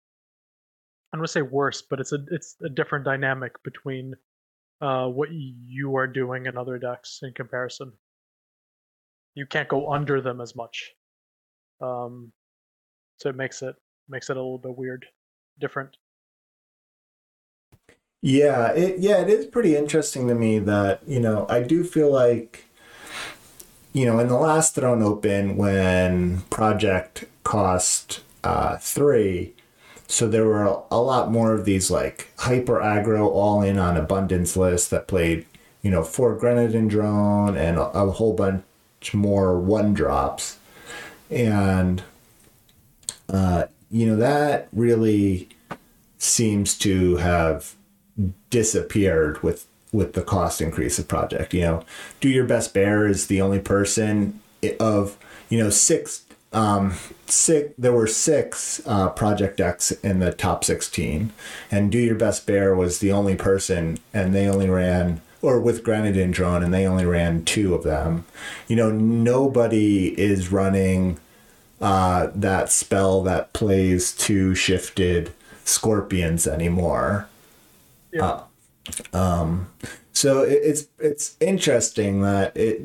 I 1.13 1.17
don't 1.17 1.21
want 1.21 1.29
to 1.29 1.33
say 1.33 1.43
worse, 1.43 1.83
but 1.83 2.01
it's 2.01 2.13
a 2.13 2.19
it's 2.31 2.57
a 2.63 2.69
different 2.69 3.05
dynamic 3.05 3.53
between 3.63 4.15
uh, 4.81 5.07
what 5.07 5.31
you 5.33 5.97
are 5.97 6.07
doing 6.07 6.47
and 6.47 6.59
other 6.59 6.79
decks 6.79 7.21
in 7.23 7.33
comparison. 7.33 7.93
You 9.35 9.47
can't 9.47 9.69
go 9.69 9.93
under 9.93 10.21
them 10.21 10.41
as 10.41 10.55
much, 10.55 10.93
um, 11.81 12.33
so 13.19 13.31
it 13.31 13.37
makes 13.37 13.63
it 13.63 13.75
makes 14.09 14.29
it 14.29 14.37
a 14.37 14.41
little 14.41 14.59
bit 14.59 14.77
weird, 14.77 15.07
different. 15.61 15.97
Yeah, 18.21 18.73
it 18.73 18.99
yeah, 18.99 19.19
it 19.19 19.29
is 19.29 19.47
pretty 19.47 19.77
interesting 19.77 20.27
to 20.29 20.35
me 20.35 20.59
that, 20.61 21.01
you 21.07 21.21
know, 21.21 21.47
I 21.49 21.63
do 21.63 21.85
feel 21.85 22.13
like 22.13 22.65
you 23.93 24.07
know, 24.07 24.19
in 24.19 24.29
the 24.29 24.37
last 24.37 24.75
Throne 24.75 25.03
Open 25.03 25.57
when 25.57 26.43
Project 26.51 27.25
cost 27.45 28.21
uh, 28.45 28.77
three, 28.79 29.55
so 30.07 30.29
there 30.29 30.45
were 30.45 30.83
a, 30.91 30.97
lot 31.01 31.31
more 31.31 31.53
of 31.55 31.65
these 31.65 31.91
like 31.91 32.33
hyper 32.39 32.79
aggro 32.81 33.27
all 33.27 33.63
in 33.63 33.79
on 33.79 33.97
abundance 33.97 34.57
lists 34.57 34.89
that 34.91 35.09
played, 35.09 35.47
you 35.83 35.91
know, 35.91 36.03
four 36.05 36.39
Grenadin 36.39 36.89
drone 36.89 37.57
and 37.57 37.77
a, 37.79 37.89
a 37.91 38.11
whole 38.13 38.35
bunch 38.35 38.63
more 39.15 39.59
one 39.59 39.95
drops. 39.95 40.59
And 41.31 42.03
uh, 43.29 43.65
you 43.91 44.07
know, 44.07 44.17
that 44.17 44.69
really 44.73 45.49
seems 46.19 46.77
to 46.79 47.17
have 47.17 47.75
disappeared 48.51 49.43
with 49.43 49.67
with 49.91 50.13
the 50.13 50.23
cost 50.23 50.61
increase 50.61 50.99
of 50.99 51.09
project 51.09 51.55
you 51.55 51.63
know? 51.63 51.85
Do 52.21 52.29
your 52.29 52.45
best 52.45 52.75
bear 52.75 53.07
is 53.07 53.27
the 53.27 53.41
only 53.41 53.59
person 53.59 54.41
of 54.81 55.17
you 55.49 55.59
know 55.59 55.71
six 55.71 56.25
um 56.53 56.95
six 57.27 57.73
there 57.79 57.93
were 57.93 58.07
six 58.07 58.81
uh, 58.87 59.11
project 59.11 59.59
decks 59.59 59.93
in 59.93 60.19
the 60.19 60.33
top 60.33 60.65
16 60.65 61.31
and 61.71 61.93
do 61.93 61.99
your 61.99 62.15
best 62.15 62.47
bear 62.47 62.75
was 62.75 63.01
the 63.01 63.13
only 63.13 63.37
person 63.37 63.99
and 64.15 64.35
they 64.35 64.49
only 64.49 64.69
ran 64.69 65.21
or 65.41 65.61
with 65.61 65.85
Grenadin 65.85 66.33
drone 66.33 66.65
and 66.65 66.75
they 66.75 66.87
only 66.87 67.05
ran 67.05 67.45
two 67.45 67.75
of 67.75 67.85
them. 67.85 68.25
You 68.67 68.77
know 68.77 68.91
nobody 68.91 70.19
is 70.21 70.51
running 70.51 71.21
uh, 71.81 72.29
that 72.35 72.71
spell 72.71 73.23
that 73.23 73.53
plays 73.53 74.13
two 74.13 74.55
shifted 74.55 75.33
scorpions 75.65 76.47
anymore 76.47 77.29
Yeah. 78.13 78.43
uh, 79.13 79.17
um, 79.17 79.71
so 80.13 80.43
it, 80.43 80.61
it's 80.63 80.87
it's 80.99 81.37
interesting 81.41 82.23
that 82.23 82.57
it 82.57 82.81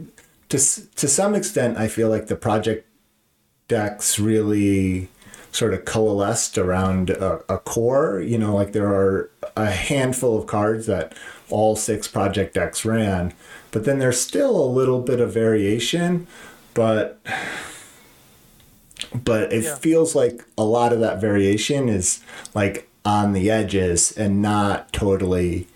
to 0.49 0.57
to 0.57 1.07
some 1.07 1.33
extent 1.35 1.77
I 1.77 1.87
feel 1.87 2.09
like 2.09 2.27
the 2.27 2.35
project 2.35 2.87
decks 3.67 4.19
really 4.19 5.09
sort 5.51 5.73
of 5.73 5.85
coalesced 5.85 6.57
around 6.57 7.09
a, 7.11 7.39
a 7.53 7.57
core. 7.59 8.19
You 8.21 8.37
know, 8.37 8.55
like 8.55 8.73
there 8.73 8.87
are 8.87 9.29
a 9.55 9.67
handful 9.71 10.37
of 10.37 10.47
cards 10.47 10.85
that 10.87 11.13
all 11.49 11.75
six 11.75 12.07
project 12.07 12.55
decks 12.55 12.83
ran, 12.85 13.33
but 13.71 13.85
then 13.85 13.99
there's 13.99 14.19
still 14.19 14.55
a 14.55 14.65
little 14.65 15.01
bit 15.01 15.19
of 15.19 15.33
variation, 15.33 16.27
but 16.73 17.19
but 19.13 19.53
it 19.53 19.63
Yeah. 19.63 19.75
feels 19.75 20.15
like 20.15 20.43
a 20.57 20.63
lot 20.63 20.93
of 20.93 20.99
that 20.99 21.19
variation 21.21 21.89
is 21.89 22.21
like 22.53 22.89
on 23.05 23.33
the 23.33 23.49
edges 23.51 24.11
and 24.17 24.41
not 24.41 24.91
totally 24.93 25.67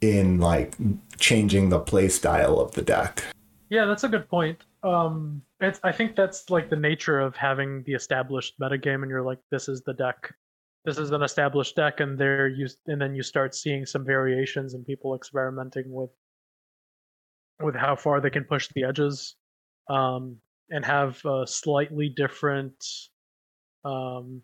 in 0.00 0.38
like 0.38 0.74
changing 1.18 1.68
the 1.68 1.78
play 1.78 2.08
style 2.08 2.58
of 2.58 2.72
the 2.72 2.82
deck. 2.82 3.24
Yeah, 3.68 3.84
that's 3.84 4.04
a 4.04 4.08
good 4.08 4.28
point. 4.28 4.58
Um, 4.82 5.42
it's 5.60 5.78
I 5.84 5.92
think 5.92 6.16
that's 6.16 6.48
like 6.50 6.70
the 6.70 6.76
nature 6.76 7.20
of 7.20 7.36
having 7.36 7.82
the 7.84 7.92
established 7.92 8.58
metagame, 8.58 9.02
and 9.02 9.10
you're 9.10 9.22
like, 9.22 9.38
this 9.50 9.68
is 9.68 9.82
the 9.82 9.92
deck, 9.92 10.34
this 10.84 10.98
is 10.98 11.10
an 11.10 11.22
established 11.22 11.76
deck, 11.76 12.00
and 12.00 12.18
there 12.18 12.48
you 12.48 12.66
and 12.86 13.00
then 13.00 13.14
you 13.14 13.22
start 13.22 13.54
seeing 13.54 13.84
some 13.84 14.04
variations 14.04 14.74
and 14.74 14.86
people 14.86 15.14
experimenting 15.14 15.84
with 15.86 16.10
with 17.60 17.76
how 17.76 17.94
far 17.94 18.20
they 18.20 18.30
can 18.30 18.44
push 18.44 18.68
the 18.74 18.84
edges, 18.84 19.36
um, 19.90 20.36
and 20.70 20.84
have 20.84 21.22
a 21.26 21.46
slightly 21.46 22.08
different, 22.08 22.74
um, 23.84 24.42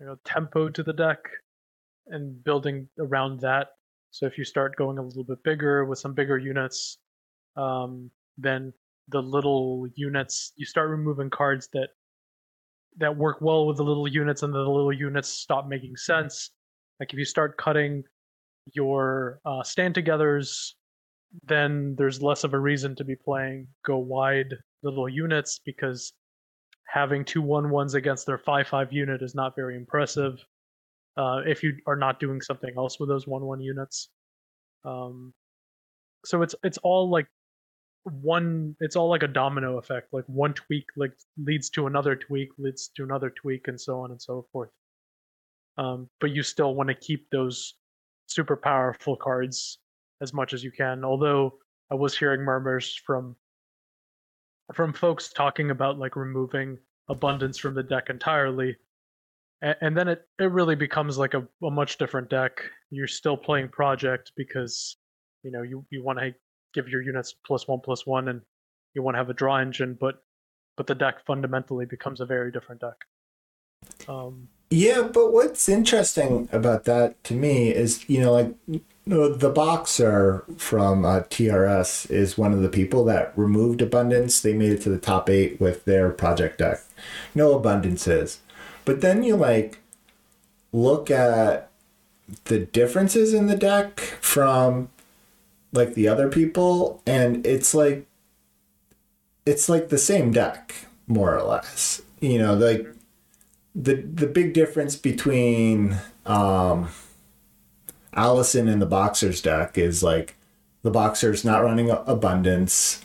you 0.00 0.06
know, 0.06 0.16
tempo 0.24 0.68
to 0.68 0.82
the 0.82 0.92
deck, 0.92 1.18
and 2.06 2.42
building 2.42 2.88
around 2.98 3.40
that. 3.40 3.68
So 4.10 4.26
if 4.26 4.38
you 4.38 4.44
start 4.44 4.74
going 4.76 4.98
a 4.98 5.02
little 5.02 5.24
bit 5.24 5.42
bigger 5.44 5.84
with 5.84 5.98
some 5.98 6.14
bigger 6.14 6.38
units, 6.38 6.98
um, 7.56 8.10
then 8.38 8.72
the 9.08 9.20
little 9.20 9.86
units 9.94 10.52
you 10.56 10.64
start 10.64 10.88
removing 10.88 11.30
cards 11.30 11.68
that 11.72 11.88
that 12.96 13.16
work 13.16 13.38
well 13.40 13.66
with 13.66 13.76
the 13.76 13.84
little 13.84 14.08
units, 14.08 14.42
and 14.42 14.52
the 14.52 14.58
little 14.58 14.92
units 14.92 15.28
stop 15.28 15.68
making 15.68 15.96
sense. 15.96 16.50
Like 16.98 17.12
if 17.12 17.18
you 17.18 17.24
start 17.24 17.56
cutting 17.56 18.02
your 18.72 19.40
uh, 19.44 19.62
stand 19.62 19.94
togethers, 19.94 20.72
then 21.44 21.94
there's 21.96 22.22
less 22.22 22.44
of 22.44 22.54
a 22.54 22.58
reason 22.58 22.94
to 22.96 23.04
be 23.04 23.16
playing 23.16 23.68
go 23.84 23.98
wide 23.98 24.54
little 24.82 25.08
units 25.08 25.60
because 25.64 26.12
having 26.92 27.24
two 27.24 27.42
one 27.42 27.70
ones 27.70 27.94
against 27.94 28.26
their 28.26 28.38
five 28.38 28.66
five 28.68 28.92
unit 28.92 29.22
is 29.22 29.34
not 29.34 29.54
very 29.54 29.76
impressive. 29.76 30.44
Uh, 31.16 31.40
if 31.46 31.62
you 31.62 31.76
are 31.86 31.96
not 31.96 32.20
doing 32.20 32.40
something 32.40 32.72
else 32.76 32.98
with 32.98 33.08
those 33.08 33.26
one 33.26 33.44
one 33.44 33.60
units. 33.60 34.08
Um, 34.84 35.32
so 36.24 36.42
it's 36.42 36.54
it's 36.62 36.78
all 36.78 37.08
like 37.10 37.26
one 38.04 38.74
it's 38.80 38.96
all 38.96 39.08
like 39.08 39.22
a 39.22 39.28
domino 39.28 39.78
effect 39.78 40.08
like 40.12 40.24
one 40.26 40.54
tweak 40.54 40.86
like 40.96 41.12
leads 41.44 41.68
to 41.68 41.86
another 41.86 42.16
tweak 42.16 42.48
leads 42.58 42.88
to 42.96 43.02
another 43.02 43.30
tweak 43.30 43.68
and 43.68 43.78
so 43.78 44.00
on 44.00 44.10
and 44.10 44.20
so 44.20 44.46
forth 44.52 44.70
um, 45.76 46.08
but 46.18 46.30
you 46.30 46.42
still 46.42 46.74
want 46.74 46.88
to 46.88 46.94
keep 46.94 47.28
those 47.30 47.74
super 48.26 48.56
powerful 48.56 49.16
cards 49.16 49.78
as 50.22 50.32
much 50.32 50.54
as 50.54 50.64
you 50.64 50.70
can 50.70 51.04
although 51.04 51.52
i 51.90 51.94
was 51.94 52.16
hearing 52.16 52.40
murmurs 52.40 52.98
from 53.04 53.36
from 54.74 54.92
folks 54.92 55.32
talking 55.32 55.70
about 55.70 55.98
like 55.98 56.16
removing 56.16 56.78
abundance 57.08 57.58
from 57.58 57.74
the 57.74 57.82
deck 57.82 58.08
entirely. 58.10 58.76
And, 59.62 59.94
then 59.94 60.08
it, 60.08 60.22
it 60.38 60.50
really 60.50 60.74
becomes 60.74 61.18
like 61.18 61.34
a, 61.34 61.46
a 61.62 61.70
much 61.70 61.98
different 61.98 62.30
deck. 62.30 62.62
You're 62.90 63.06
still 63.06 63.36
playing 63.36 63.68
project 63.68 64.32
because 64.34 64.96
you 65.42 65.50
know 65.50 65.62
you, 65.62 65.84
you 65.90 66.02
want 66.02 66.18
to 66.18 66.34
give 66.72 66.88
your 66.88 67.02
units 67.02 67.34
plus 67.46 67.68
one 67.68 67.80
plus 67.80 68.06
one 68.06 68.28
and 68.28 68.40
you 68.94 69.02
want 69.02 69.14
to 69.14 69.18
have 69.18 69.30
a 69.30 69.34
draw 69.34 69.56
engine 69.56 69.96
but 70.00 70.22
but 70.76 70.86
the 70.86 70.94
deck 70.94 71.24
fundamentally 71.26 71.84
becomes 71.84 72.20
a 72.20 72.26
very 72.26 72.50
different 72.50 72.80
deck. 72.80 74.08
Um 74.08 74.48
Yeah, 74.70 75.02
but 75.02 75.32
what's 75.32 75.68
interesting 75.68 76.48
about 76.52 76.84
that 76.84 77.22
to 77.24 77.34
me 77.34 77.68
is, 77.68 78.08
you 78.08 78.20
know, 78.20 78.32
like 78.32 78.82
know, 79.10 79.28
the 79.28 79.50
boxer 79.50 80.44
from 80.56 81.04
uh, 81.04 81.20
TRS 81.22 82.10
is 82.10 82.38
one 82.38 82.52
of 82.52 82.62
the 82.62 82.68
people 82.68 83.04
that 83.04 83.32
removed 83.36 83.82
abundance. 83.82 84.40
They 84.40 84.54
made 84.54 84.72
it 84.72 84.82
to 84.82 84.88
the 84.88 84.98
top 84.98 85.28
eight 85.28 85.60
with 85.60 85.84
their 85.84 86.10
project 86.10 86.58
deck. 86.58 86.82
No 87.34 87.58
abundances. 87.58 88.38
But 88.84 89.00
then 89.00 89.22
you 89.22 89.36
like 89.36 89.80
look 90.72 91.10
at 91.10 91.70
the 92.44 92.60
differences 92.60 93.34
in 93.34 93.46
the 93.46 93.56
deck 93.56 94.00
from 94.20 94.88
like 95.72 95.94
the 95.94 96.08
other 96.08 96.28
people, 96.28 97.02
and 97.06 97.44
it's 97.46 97.74
like 97.74 98.06
it's 99.44 99.68
like 99.68 99.88
the 99.88 99.98
same 99.98 100.32
deck, 100.32 100.74
more 101.06 101.36
or 101.36 101.42
less. 101.42 102.02
You 102.20 102.38
know, 102.38 102.54
like 102.54 102.86
the 103.74 103.94
the 103.94 104.26
big 104.26 104.52
difference 104.52 104.96
between 104.96 105.96
um 106.26 106.88
Allison 108.14 108.68
in 108.68 108.78
the 108.78 108.86
boxers 108.86 109.40
deck 109.40 109.78
is 109.78 110.02
like 110.02 110.36
the 110.82 110.90
boxer's 110.90 111.44
not 111.44 111.62
running 111.62 111.90
abundance 111.90 113.04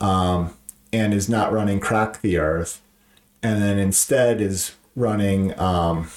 um 0.00 0.54
and 0.92 1.12
is 1.12 1.28
not 1.28 1.52
running 1.52 1.80
crack 1.80 2.20
the 2.20 2.38
earth 2.38 2.80
and 3.42 3.60
then 3.60 3.78
instead 3.78 4.40
is 4.40 4.74
running 4.94 5.58
um 5.58 6.08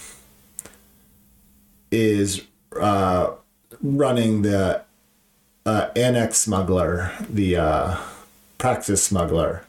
is 1.90 2.44
uh 2.80 3.32
running 3.82 4.44
the 4.44 4.84
uh 5.66 5.90
annex 5.96 6.38
smuggler 6.38 7.12
the 7.28 7.56
uh 7.56 7.98
praxis 8.60 9.04
smuggler 9.04 9.64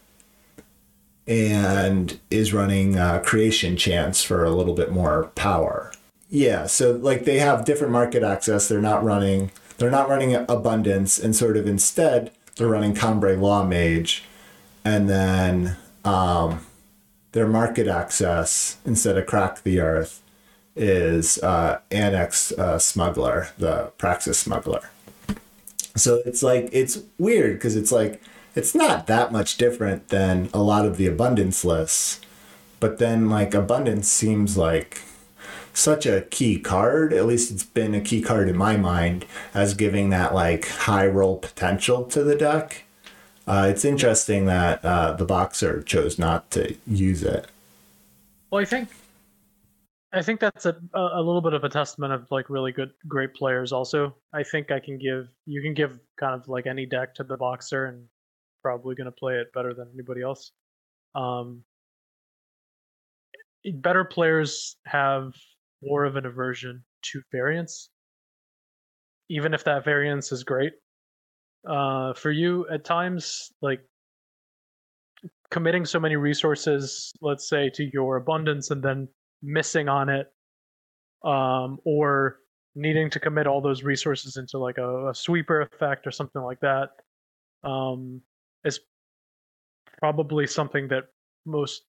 and 1.26 2.18
is 2.30 2.53
running 2.53 2.98
uh, 2.98 3.20
creation 3.20 3.76
chance 3.76 4.22
for 4.22 4.44
a 4.44 4.50
little 4.50 4.74
bit 4.74 4.90
more 4.90 5.30
power. 5.34 5.91
Yeah, 6.33 6.64
so 6.66 6.93
like 6.93 7.26
they 7.26 7.41
have 7.41 7.66
different 7.66 7.93
market 7.93 8.22
access. 8.22 8.66
They're 8.66 8.80
not 8.80 9.05
running. 9.05 9.51
They're 9.76 9.91
not 9.91 10.09
running 10.09 10.35
abundance, 10.35 11.18
and 11.18 11.37
sort 11.37 11.59
of 11.59 11.66
instead 11.66 12.30
they're 12.57 12.68
running 12.68 12.95
Cambrai 12.95 13.37
Law 13.37 13.64
Mage, 13.64 14.24
and 14.83 15.11
then 15.11 15.76
um, 16.07 16.64
their 17.33 17.47
market 17.47 17.87
access 17.87 18.78
instead 18.87 19.18
of 19.18 19.26
Crack 19.26 19.62
the 19.62 19.78
Earth 19.78 20.22
is 20.74 21.37
uh, 21.43 21.80
Annex 21.91 22.51
uh, 22.53 22.78
Smuggler, 22.78 23.49
the 23.59 23.93
Praxis 23.99 24.39
Smuggler. 24.39 24.89
So 25.97 26.22
it's 26.24 26.43
like 26.43 26.70
it's 26.72 27.01
weird 27.18 27.59
because 27.59 27.76
it's 27.76 27.93
like 27.93 28.22
it's 28.55 28.74
not 28.74 29.07
that 29.07 29.33
much 29.33 29.59
different 29.59 30.09
than 30.09 30.49
a 30.55 30.62
lot 30.62 30.87
of 30.87 30.97
the 30.97 31.07
abundance 31.07 31.62
lists, 31.62 32.22
but 32.80 32.97
then 32.97 33.28
like 33.28 33.53
abundance 33.53 34.09
seems 34.09 34.57
like 34.57 35.03
such 35.72 36.06
a 36.06 36.22
key 36.22 36.58
card. 36.58 37.12
At 37.12 37.26
least 37.26 37.50
it's 37.50 37.64
been 37.64 37.94
a 37.94 38.00
key 38.00 38.22
card 38.22 38.48
in 38.48 38.56
my 38.56 38.76
mind 38.76 39.24
as 39.54 39.74
giving 39.74 40.10
that 40.10 40.34
like 40.34 40.68
high 40.68 41.06
roll 41.06 41.36
potential 41.38 42.04
to 42.04 42.22
the 42.22 42.36
deck. 42.36 42.84
Uh, 43.46 43.66
it's 43.68 43.84
interesting 43.84 44.46
that 44.46 44.84
uh, 44.84 45.14
the 45.14 45.24
boxer 45.24 45.82
chose 45.82 46.18
not 46.18 46.50
to 46.52 46.76
use 46.86 47.22
it. 47.22 47.46
Well, 48.50 48.60
I 48.60 48.64
think 48.64 48.88
I 50.12 50.22
think 50.22 50.40
that's 50.40 50.66
a 50.66 50.76
a 50.94 51.22
little 51.22 51.40
bit 51.40 51.54
of 51.54 51.64
a 51.64 51.68
testament 51.68 52.12
of 52.12 52.30
like 52.30 52.50
really 52.50 52.70
good 52.70 52.92
great 53.08 53.34
players. 53.34 53.72
Also, 53.72 54.14
I 54.32 54.42
think 54.42 54.70
I 54.70 54.78
can 54.78 54.98
give 54.98 55.28
you 55.46 55.62
can 55.62 55.74
give 55.74 55.98
kind 56.18 56.34
of 56.34 56.48
like 56.48 56.66
any 56.66 56.86
deck 56.86 57.14
to 57.16 57.24
the 57.24 57.36
boxer 57.36 57.86
and 57.86 58.04
probably 58.62 58.94
going 58.94 59.06
to 59.06 59.12
play 59.12 59.34
it 59.36 59.52
better 59.52 59.74
than 59.74 59.88
anybody 59.92 60.22
else. 60.22 60.52
Um, 61.14 61.64
better 63.64 64.04
players 64.04 64.76
have 64.86 65.34
more 65.83 66.05
of 66.05 66.16
an 66.16 66.26
aversion 66.26 66.85
to 67.03 67.22
variance, 67.33 67.91
even 69.28 69.55
if 69.55 69.64
that 69.64 69.85
variance 69.85 70.33
is 70.33 70.45
great. 70.45 70.72
Uh, 71.68 72.12
for 72.14 72.30
you, 72.30 72.66
at 72.70 72.85
times, 72.85 73.53
like 73.61 73.80
committing 75.51 75.85
so 75.85 76.01
many 76.01 76.16
resources, 76.16 77.12
let's 77.20 77.49
say, 77.49 77.70
to 77.70 77.89
your 77.93 78.16
abundance 78.16 78.70
and 78.70 78.83
then 78.83 79.07
missing 79.43 79.89
on 79.89 80.09
it 80.09 80.26
um, 81.24 81.78
or 81.85 82.39
needing 82.74 83.11
to 83.11 83.20
commit 83.20 83.47
all 83.47 83.61
those 83.61 83.83
resources 83.83 84.37
into 84.37 84.59
like 84.59 84.78
a, 84.78 85.11
a 85.11 85.14
sweeper 85.14 85.61
effect 85.61 86.07
or 86.07 86.11
something 86.11 86.43
like 86.43 86.59
that 86.61 86.91
um, 87.64 88.20
is 88.64 88.80
probably 89.99 90.47
something 90.47 90.89
that 90.89 91.05
most 91.45 91.83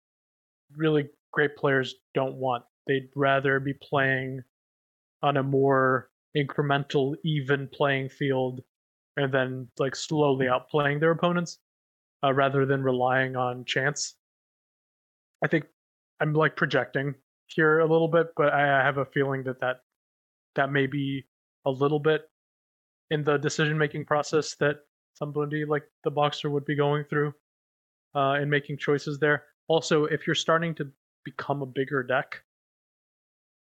really 0.75 1.07
great 1.31 1.55
players 1.55 1.95
don't 2.13 2.35
want. 2.35 2.63
They'd 2.87 3.09
rather 3.15 3.59
be 3.59 3.73
playing 3.73 4.43
on 5.21 5.37
a 5.37 5.43
more 5.43 6.09
incremental, 6.35 7.15
even 7.23 7.67
playing 7.67 8.09
field 8.09 8.61
and 9.17 9.31
then 9.31 9.67
like 9.77 9.95
slowly 9.95 10.47
outplaying 10.47 10.99
their 10.99 11.11
opponents 11.11 11.59
uh, 12.23 12.33
rather 12.33 12.65
than 12.65 12.83
relying 12.83 13.35
on 13.35 13.65
chance. 13.65 14.15
I 15.43 15.47
think 15.47 15.65
I'm 16.19 16.33
like 16.33 16.55
projecting 16.55 17.15
here 17.47 17.79
a 17.79 17.85
little 17.85 18.07
bit, 18.07 18.27
but 18.35 18.53
I 18.53 18.83
have 18.83 18.97
a 18.97 19.05
feeling 19.05 19.43
that 19.43 19.59
that 19.61 19.81
that 20.55 20.71
may 20.71 20.87
be 20.87 21.25
a 21.65 21.71
little 21.71 21.99
bit 21.99 22.29
in 23.11 23.23
the 23.23 23.37
decision 23.37 23.77
making 23.77 24.05
process 24.05 24.55
that 24.55 24.77
somebody 25.13 25.65
like 25.65 25.83
the 26.03 26.11
boxer 26.11 26.49
would 26.49 26.65
be 26.65 26.75
going 26.75 27.03
through 27.05 27.33
uh, 28.15 28.37
in 28.41 28.49
making 28.49 28.77
choices 28.77 29.19
there. 29.19 29.43
Also, 29.67 30.05
if 30.05 30.25
you're 30.25 30.35
starting 30.35 30.73
to 30.75 30.89
become 31.23 31.61
a 31.61 31.65
bigger 31.65 32.03
deck, 32.03 32.41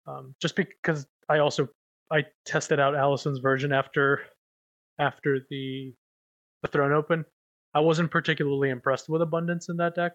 um, 0.07 0.35
just 0.41 0.57
because 0.57 1.07
I 1.29 1.39
also 1.39 1.69
I 2.11 2.25
tested 2.45 2.79
out 2.81 2.95
Allison's 2.95 3.39
version 3.39 3.73
after 3.73 4.23
after 4.99 5.41
the 5.51 5.95
the 6.63 6.69
throne 6.69 6.93
open. 6.93 7.25
I 7.75 7.81
wasn't 7.81 8.11
particularly 8.11 8.71
impressed 8.71 9.09
with 9.09 9.23
abundance 9.23 9.69
in 9.69 9.77
that 9.79 9.95
deck, 9.95 10.13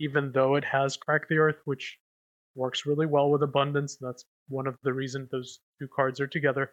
even 0.00 0.32
though 0.32 0.54
it 0.56 0.64
has 0.64 0.96
crack 0.96 1.28
the 1.28 1.38
earth, 1.38 1.60
which 1.64 1.98
works 2.54 2.86
really 2.86 3.06
well 3.06 3.30
with 3.30 3.42
abundance. 3.42 3.96
That's 4.00 4.24
one 4.48 4.66
of 4.66 4.76
the 4.82 4.92
reasons 4.92 5.30
those 5.30 5.60
two 5.78 5.88
cards 5.94 6.20
are 6.20 6.26
together. 6.26 6.72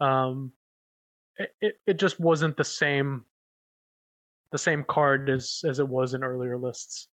Um, 0.00 0.52
it, 1.38 1.54
it, 1.60 1.74
it 1.86 1.98
just 1.98 2.20
wasn't 2.20 2.56
the 2.56 2.64
same 2.64 3.24
the 4.50 4.58
same 4.58 4.84
card 4.84 5.30
as 5.30 5.60
as 5.66 5.78
it 5.78 5.88
was 5.88 6.14
in 6.14 6.22
earlier 6.22 6.58
lists. 6.58 7.08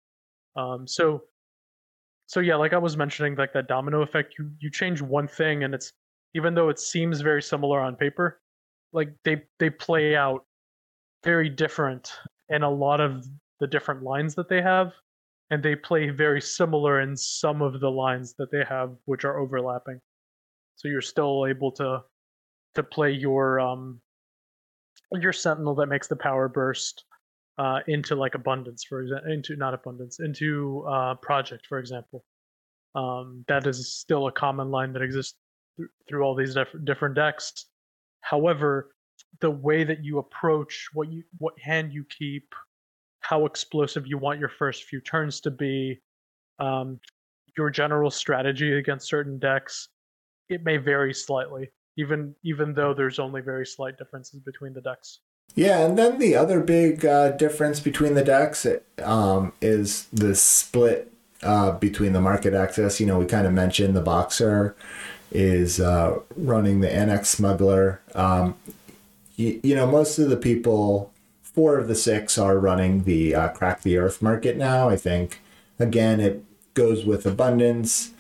Um, 0.56 0.86
so 0.86 1.24
so 2.26 2.40
yeah, 2.40 2.56
like 2.56 2.72
I 2.72 2.78
was 2.78 2.96
mentioning, 2.96 3.36
like 3.36 3.52
that 3.52 3.68
domino 3.68 4.02
effect, 4.02 4.34
you 4.38 4.50
you 4.58 4.70
change 4.70 5.00
one 5.00 5.28
thing 5.28 5.64
and 5.64 5.74
it's 5.74 5.92
even 6.34 6.54
though 6.54 6.68
it 6.68 6.78
seems 6.78 7.20
very 7.20 7.42
similar 7.42 7.80
on 7.80 7.96
paper, 7.96 8.40
like 8.92 9.10
they 9.24 9.42
they 9.58 9.70
play 9.70 10.16
out 10.16 10.44
very 11.24 11.48
different 11.48 12.12
in 12.48 12.62
a 12.62 12.70
lot 12.70 13.00
of 13.00 13.24
the 13.60 13.66
different 13.66 14.02
lines 14.02 14.34
that 14.34 14.48
they 14.48 14.60
have 14.60 14.92
and 15.50 15.62
they 15.62 15.76
play 15.76 16.10
very 16.10 16.40
similar 16.40 17.00
in 17.00 17.16
some 17.16 17.62
of 17.62 17.80
the 17.80 17.90
lines 17.90 18.34
that 18.38 18.50
they 18.50 18.64
have 18.68 18.94
which 19.04 19.24
are 19.24 19.38
overlapping. 19.38 20.00
So 20.76 20.88
you're 20.88 21.00
still 21.00 21.46
able 21.46 21.72
to 21.72 22.02
to 22.74 22.82
play 22.82 23.12
your 23.12 23.60
um 23.60 24.00
your 25.12 25.32
sentinel 25.32 25.76
that 25.76 25.86
makes 25.86 26.08
the 26.08 26.16
power 26.16 26.48
burst 26.48 27.04
uh, 27.58 27.80
into 27.88 28.14
like 28.14 28.34
abundance 28.34 28.84
for 28.84 29.00
example 29.00 29.30
into 29.32 29.56
not 29.56 29.74
abundance 29.74 30.20
into 30.20 30.84
uh, 30.88 31.14
project 31.16 31.66
for 31.66 31.78
example 31.78 32.24
um, 32.94 33.44
that 33.48 33.66
is 33.66 33.94
still 33.94 34.26
a 34.26 34.32
common 34.32 34.70
line 34.70 34.92
that 34.92 35.02
exists 35.02 35.36
th- 35.76 35.88
through 36.08 36.22
all 36.22 36.34
these 36.34 36.54
diff- 36.54 36.84
different 36.84 37.14
decks 37.14 37.66
however 38.20 38.90
the 39.40 39.50
way 39.50 39.84
that 39.84 40.04
you 40.04 40.18
approach 40.18 40.88
what 40.92 41.10
you 41.10 41.22
what 41.38 41.58
hand 41.58 41.92
you 41.92 42.04
keep 42.18 42.54
how 43.28 43.44
explosive 43.44 44.06
you 44.06 44.18
want 44.18 44.38
your 44.38 44.48
first 44.48 44.84
few 44.84 45.00
turns 45.00 45.40
to 45.40 45.50
be, 45.50 46.00
um, 46.60 47.00
your 47.56 47.70
general 47.70 48.10
strategy 48.10 48.78
against 48.78 49.08
certain 49.08 49.36
decks, 49.38 49.88
it 50.48 50.62
may 50.62 50.76
vary 50.76 51.12
slightly, 51.12 51.68
even 51.96 52.34
even 52.44 52.72
though 52.72 52.94
there's 52.94 53.18
only 53.18 53.40
very 53.40 53.66
slight 53.66 53.98
differences 53.98 54.40
between 54.40 54.72
the 54.72 54.80
decks. 54.80 55.20
Yeah, 55.56 55.86
and 55.86 55.98
then 55.98 56.18
the 56.18 56.36
other 56.36 56.60
big 56.60 57.04
uh, 57.04 57.30
difference 57.30 57.80
between 57.80 58.12
the 58.12 58.22
decks 58.22 58.66
um, 59.02 59.54
is 59.62 60.06
the 60.12 60.34
split 60.34 61.10
uh, 61.42 61.72
between 61.72 62.12
the 62.12 62.20
market 62.20 62.52
access. 62.52 63.00
You 63.00 63.06
know, 63.06 63.18
we 63.18 63.24
kind 63.24 63.46
of 63.46 63.54
mentioned 63.54 63.96
the 63.96 64.02
boxer 64.02 64.76
is 65.32 65.80
uh, 65.80 66.20
running 66.36 66.80
the 66.80 66.92
annex 66.92 67.30
smuggler. 67.30 68.02
Um, 68.14 68.54
you, 69.36 69.58
you 69.62 69.74
know, 69.74 69.86
most 69.86 70.18
of 70.18 70.28
the 70.28 70.36
people 70.36 71.12
four 71.42 71.78
of 71.78 71.88
the 71.88 71.94
six 71.94 72.36
are 72.36 72.58
running 72.58 73.04
the 73.04 73.34
uh, 73.34 73.48
crack 73.48 73.80
the 73.82 73.96
earth 73.96 74.20
market 74.20 74.58
now. 74.58 74.90
I 74.90 74.96
think 74.96 75.40
again 75.78 76.20
it 76.20 76.44
goes 76.74 77.06
with 77.06 77.24
abundance, 77.24 78.12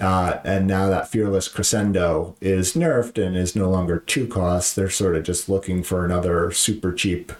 uh, 0.00 0.38
and 0.44 0.66
now 0.66 0.88
that 0.88 1.08
fearless 1.08 1.48
crescendo 1.48 2.36
is 2.40 2.74
nerfed 2.74 3.24
and 3.24 3.36
is 3.36 3.54
no 3.54 3.70
longer 3.70 3.98
two 3.98 4.26
costs, 4.26 4.74
they're 4.74 4.90
sort 4.90 5.14
of 5.14 5.22
just 5.22 5.48
looking 5.48 5.82
for 5.82 6.04
another 6.04 6.50
super 6.50 6.92
cheap. 6.92 7.32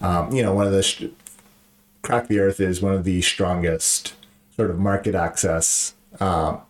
Um, 0.00 0.32
you 0.32 0.42
know, 0.42 0.54
one 0.54 0.66
of 0.66 0.72
the 0.72 0.82
sh- 0.82 1.04
crack 2.00 2.28
the 2.28 2.40
earth 2.40 2.60
is 2.60 2.80
one 2.80 2.94
of 2.94 3.04
the 3.04 3.20
strongest 3.20 4.14
sort 4.56 4.70
of 4.70 4.78
market 4.78 5.14
access. 5.14 5.94
Um, 6.18 6.62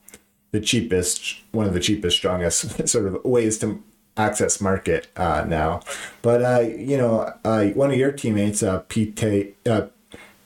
the 0.50 0.60
cheapest, 0.60 1.40
one 1.52 1.66
of 1.66 1.72
the 1.72 1.80
cheapest, 1.80 2.16
strongest 2.16 2.88
sort 2.88 3.06
of 3.06 3.24
ways 3.24 3.58
to 3.58 3.82
access 4.16 4.60
market 4.60 5.08
uh, 5.16 5.44
now. 5.46 5.80
But 6.20 6.42
uh, 6.44 6.60
you 6.60 6.96
know, 6.96 7.32
uh, 7.44 7.66
one 7.68 7.90
of 7.90 7.96
your 7.96 8.12
teammates, 8.12 8.62
uh, 8.62 8.80
PT, 8.88 9.54
uh, 9.66 9.86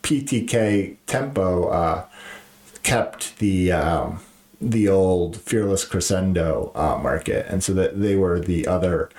PTK 0.03 0.97
Tempo, 1.07 1.69
uh, 1.69 2.05
kept 2.83 3.39
the 3.39 3.73
um, 3.73 4.21
the 4.61 4.89
old 4.89 5.37
Fearless 5.37 5.85
Crescendo 5.85 6.73
uh, 6.75 6.99
market, 7.03 7.47
and 7.49 7.63
so 7.63 7.75
that 7.75 8.01
they 8.01 8.17
were 8.17 8.41
the 8.41 8.67
other 8.67 9.11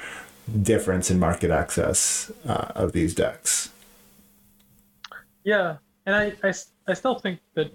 difference 0.62 1.12
in 1.12 1.20
market 1.20 1.52
access 1.52 2.32
uh, 2.48 2.72
of 2.76 2.94
these 2.94 3.14
decks. 3.14 3.70
Yeah, 5.44 5.78
and 6.06 6.16
I, 6.16 6.34
I, 6.44 6.54
I 6.88 6.94
still 6.94 7.20
think 7.20 7.40
that 7.54 7.72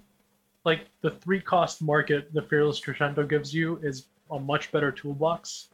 like 0.64 0.86
the 1.00 1.10
three 1.10 1.40
cost 1.40 1.82
market 1.82 2.32
the 2.32 2.42
Fearless 2.42 2.80
Crescendo 2.80 3.26
gives 3.26 3.54
you 3.54 3.78
is 3.82 4.06
a 4.30 4.38
much 4.38 4.72
better 4.72 4.90
toolbox 4.90 5.68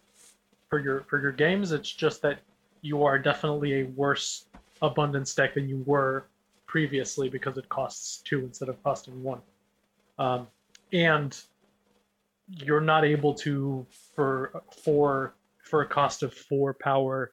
for 0.68 0.78
your 0.78 1.02
for 1.08 1.20
your 1.20 1.32
games. 1.32 1.72
It's 1.72 1.90
just 1.90 2.22
that 2.22 2.40
you 2.82 3.04
are 3.04 3.18
definitely 3.18 3.80
a 3.80 3.84
worse 3.84 4.46
abundance 4.82 5.34
deck 5.34 5.54
than 5.54 5.68
you 5.68 5.82
were 5.86 6.26
previously 6.66 7.28
because 7.28 7.56
it 7.58 7.68
costs 7.68 8.18
two 8.18 8.40
instead 8.40 8.68
of 8.68 8.82
costing 8.82 9.22
one. 9.22 9.40
Um, 10.18 10.46
and 10.92 11.38
you're 12.48 12.80
not 12.80 13.04
able 13.04 13.34
to 13.34 13.86
for 14.14 14.62
for 14.82 15.34
for 15.62 15.82
a 15.82 15.86
cost 15.86 16.22
of 16.22 16.32
four 16.32 16.74
power 16.74 17.32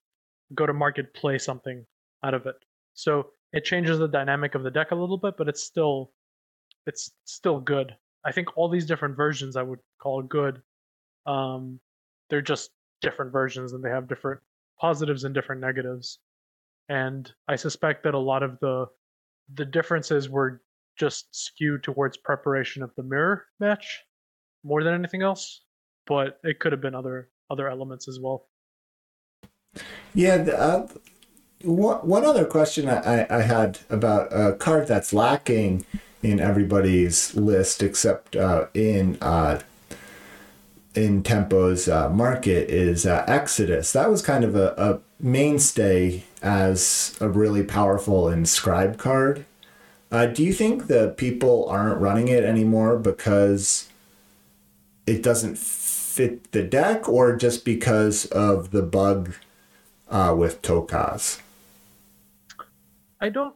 go 0.53 0.65
to 0.65 0.73
market 0.73 1.13
play 1.13 1.37
something 1.37 1.85
out 2.23 2.33
of 2.33 2.45
it. 2.45 2.55
So 2.93 3.27
it 3.53 3.63
changes 3.63 3.97
the 3.97 4.07
dynamic 4.07 4.55
of 4.55 4.63
the 4.63 4.71
deck 4.71 4.91
a 4.91 4.95
little 4.95 5.17
bit, 5.17 5.35
but 5.37 5.47
it's 5.47 5.63
still 5.63 6.11
it's 6.85 7.11
still 7.23 7.59
good. 7.59 7.95
I 8.25 8.31
think 8.31 8.57
all 8.57 8.69
these 8.69 8.85
different 8.85 9.15
versions 9.15 9.55
I 9.55 9.63
would 9.63 9.79
call 9.99 10.21
good. 10.21 10.61
Um, 11.25 11.79
they're 12.29 12.41
just 12.41 12.71
different 13.01 13.31
versions 13.31 13.73
and 13.73 13.83
they 13.83 13.89
have 13.89 14.07
different 14.07 14.41
positives 14.79 15.23
and 15.23 15.33
different 15.33 15.61
negatives. 15.61 16.19
And 16.89 17.31
I 17.47 17.55
suspect 17.55 18.03
that 18.03 18.13
a 18.13 18.19
lot 18.19 18.43
of 18.43 18.59
the 18.59 18.87
the 19.53 19.65
differences 19.65 20.27
were 20.29 20.61
just 20.97 21.27
skewed 21.31 21.83
towards 21.83 22.17
preparation 22.17 22.83
of 22.83 22.91
the 22.95 23.03
mirror 23.03 23.45
match 23.59 24.03
more 24.65 24.83
than 24.83 24.93
anything 24.93 25.21
else, 25.21 25.61
but 26.07 26.39
it 26.43 26.59
could 26.59 26.71
have 26.71 26.81
been 26.81 26.95
other 26.95 27.29
other 27.49 27.69
elements 27.69 28.07
as 28.07 28.19
well. 28.19 28.47
Yeah, 30.13 30.35
uh, 30.35 30.87
one, 31.61 31.97
one 31.99 32.25
other 32.25 32.45
question 32.45 32.89
I, 32.89 33.27
I 33.29 33.41
had 33.41 33.79
about 33.89 34.27
a 34.31 34.53
card 34.53 34.87
that's 34.87 35.13
lacking 35.13 35.85
in 36.23 36.39
everybody's 36.39 37.35
list 37.35 37.83
except 37.83 38.35
uh, 38.35 38.65
in 38.73 39.17
uh, 39.21 39.61
in 40.95 41.21
Tempo's 41.23 41.87
uh, 41.87 42.09
market 42.09 42.69
is 42.69 43.05
uh, 43.05 43.25
Exodus. 43.27 43.91
That 43.91 44.09
was 44.09 44.21
kind 44.21 44.43
of 44.43 44.55
a, 44.55 44.73
a 44.77 44.99
mainstay 45.21 46.23
as 46.41 47.17
a 47.19 47.29
really 47.29 47.63
powerful 47.63 48.29
inscribe 48.29 48.97
card. 48.97 49.45
Uh, 50.11 50.25
do 50.27 50.43
you 50.43 50.53
think 50.53 50.87
that 50.87 51.17
people 51.17 51.67
aren't 51.67 51.99
running 51.99 52.29
it 52.29 52.43
anymore 52.43 52.97
because 52.97 53.89
it 55.07 55.21
doesn't 55.23 55.57
fit 55.57 56.51
the 56.51 56.63
deck, 56.63 57.07
or 57.07 57.35
just 57.35 57.65
because 57.65 58.25
of 58.27 58.71
the 58.71 58.81
bug 58.81 59.33
uh, 60.09 60.35
with 60.37 60.61
Tokaz? 60.61 61.41
I 63.19 63.29
don't. 63.29 63.55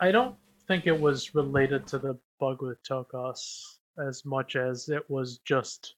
I 0.00 0.12
don't 0.12 0.36
think 0.66 0.86
it 0.86 0.98
was 0.98 1.34
related 1.34 1.86
to 1.88 1.98
the 1.98 2.18
bug 2.38 2.62
with 2.62 2.78
Tokaz 2.84 3.78
as 3.98 4.24
much 4.24 4.54
as 4.54 4.88
it 4.88 5.08
was 5.10 5.38
just 5.38 5.94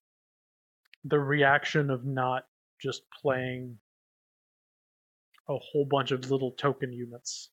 the 1.05 1.19
reaction 1.19 1.91
of 1.91 2.05
not 2.05 2.47
just 2.81 3.03
playing 3.21 3.77
a 5.49 5.57
whole 5.59 5.85
bunch 5.85 6.13
of 6.13 6.31
little 6.31 6.53
token 6.53 6.93
units. 6.93 7.51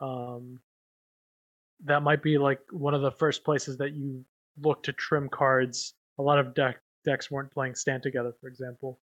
Um, 0.00 0.58
that 1.84 2.02
might 2.02 2.22
be 2.22 2.38
like 2.38 2.60
one 2.70 2.94
of 2.94 3.02
the 3.02 3.10
first 3.10 3.44
places 3.44 3.76
that 3.78 3.92
you 3.92 4.24
look 4.60 4.82
to 4.84 4.92
trim 4.92 5.28
cards. 5.28 5.94
A 6.18 6.22
lot 6.22 6.38
of 6.38 6.54
deck 6.54 6.80
decks 7.04 7.30
weren't 7.30 7.50
playing 7.50 7.74
stand 7.74 8.02
together, 8.02 8.32
for 8.40 8.48
example. 8.48 9.00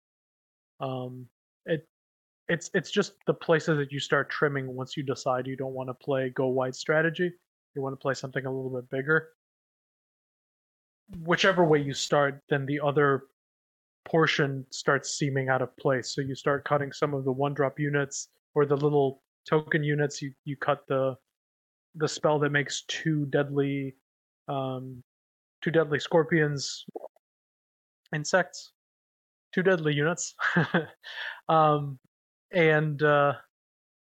Um, 0.79 1.27
it 1.65 1.87
it's 2.47 2.69
it's 2.73 2.91
just 2.91 3.13
the 3.25 3.33
places 3.33 3.77
that 3.77 3.91
you 3.91 3.99
start 3.99 4.29
trimming 4.29 4.67
once 4.67 4.95
you 4.95 5.03
decide 5.03 5.47
you 5.47 5.55
don't 5.55 5.73
want 5.73 5.89
to 5.89 5.93
play 5.93 6.29
go 6.29 6.47
wide 6.47 6.75
strategy. 6.75 7.31
You 7.75 7.81
want 7.81 7.93
to 7.93 8.01
play 8.01 8.13
something 8.13 8.45
a 8.45 8.51
little 8.51 8.69
bit 8.69 8.89
bigger. 8.89 9.29
Whichever 11.23 11.63
way 11.65 11.81
you 11.81 11.93
start, 11.93 12.41
then 12.49 12.65
the 12.65 12.79
other 12.79 13.23
portion 14.05 14.65
starts 14.69 15.17
seeming 15.17 15.49
out 15.49 15.61
of 15.61 15.75
place. 15.77 16.13
So 16.13 16.21
you 16.21 16.35
start 16.35 16.63
cutting 16.63 16.91
some 16.91 17.13
of 17.13 17.25
the 17.25 17.31
one 17.31 17.53
drop 17.53 17.79
units 17.79 18.29
or 18.53 18.65
the 18.65 18.77
little 18.77 19.21
token 19.47 19.83
units. 19.83 20.21
You 20.21 20.31
you 20.45 20.55
cut 20.55 20.83
the 20.87 21.15
the 21.95 22.07
spell 22.07 22.39
that 22.39 22.51
makes 22.51 22.83
two 22.87 23.25
deadly 23.27 23.95
um, 24.47 25.03
two 25.65 25.71
deadly 25.71 25.99
scorpions 25.99 26.85
insects, 28.13 28.73
two 29.51 29.63
deadly 29.63 29.95
units, 29.95 30.35
um, 31.49 31.97
and 32.51 33.01
uh, 33.01 33.33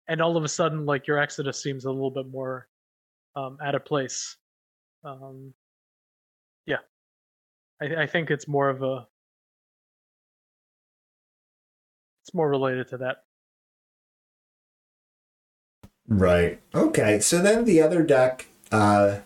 and 0.10 0.22
all 0.22 0.36
of 0.36 0.44
a 0.44 0.50
sudden, 0.50 0.86
like 0.86 1.08
your 1.08 1.18
Exodus 1.18 1.64
seems 1.64 1.86
a 1.86 1.92
little 1.92 2.12
bit 2.12 2.28
more 2.28 2.68
um, 3.38 3.58
out 3.64 3.76
of 3.76 3.86
place. 3.86 4.36
Um, 5.06 5.54
yeah, 6.66 6.80
I, 7.82 8.04
I 8.04 8.08
think 8.08 8.30
it's 8.30 8.48
more 8.48 8.70
of 8.70 8.84
a 8.84 9.08
it's 12.24 12.34
more 12.34 12.50
related 12.50 12.90
to 12.90 12.98
that. 12.98 13.24
Right. 16.10 16.60
Okay. 16.76 17.22
So 17.22 17.42
then 17.42 17.64
the 17.64 17.82
other 17.82 18.04
deck 18.04 18.48
uh, 18.70 19.20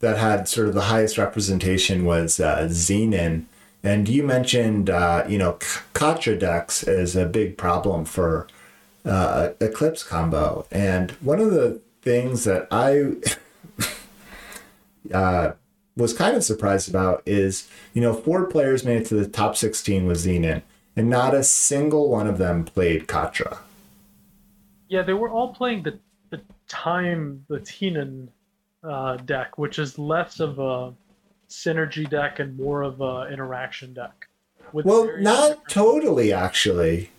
that 0.00 0.18
had 0.18 0.48
sort 0.48 0.68
of 0.68 0.74
the 0.74 0.82
highest 0.82 1.16
representation 1.16 2.04
was 2.04 2.40
uh, 2.40 2.66
Xenan. 2.70 3.44
And 3.82 4.08
you 4.08 4.22
mentioned, 4.22 4.90
uh, 4.90 5.24
you 5.28 5.38
know, 5.38 5.54
Katra 5.94 6.38
decks 6.38 6.82
is 6.82 7.16
a 7.16 7.26
big 7.26 7.56
problem 7.56 8.04
for 8.04 8.46
uh, 9.04 9.50
Eclipse 9.60 10.02
combo. 10.02 10.66
And 10.70 11.12
one 11.22 11.40
of 11.40 11.50
the 11.50 11.80
things 12.02 12.44
that 12.44 12.66
I 12.70 13.16
uh, 15.14 15.52
was 15.96 16.12
kind 16.12 16.36
of 16.36 16.44
surprised 16.44 16.88
about 16.88 17.22
is, 17.24 17.68
you 17.94 18.02
know, 18.02 18.12
four 18.12 18.46
players 18.46 18.84
made 18.84 19.02
it 19.02 19.06
to 19.06 19.14
the 19.14 19.28
top 19.28 19.56
16 19.56 20.06
with 20.06 20.18
Xenan 20.18 20.62
and 20.96 21.08
not 21.08 21.34
a 21.34 21.42
single 21.42 22.08
one 22.08 22.26
of 22.26 22.38
them 22.38 22.64
played 22.64 23.06
Katra. 23.06 23.58
Yeah, 24.88 25.02
they 25.02 25.12
were 25.12 25.30
all 25.30 25.54
playing 25.54 25.84
the 25.84 25.98
the 26.30 26.42
time 26.68 27.44
the 27.48 27.60
Teenan 27.60 28.30
uh, 28.82 29.16
deck, 29.16 29.58
which 29.58 29.78
is 29.78 29.98
less 29.98 30.40
of 30.40 30.58
a 30.58 30.94
synergy 31.48 32.08
deck 32.08 32.38
and 32.38 32.56
more 32.56 32.82
of 32.82 33.00
a 33.00 33.28
interaction 33.32 33.92
deck. 33.92 34.28
well, 34.72 35.10
not 35.18 35.68
totally 35.68 36.32
actually. 36.32 37.10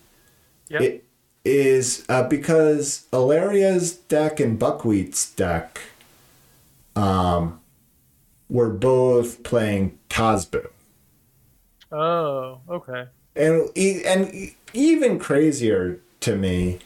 Yep. 0.69 0.81
It 0.81 1.05
is 1.43 2.05
uh, 2.07 2.27
because 2.27 3.07
Alaria's 3.11 3.93
deck 3.93 4.39
and 4.39 4.57
Buckwheat's 4.57 5.31
deck 5.31 5.81
um, 6.95 7.59
were 8.49 8.69
both 8.69 9.43
playing 9.43 9.97
Tazbu. 10.09 10.67
Oh, 11.91 12.61
okay 12.69 13.07
and 13.35 13.69
and 13.75 14.51
even 14.73 15.19
crazier 15.19 15.99
to 16.19 16.35
me 16.35 16.79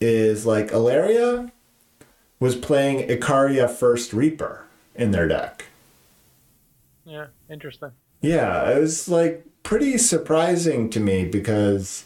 is 0.00 0.46
like 0.46 0.70
Alaria 0.70 1.50
was 2.40 2.56
playing 2.56 3.06
Ikaria 3.06 3.70
First 3.70 4.12
Reaper 4.12 4.64
in 4.94 5.12
their 5.12 5.28
deck. 5.28 5.66
Yeah, 7.04 7.26
interesting. 7.48 7.92
Yeah, 8.22 8.70
it 8.70 8.80
was 8.80 9.08
like 9.08 9.46
pretty 9.62 9.98
surprising 9.98 10.90
to 10.90 11.00
me 11.00 11.24
because 11.24 12.04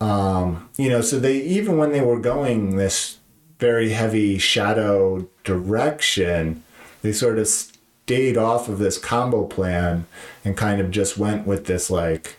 um, 0.00 0.70
you 0.78 0.88
know, 0.88 1.00
so 1.00 1.18
they 1.18 1.40
even 1.42 1.76
when 1.76 1.92
they 1.92 2.00
were 2.00 2.18
going 2.18 2.76
this 2.76 3.18
very 3.58 3.90
heavy 3.90 4.38
shadow 4.38 5.28
direction, 5.44 6.62
they 7.02 7.12
sort 7.12 7.38
of 7.38 7.46
stayed 7.46 8.36
off 8.36 8.68
of 8.68 8.78
this 8.78 8.98
combo 8.98 9.44
plan 9.44 10.06
and 10.44 10.56
kind 10.56 10.80
of 10.80 10.90
just 10.90 11.18
went 11.18 11.46
with 11.46 11.66
this 11.66 11.90
like 11.90 12.36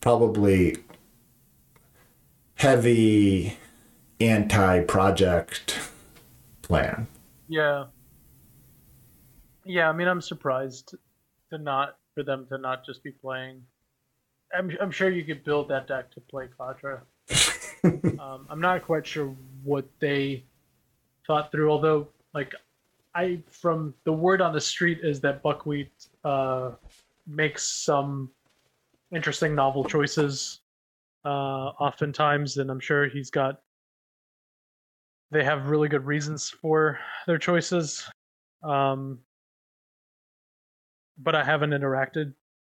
probably 0.00 0.76
heavy 2.56 3.56
anti-project 4.20 5.78
plan. 6.66 7.06
Yeah. 7.48 7.84
Yeah, 9.64 9.88
I 9.88 9.92
mean, 9.92 10.08
I'm 10.08 10.20
surprised 10.20 10.94
to 11.50 11.58
not 11.58 11.98
for 12.14 12.22
them 12.22 12.46
to 12.50 12.58
not 12.58 12.84
just 12.84 13.02
be 13.02 13.10
playing. 13.10 13.62
I'm 14.56 14.70
I'm 14.80 14.90
sure 14.90 15.10
you 15.10 15.24
could 15.24 15.44
build 15.44 15.68
that 15.68 15.88
deck 15.88 16.10
to 16.12 16.20
play 16.20 16.48
Katra. 16.58 17.00
um, 18.20 18.46
I'm 18.48 18.60
not 18.60 18.82
quite 18.84 19.06
sure 19.06 19.34
what 19.64 19.86
they 19.98 20.44
thought 21.26 21.50
through. 21.50 21.70
Although, 21.70 22.08
like, 22.32 22.54
I 23.14 23.42
from 23.50 23.94
the 24.04 24.12
word 24.12 24.40
on 24.40 24.52
the 24.52 24.60
street 24.60 25.00
is 25.02 25.20
that 25.20 25.42
Buckwheat 25.42 25.90
uh, 26.24 26.72
makes 27.26 27.66
some 27.66 28.30
interesting 29.12 29.54
novel 29.54 29.84
choices 29.84 30.60
uh, 31.24 31.72
oftentimes, 31.80 32.56
and 32.58 32.70
I'm 32.70 32.80
sure 32.80 33.08
he's 33.08 33.30
got. 33.30 33.60
They 35.30 35.44
have 35.44 35.68
really 35.68 35.88
good 35.88 36.06
reasons 36.06 36.50
for 36.50 36.98
their 37.26 37.38
choices, 37.38 38.08
um, 38.62 39.18
but 41.18 41.34
I 41.34 41.42
haven't 41.42 41.70
interacted 41.70 42.32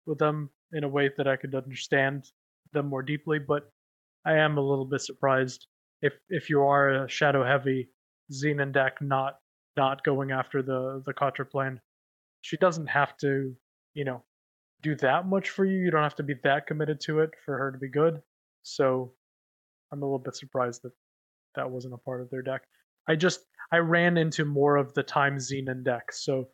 with 0.05 0.17
them 0.17 0.49
in 0.71 0.83
a 0.83 0.87
way 0.87 1.09
that 1.17 1.27
I 1.27 1.35
could 1.35 1.53
understand 1.55 2.31
them 2.71 2.87
more 2.87 3.03
deeply. 3.03 3.39
But 3.39 3.69
I 4.25 4.33
am 4.33 4.57
a 4.57 4.61
little 4.61 4.85
bit 4.85 5.01
surprised 5.01 5.67
if 6.01 6.13
if 6.29 6.49
you 6.49 6.61
are 6.61 7.03
a 7.03 7.09
shadow 7.09 7.43
heavy 7.43 7.89
Xenan 8.31 8.71
deck 8.71 9.01
not 9.01 9.39
not 9.75 10.03
going 10.03 10.31
after 10.31 10.61
the 10.61 11.03
the 11.05 11.13
Katra 11.13 11.49
plan. 11.49 11.81
She 12.41 12.57
doesn't 12.57 12.87
have 12.87 13.17
to, 13.17 13.55
you 13.93 14.05
know, 14.05 14.23
do 14.81 14.95
that 14.97 15.27
much 15.27 15.49
for 15.49 15.65
you. 15.65 15.77
You 15.77 15.91
don't 15.91 16.03
have 16.03 16.15
to 16.15 16.23
be 16.23 16.35
that 16.43 16.67
committed 16.67 17.01
to 17.01 17.19
it 17.19 17.31
for 17.43 17.57
her 17.57 17.71
to 17.71 17.77
be 17.77 17.89
good. 17.89 18.21
So 18.63 19.13
I'm 19.91 20.01
a 20.01 20.05
little 20.05 20.19
bit 20.19 20.35
surprised 20.35 20.83
that 20.83 20.93
that 21.57 21.69
wasn't 21.69 21.93
a 21.93 21.97
part 21.97 22.21
of 22.21 22.29
their 22.29 22.41
deck. 22.41 22.61
I 23.09 23.15
just 23.15 23.41
I 23.71 23.77
ran 23.77 24.17
into 24.17 24.45
more 24.45 24.77
of 24.77 24.93
the 24.93 25.03
Time 25.03 25.37
Xenan 25.37 25.83
deck. 25.83 26.11
So 26.11 26.47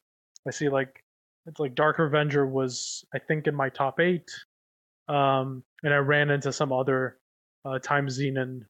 I 0.47 0.51
see 0.51 0.69
like 0.69 1.03
it's 1.45 1.59
like 1.59 1.75
Dark 1.75 1.99
Revenger 1.99 2.47
was 2.47 3.05
I 3.13 3.19
think 3.19 3.47
in 3.47 3.55
my 3.55 3.69
top 3.69 3.99
eight, 3.99 4.31
um, 5.07 5.63
and 5.83 5.93
I 5.93 5.97
ran 5.97 6.31
into 6.31 6.51
some 6.51 6.71
other 6.71 7.19
uh, 7.65 7.79
Time 7.79 8.07
Xenan 8.07 8.61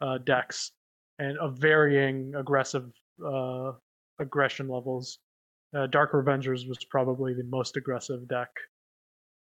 uh, 0.00 0.18
decks 0.18 0.72
and 1.18 1.38
of 1.38 1.58
varying 1.58 2.34
aggressive 2.34 2.90
uh, 3.24 3.72
aggression 4.18 4.68
levels. 4.68 5.18
Uh, 5.76 5.86
Dark 5.86 6.12
Revengers 6.12 6.68
was 6.68 6.78
probably 6.90 7.34
the 7.34 7.44
most 7.44 7.76
aggressive 7.76 8.28
deck 8.28 8.50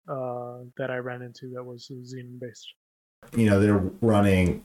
uh, 0.09 0.59
that 0.77 0.91
I 0.91 0.97
ran 0.99 1.23
into 1.23 1.51
that 1.55 1.65
was 1.65 1.91
Xenan 1.91 2.39
based. 2.39 2.69
You 3.37 3.51
know, 3.51 3.61
they're 3.61 3.83
running 4.01 4.65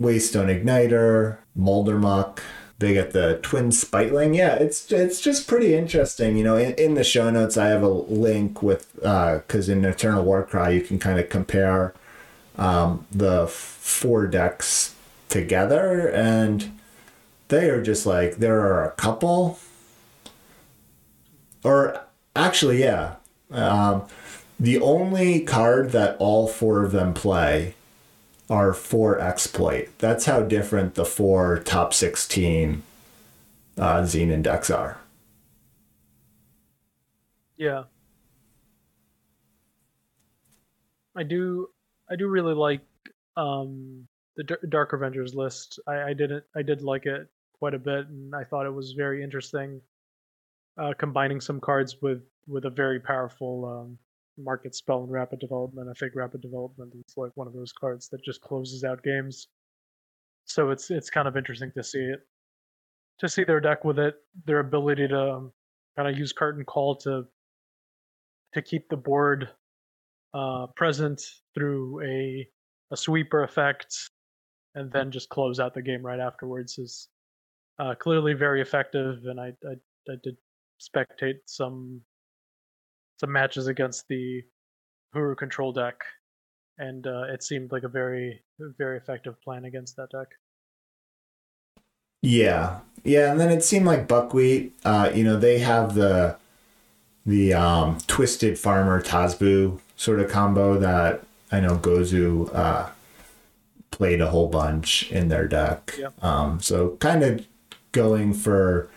Waystone 0.00 0.48
Igniter, 0.48 1.38
Moldermuck. 1.58 2.40
They 2.78 2.94
get 2.94 3.12
the 3.12 3.38
Twin 3.42 3.70
Spiteling. 3.70 4.34
Yeah, 4.34 4.54
it's 4.54 4.90
it's 4.90 5.20
just 5.20 5.46
pretty 5.46 5.74
interesting. 5.74 6.36
You 6.36 6.44
know, 6.44 6.56
in, 6.56 6.72
in 6.74 6.94
the 6.94 7.04
show 7.04 7.30
notes, 7.30 7.56
I 7.56 7.66
have 7.66 7.82
a 7.82 7.88
link 7.88 8.62
with 8.62 8.92
because 8.94 9.68
uh, 9.68 9.72
in 9.72 9.84
Eternal 9.84 10.24
Warcry 10.24 10.74
you 10.74 10.80
can 10.80 10.98
kind 10.98 11.20
of 11.20 11.28
compare 11.28 11.94
um, 12.58 13.06
the 13.12 13.46
four 13.46 14.26
decks 14.26 14.96
together, 15.28 16.08
and 16.08 16.76
they 17.48 17.70
are 17.70 17.82
just 17.82 18.04
like 18.04 18.38
there 18.38 18.60
are 18.60 18.84
a 18.84 18.90
couple 18.92 19.60
or 21.64 22.00
actually, 22.34 22.80
yeah. 22.80 23.16
Um, 23.50 24.04
the 24.58 24.80
only 24.80 25.40
card 25.40 25.90
that 25.92 26.16
all 26.18 26.48
four 26.48 26.84
of 26.84 26.92
them 26.92 27.14
play 27.14 27.74
are 28.52 28.74
four 28.74 29.18
exploit. 29.18 29.88
That's 29.98 30.26
how 30.26 30.42
different 30.42 30.94
the 30.94 31.06
four 31.06 31.60
top 31.60 31.94
16 31.94 32.82
uh, 33.78 34.02
Xenan 34.02 34.42
decks 34.42 34.68
are. 34.68 34.98
Yeah. 37.56 37.84
I 41.16 41.22
do 41.22 41.70
I 42.10 42.16
do 42.16 42.28
really 42.28 42.52
like 42.52 42.82
um 43.38 44.06
the 44.36 44.44
D- 44.44 44.68
Dark 44.68 44.92
Avengers 44.92 45.34
list. 45.34 45.80
I, 45.86 46.02
I 46.02 46.12
didn't 46.12 46.44
I 46.54 46.60
did 46.60 46.82
like 46.82 47.06
it 47.06 47.28
quite 47.58 47.72
a 47.72 47.78
bit 47.78 48.06
and 48.08 48.34
I 48.34 48.44
thought 48.44 48.66
it 48.66 48.74
was 48.74 48.92
very 48.92 49.22
interesting 49.22 49.80
uh, 50.76 50.92
combining 50.98 51.40
some 51.40 51.58
cards 51.58 52.02
with 52.02 52.22
with 52.46 52.66
a 52.66 52.70
very 52.70 53.00
powerful 53.00 53.64
um, 53.64 53.98
market 54.38 54.74
spell 54.74 55.02
and 55.02 55.12
rapid 55.12 55.38
development. 55.38 55.88
I 55.88 55.94
think 55.94 56.12
rapid 56.14 56.40
development 56.40 56.92
is 56.94 57.14
like 57.16 57.32
one 57.34 57.46
of 57.46 57.52
those 57.52 57.72
cards 57.72 58.08
that 58.08 58.24
just 58.24 58.40
closes 58.40 58.84
out 58.84 59.02
games. 59.02 59.48
So 60.44 60.70
it's 60.70 60.90
it's 60.90 61.10
kind 61.10 61.28
of 61.28 61.36
interesting 61.36 61.70
to 61.76 61.82
see 61.82 62.00
it, 62.00 62.20
to 63.20 63.28
see 63.28 63.44
their 63.44 63.60
deck 63.60 63.84
with 63.84 63.98
it, 63.98 64.16
their 64.44 64.58
ability 64.58 65.08
to 65.08 65.32
um, 65.32 65.52
kind 65.96 66.08
of 66.08 66.18
use 66.18 66.32
curtain 66.32 66.64
call 66.64 66.96
to 66.96 67.24
to 68.54 68.62
keep 68.62 68.88
the 68.88 68.96
board 68.96 69.48
uh, 70.34 70.66
present 70.76 71.22
through 71.54 72.02
a 72.02 72.46
a 72.90 72.96
sweeper 72.96 73.44
effect, 73.44 73.94
and 74.74 74.90
then 74.92 75.10
just 75.10 75.28
close 75.28 75.60
out 75.60 75.74
the 75.74 75.82
game 75.82 76.04
right 76.04 76.20
afterwards 76.20 76.78
is 76.78 77.08
uh, 77.78 77.94
clearly 77.94 78.34
very 78.34 78.60
effective. 78.60 79.18
And 79.24 79.40
I, 79.40 79.52
I 79.64 79.74
I 80.10 80.16
did 80.22 80.36
spectate 80.80 81.38
some 81.46 82.00
some 83.22 83.32
matches 83.32 83.68
against 83.68 84.08
the 84.08 84.42
Hooru 85.14 85.36
control 85.36 85.72
deck, 85.72 85.94
and 86.78 87.06
uh, 87.06 87.24
it 87.28 87.42
seemed 87.42 87.72
like 87.72 87.84
a 87.84 87.88
very 87.88 88.42
very 88.78 88.96
effective 88.98 89.40
plan 89.42 89.64
against 89.64 89.96
that 89.96 90.10
deck. 90.10 90.28
Yeah, 92.20 92.80
yeah, 93.04 93.30
and 93.30 93.40
then 93.40 93.50
it 93.50 93.62
seemed 93.62 93.86
like 93.86 94.08
buckwheat. 94.08 94.74
Uh, 94.84 95.10
you 95.14 95.24
know, 95.24 95.38
they 95.38 95.60
have 95.60 95.94
the 95.94 96.36
the 97.24 97.54
um, 97.54 97.98
twisted 98.08 98.58
farmer 98.58 99.00
Tazbu 99.00 99.78
sort 99.96 100.18
of 100.18 100.28
combo 100.28 100.78
that 100.78 101.22
I 101.52 101.60
know 101.60 101.76
Gozu 101.76 102.52
uh, 102.52 102.90
played 103.92 104.20
a 104.20 104.30
whole 104.30 104.48
bunch 104.48 105.10
in 105.12 105.28
their 105.28 105.46
deck. 105.46 105.94
Yep. 105.96 106.24
Um, 106.24 106.60
so 106.60 106.96
kind 106.96 107.22
of 107.22 107.46
going 107.92 108.34
for 108.34 108.88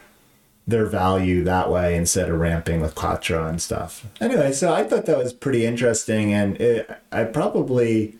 their 0.68 0.86
value 0.86 1.44
that 1.44 1.70
way 1.70 1.96
instead 1.96 2.30
of 2.30 2.40
ramping 2.40 2.82
with 2.82 2.96
Quattro 2.96 3.48
and 3.48 3.62
stuff. 3.62 4.06
Anyway, 4.20 4.52
so 4.52 4.74
I 4.74 4.84
thought 4.84 5.06
that 5.06 5.18
was 5.18 5.34
pretty 5.34 5.66
interesting, 5.66 6.34
and 6.34 6.60
it, 6.60 6.90
I 7.12 7.26
probably 7.26 8.18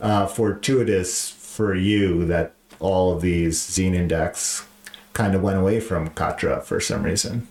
uh, 0.00 0.26
fortuitous 0.26 1.30
for 1.30 1.74
you 1.74 2.24
that 2.26 2.54
all 2.80 3.12
of 3.14 3.22
these 3.22 3.58
Xenan 3.58 4.08
decks 4.08 4.66
kind 5.12 5.34
of 5.34 5.42
went 5.42 5.58
away 5.58 5.80
from 5.80 6.10
Katra 6.10 6.62
for 6.62 6.80
some 6.80 7.02
reason. 7.02 7.48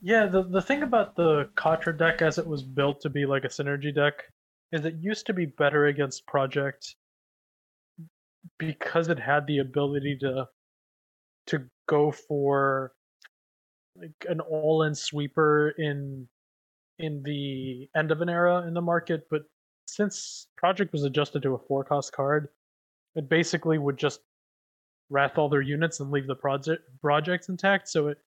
Yeah, 0.00 0.26
the 0.26 0.42
the 0.42 0.62
thing 0.62 0.82
about 0.82 1.16
the 1.16 1.48
Katra 1.56 1.96
deck 1.96 2.22
as 2.22 2.38
it 2.38 2.46
was 2.46 2.62
built 2.62 3.00
to 3.02 3.10
be 3.10 3.26
like 3.26 3.44
a 3.44 3.48
synergy 3.48 3.94
deck 3.94 4.24
is 4.70 4.84
it 4.84 4.96
used 5.00 5.26
to 5.26 5.32
be 5.32 5.46
better 5.46 5.86
against 5.86 6.26
Project 6.26 6.96
because 8.58 9.08
it 9.08 9.18
had 9.18 9.46
the 9.46 9.58
ability 9.58 10.18
to 10.20 10.46
to 11.46 11.64
go 11.86 12.10
for 12.10 12.92
like 14.00 14.26
an 14.28 14.40
all-in 14.40 14.94
sweeper 14.94 15.74
in 15.78 16.28
in 16.98 17.22
the 17.24 17.88
end 17.96 18.10
of 18.12 18.20
an 18.20 18.28
era 18.28 18.64
in 18.66 18.74
the 18.74 18.80
market, 18.80 19.26
but 19.30 19.42
since 19.86 20.46
Project 20.56 20.92
was 20.92 21.04
adjusted 21.04 21.42
to 21.42 21.54
a 21.54 21.58
four 21.58 21.84
cost 21.84 22.12
card, 22.12 22.48
it 23.16 23.28
basically 23.28 23.78
would 23.78 23.96
just 23.96 24.20
wrath 25.10 25.36
all 25.36 25.48
their 25.48 25.60
units 25.60 26.00
and 26.00 26.10
leave 26.10 26.26
the 26.26 26.34
project 26.34 26.82
projects 27.00 27.48
intact. 27.48 27.88
So 27.88 28.08
it 28.08 28.18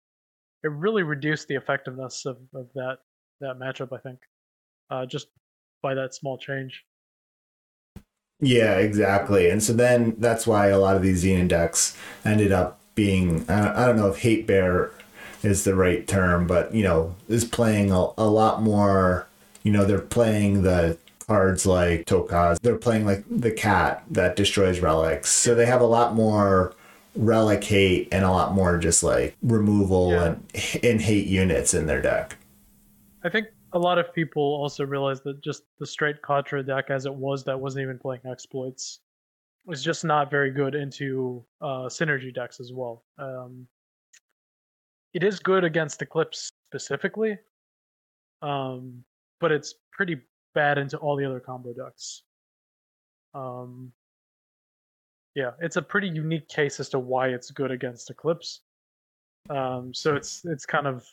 it 0.62 0.68
really 0.68 1.02
reduced 1.02 1.48
the 1.48 1.54
effectiveness 1.54 2.26
of, 2.26 2.38
of 2.54 2.68
that 2.74 2.98
that 3.40 3.58
matchup. 3.58 3.92
I 3.92 4.00
think 4.00 4.18
uh, 4.90 5.06
just 5.06 5.28
by 5.82 5.94
that 5.94 6.14
small 6.14 6.38
change. 6.38 6.84
Yeah, 8.40 8.74
exactly. 8.74 9.48
And 9.48 9.62
so 9.62 9.72
then 9.72 10.14
that's 10.18 10.46
why 10.46 10.68
a 10.68 10.78
lot 10.78 10.96
of 10.96 11.02
these 11.02 11.24
Xenan 11.24 11.48
decks 11.48 11.96
ended 12.24 12.52
up 12.52 12.80
being 12.94 13.48
I 13.48 13.86
don't 13.86 13.96
know 13.96 14.08
if 14.08 14.18
hate 14.18 14.46
bear 14.46 14.92
is 15.46 15.64
the 15.64 15.74
right 15.74 16.06
term, 16.06 16.46
but 16.46 16.74
you 16.74 16.82
know, 16.82 17.14
is 17.28 17.44
playing 17.44 17.90
a, 17.90 18.08
a 18.18 18.26
lot 18.28 18.62
more. 18.62 19.26
You 19.62 19.72
know, 19.72 19.84
they're 19.84 19.98
playing 19.98 20.62
the 20.62 20.96
cards 21.26 21.66
like 21.66 22.04
Tokaz. 22.06 22.60
They're 22.60 22.76
playing 22.76 23.04
like 23.04 23.24
the 23.28 23.50
cat 23.50 24.04
that 24.10 24.36
destroys 24.36 24.80
relics. 24.80 25.30
So 25.30 25.54
they 25.54 25.66
have 25.66 25.80
a 25.80 25.86
lot 25.86 26.14
more 26.14 26.74
relic 27.16 27.64
hate 27.64 28.08
and 28.12 28.24
a 28.24 28.30
lot 28.30 28.52
more 28.52 28.78
just 28.78 29.02
like 29.02 29.34
removal 29.42 30.10
Yeah. 30.10 30.24
and 30.24 30.84
and 30.84 31.00
hate 31.00 31.26
units 31.26 31.74
in 31.74 31.86
their 31.86 32.02
deck. 32.02 32.36
I 33.24 33.28
think 33.28 33.46
a 33.72 33.78
lot 33.78 33.98
of 33.98 34.12
people 34.14 34.42
also 34.42 34.84
realize 34.84 35.20
that 35.22 35.42
just 35.42 35.64
the 35.78 35.86
straight 35.86 36.22
Katra 36.22 36.64
deck 36.64 36.90
as 36.90 37.06
it 37.06 37.14
was 37.14 37.42
that 37.44 37.58
wasn't 37.58 37.82
even 37.82 37.98
playing 37.98 38.22
exploits 38.30 39.00
was 39.64 39.82
just 39.82 40.04
not 40.04 40.30
very 40.30 40.50
good 40.52 40.74
into 40.76 41.44
uh, 41.60 41.86
synergy 41.88 42.32
decks 42.32 42.60
as 42.60 42.72
well. 42.72 43.02
Um, 43.18 43.66
it 45.16 45.24
is 45.24 45.38
good 45.38 45.64
against 45.64 46.02
Eclipse 46.02 46.50
specifically, 46.66 47.38
um, 48.42 49.02
but 49.40 49.50
it's 49.50 49.76
pretty 49.90 50.20
bad 50.54 50.76
into 50.76 50.98
all 50.98 51.16
the 51.16 51.24
other 51.24 51.40
combo 51.40 51.72
decks. 51.72 52.22
Um, 53.34 53.92
yeah, 55.34 55.52
it's 55.62 55.76
a 55.76 55.82
pretty 55.82 56.08
unique 56.08 56.48
case 56.48 56.80
as 56.80 56.90
to 56.90 56.98
why 56.98 57.28
it's 57.28 57.50
good 57.50 57.70
against 57.70 58.10
Eclipse. 58.10 58.60
Um, 59.48 59.94
so 59.94 60.14
it's 60.16 60.44
it's 60.44 60.66
kind 60.66 60.86
of 60.86 61.06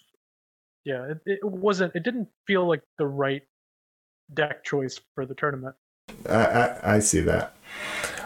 yeah, 0.84 1.06
it, 1.12 1.20
it 1.26 1.46
wasn't. 1.46 1.96
It 1.96 2.04
didn't 2.04 2.28
feel 2.46 2.68
like 2.68 2.82
the 2.98 3.08
right 3.08 3.44
deck 4.34 4.66
choice 4.66 5.00
for 5.16 5.26
the 5.26 5.36
tournament. 5.36 5.76
I, 6.28 6.34
I, 6.34 6.96
I 6.96 7.00
see 7.00 7.22
that. 7.22 7.56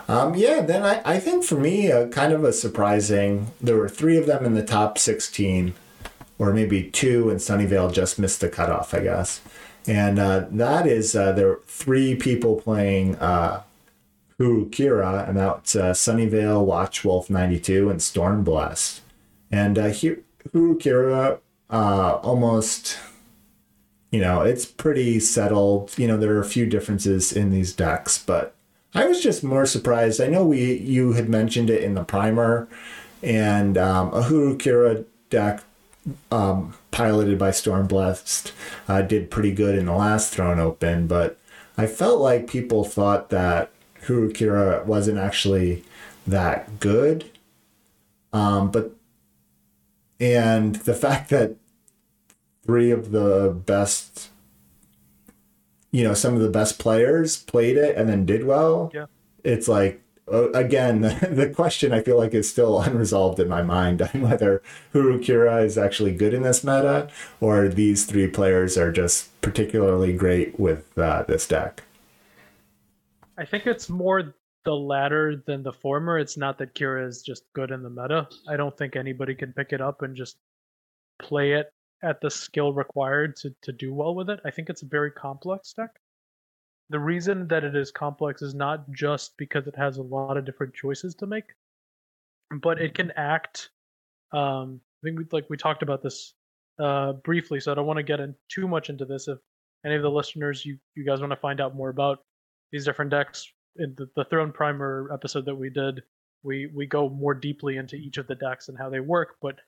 Um, 0.08 0.36
yeah, 0.36 0.62
then 0.62 0.84
I, 0.84 1.02
I 1.04 1.20
think 1.20 1.44
for 1.44 1.56
me, 1.56 1.92
uh, 1.92 2.08
kind 2.08 2.32
of 2.32 2.44
a 2.44 2.54
surprising. 2.54 3.52
There 3.60 3.76
were 3.76 3.90
three 3.90 4.18
of 4.18 4.26
them 4.26 4.46
in 4.46 4.54
the 4.54 4.64
top 4.64 4.98
16, 4.98 5.74
or 6.40 6.54
maybe 6.54 6.90
two, 6.90 7.30
and 7.30 7.40
Sunnyvale 7.40 7.92
just 7.92 8.18
missed 8.18 8.40
the 8.40 8.50
cutoff, 8.50 8.94
I 8.94 9.02
guess. 9.02 9.42
And 9.86 10.18
uh, 10.18 10.46
that 10.52 10.88
is, 10.88 11.16
uh, 11.16 11.34
there 11.34 11.48
were 11.48 11.62
three 11.66 12.16
people 12.16 12.62
playing 12.62 13.16
uh, 13.18 13.64
Kira, 14.40 15.28
and 15.28 15.38
that's 15.38 15.76
uh, 15.76 15.92
Sunnyvale, 15.92 16.66
Watchwolf 16.66 17.30
92, 17.30 17.90
and 17.90 18.00
Stormblast. 18.00 19.02
And 19.52 19.78
uh, 19.78 19.90
Hu- 19.90 20.24
Kira 20.54 21.40
uh, 21.70 22.14
almost 22.24 22.98
you 24.12 24.22
know, 24.22 24.42
it's 24.42 24.66
pretty 24.66 25.20
settled. 25.20 25.94
You 25.98 26.08
know, 26.08 26.18
there 26.18 26.34
are 26.34 26.42
a 26.42 26.46
few 26.46 26.66
differences 26.66 27.34
in 27.34 27.52
these 27.52 27.74
decks, 27.74 28.18
but 28.18 28.56
I 28.94 29.06
was 29.06 29.22
just 29.22 29.44
more 29.44 29.66
surprised. 29.66 30.22
I 30.22 30.28
know 30.28 30.46
we 30.46 30.74
you 30.74 31.14
had 31.14 31.30
mentioned 31.30 31.70
it 31.70 31.84
in 31.84 31.94
the 31.94 32.04
primer, 32.04 32.68
and 33.22 33.78
um, 33.78 34.14
a 34.14 34.24
Hooru 34.24 34.58
Kira 34.58 35.06
deck 35.30 35.64
um, 36.32 36.74
piloted 36.92 37.38
by 37.38 37.50
Stormblast 37.50 38.52
uh, 38.88 39.02
did 39.02 39.30
pretty 39.30 39.52
good 39.52 39.78
in 39.78 39.86
the 39.86 39.94
last 39.94 40.34
Throne 40.34 40.60
Open, 40.60 41.08
but 41.08 41.38
I 41.78 41.86
felt 41.86 42.22
like 42.22 42.48
people 42.48 42.84
thought 42.84 43.30
that 43.30 43.72
Hooru 44.06 44.32
Kira 44.32 44.86
wasn't 44.86 45.20
actually 45.20 45.84
that 46.26 46.80
good. 46.80 47.30
Um, 48.34 48.72
but 48.72 48.92
and 50.20 50.76
the 50.76 50.94
fact 51.06 51.30
that 51.30 51.56
three 52.66 52.92
of 52.92 53.12
the 53.12 53.56
best 53.66 54.30
you 55.92 56.04
know 56.04 56.14
some 56.14 56.34
of 56.36 56.42
the 56.42 56.50
best 56.50 56.80
players 56.80 57.38
played 57.38 57.78
it 57.78 57.96
and 57.96 58.10
then 58.10 58.26
did 58.26 58.46
well 58.46 58.92
Yeah. 58.94 59.06
it's 59.44 59.68
like 59.68 60.02
uh, 60.32 60.52
again 60.52 61.02
the 61.32 61.52
question 61.56 61.94
i 61.94 62.02
feel 62.02 62.18
like 62.18 62.34
is 62.34 62.50
still 62.50 62.82
unresolved 62.88 63.40
in 63.40 63.48
my 63.48 63.62
mind 63.62 64.02
on 64.02 64.22
whether 64.22 64.62
Hooru 64.94 65.20
Kira 65.20 65.64
is 65.64 65.78
actually 65.78 66.14
good 66.14 66.34
in 66.34 66.42
this 66.44 66.64
meta 66.64 67.10
or 67.40 67.68
these 67.70 68.06
three 68.06 68.28
players 68.28 68.78
are 68.78 68.92
just 68.92 69.40
particularly 69.42 70.14
great 70.14 70.60
with 70.60 70.98
uh, 70.98 71.24
this 71.24 71.48
deck 71.48 71.84
I 73.38 73.46
think 73.46 73.68
it's 73.68 73.88
more 73.88 74.34
the 74.66 74.74
latter 74.74 75.44
than 75.46 75.62
the 75.64 75.72
former. 75.72 76.18
It's 76.18 76.38
not 76.38 76.58
that 76.58 76.74
Kira 76.74 77.08
is 77.08 77.22
just 77.22 77.44
good 77.54 77.70
in 77.72 77.84
the 77.84 77.90
meta. 77.90 78.28
I 78.50 78.58
don't 78.58 78.76
think 78.76 78.96
anybody 78.96 79.36
can 79.36 79.54
pick 79.54 79.72
it 79.74 79.80
up 79.80 80.02
and 80.02 80.16
just 80.16 80.38
play 81.20 81.54
it 81.54 81.72
at 82.04 82.22
the 82.22 82.30
skill 82.30 82.74
required 82.74 83.36
to, 83.38 83.54
to 83.64 83.72
do 83.72 83.94
well 83.94 84.16
with 84.16 84.30
it. 84.30 84.40
I 84.46 84.52
think 84.52 84.70
it's 84.70 84.84
a 84.84 84.88
very 84.88 85.12
complex 85.12 85.74
deck. 85.74 85.92
The 86.90 87.00
reason 87.00 87.48
that 87.48 87.64
it 87.64 87.76
is 87.76 87.92
complex 87.92 88.42
is 88.42 88.54
not 88.54 88.90
just 88.92 89.36
because 89.38 89.68
it 89.68 89.76
has 89.76 89.98
a 89.98 90.04
lot 90.04 90.38
of 90.38 90.46
different 90.46 90.74
choices 90.74 91.16
to 91.16 91.28
make, 91.28 91.54
but 92.62 92.80
it 92.80 92.94
can 92.94 93.12
act. 93.18 93.70
Um, 94.32 94.80
I 95.04 95.08
think 95.08 95.20
we, 95.20 95.26
like 95.32 95.50
we 95.50 95.58
talked 95.58 95.84
about 95.84 96.02
this 96.02 96.34
uh, 96.80 97.14
briefly, 97.14 97.60
so 97.60 97.72
I 97.72 97.76
don't 97.76 97.88
want 97.88 97.98
to 97.98 98.04
get 98.04 98.20
in 98.20 98.36
too 98.50 98.68
much 98.68 98.90
into 98.90 99.06
this. 99.06 99.28
If 99.28 99.40
any 99.86 99.96
of 99.96 100.02
the 100.02 100.12
listeners 100.12 100.66
you 100.66 100.78
you 100.96 101.06
guys 101.06 101.20
want 101.20 101.32
to 101.32 101.38
find 101.38 101.60
out 101.60 101.76
more 101.76 101.90
about 101.90 102.20
these 102.72 102.86
different 102.86 103.12
decks, 103.12 103.52
in 103.78 103.94
the, 103.98 104.10
the 104.16 104.26
Throne 104.26 104.52
Primer 104.52 105.10
episode 105.14 105.46
that 105.46 105.56
we 105.56 105.70
did, 105.70 106.04
we 106.44 106.68
we 106.74 106.86
go 106.86 107.10
more 107.10 107.34
deeply 107.34 107.78
into 107.78 107.96
each 107.96 108.18
of 108.18 108.28
the 108.28 108.36
decks 108.36 108.70
and 108.70 108.78
how 108.78 108.90
they 108.90 109.00
work. 109.00 109.36
But 109.42 109.60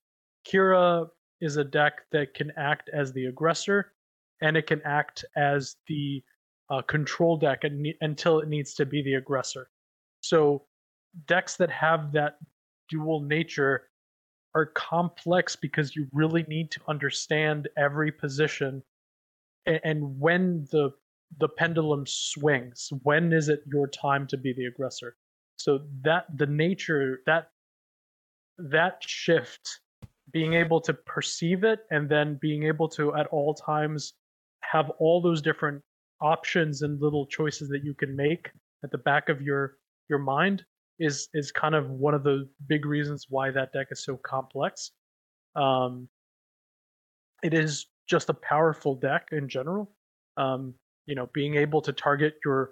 Kira 0.48 1.10
is 1.42 1.58
a 1.58 1.64
deck 1.64 2.02
that 2.12 2.34
can 2.34 2.52
act 2.58 2.90
as 2.94 3.14
the 3.14 3.26
aggressor, 3.26 3.94
and 4.42 4.58
it 4.58 4.68
can 4.68 4.82
act 4.84 5.26
as 5.36 5.76
the 5.88 6.24
uh, 6.70 6.82
control 6.84 7.38
deck 7.38 7.64
until 8.02 8.40
it 8.40 8.48
needs 8.48 8.74
to 8.76 8.86
be 8.86 9.02
the 9.02 9.16
aggressor. 9.16 9.70
So 10.22 10.66
decks 11.26 11.56
that 11.58 11.72
have 11.72 12.12
that 12.14 12.38
dual 12.90 13.22
nature 13.22 13.90
are 14.56 14.68
complex 14.68 15.56
because 15.56 15.96
you 15.96 16.08
really 16.12 16.44
need 16.48 16.72
to 16.72 16.82
understand 16.88 17.68
every 17.78 18.12
position 18.12 18.84
and, 19.66 19.80
and 19.84 20.20
when 20.20 20.68
the 20.72 20.92
the 21.38 21.48
pendulum 21.48 22.06
swings 22.08 22.90
when 23.04 23.32
is 23.32 23.50
it 23.50 23.62
your 23.72 23.88
time 23.88 24.26
to 24.26 24.38
be 24.38 24.52
the 24.54 24.66
aggressor 24.66 25.16
so 25.58 25.82
that 26.02 26.26
the 26.38 26.48
nature 26.48 27.22
that 27.28 27.52
that 28.58 29.04
shift 29.06 29.82
being 30.32 30.54
able 30.54 30.82
to 30.82 30.94
perceive 30.94 31.64
it 31.64 31.80
and 31.92 32.10
then 32.10 32.38
being 32.42 32.64
able 32.64 32.88
to 32.88 33.16
at 33.16 33.28
all 33.28 33.54
times 33.54 34.14
have 34.62 34.92
all 35.00 35.22
those 35.22 35.42
different 35.42 35.82
options 36.22 36.82
and 36.82 37.02
little 37.02 37.26
choices 37.26 37.70
that 37.70 37.84
you 37.84 37.94
can 37.94 38.16
make 38.16 38.50
at 38.84 38.92
the 38.92 38.98
back 38.98 39.30
of 39.30 39.42
your 39.42 39.78
your 40.10 40.20
mind 40.20 40.64
is 41.00 41.30
is 41.34 41.52
kind 41.52 41.76
of 41.76 41.90
one 41.90 42.14
of 42.14 42.24
the 42.24 42.48
big 42.68 42.86
reasons 42.86 43.28
why 43.30 43.52
that 43.52 43.72
deck 43.74 43.88
is 43.92 44.04
so 44.04 44.18
complex. 44.18 44.92
Um, 45.56 46.08
it 47.42 47.54
is 47.54 47.88
just 48.08 48.30
a 48.30 48.34
powerful 48.34 48.96
deck 48.96 49.30
in 49.32 49.48
general. 49.48 49.92
Um, 50.36 50.74
you 51.06 51.16
know, 51.16 51.30
being 51.34 51.56
able 51.56 51.82
to 51.82 51.94
target 51.94 52.36
your 52.44 52.72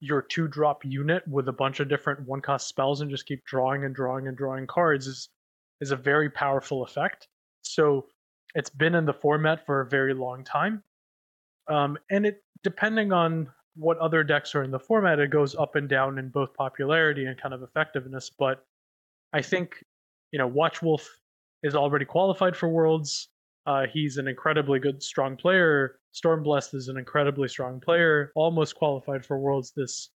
your 0.00 0.22
two 0.22 0.46
drop 0.48 0.84
unit 0.84 1.26
with 1.26 1.48
a 1.48 1.52
bunch 1.52 1.80
of 1.80 1.88
different 1.88 2.20
one 2.26 2.40
cost 2.40 2.68
spells 2.68 3.00
and 3.00 3.10
just 3.10 3.26
keep 3.26 3.44
drawing 3.44 3.84
and 3.84 3.94
drawing 3.94 4.28
and 4.28 4.36
drawing 4.36 4.66
cards 4.66 5.06
is 5.06 5.28
is 5.80 5.90
a 5.90 5.96
very 5.96 6.30
powerful 6.30 6.82
effect. 6.82 7.28
So 7.62 8.06
it's 8.54 8.70
been 8.70 8.94
in 8.94 9.04
the 9.04 9.12
format 9.12 9.66
for 9.66 9.80
a 9.80 9.86
very 9.86 10.14
long 10.14 10.44
time. 10.44 10.82
Um, 11.68 11.98
and 12.10 12.26
it 12.26 12.42
depending 12.62 13.12
on 13.12 13.48
what 13.76 13.98
other 13.98 14.22
decks 14.22 14.54
are 14.54 14.62
in 14.62 14.70
the 14.70 14.78
format, 14.78 15.18
it 15.18 15.30
goes 15.30 15.54
up 15.54 15.76
and 15.76 15.88
down 15.88 16.18
in 16.18 16.28
both 16.28 16.54
popularity 16.54 17.26
and 17.26 17.40
kind 17.40 17.54
of 17.54 17.62
effectiveness. 17.62 18.30
But 18.30 18.64
I 19.32 19.42
think, 19.42 19.84
you 20.30 20.38
know, 20.38 20.46
Watch 20.46 20.82
Wolf 20.82 21.08
is 21.62 21.74
already 21.74 22.04
qualified 22.04 22.56
for 22.56 22.68
Worlds. 22.68 23.28
Uh, 23.66 23.86
he's 23.92 24.18
an 24.18 24.28
incredibly 24.28 24.78
good, 24.78 25.02
strong 25.02 25.36
player. 25.36 25.98
Stormblessed 26.14 26.74
is 26.74 26.88
an 26.88 26.96
incredibly 26.96 27.48
strong 27.48 27.80
player, 27.80 28.30
almost 28.36 28.76
qualified 28.76 29.24
for 29.24 29.38
Worlds 29.38 29.72
this 29.74 30.10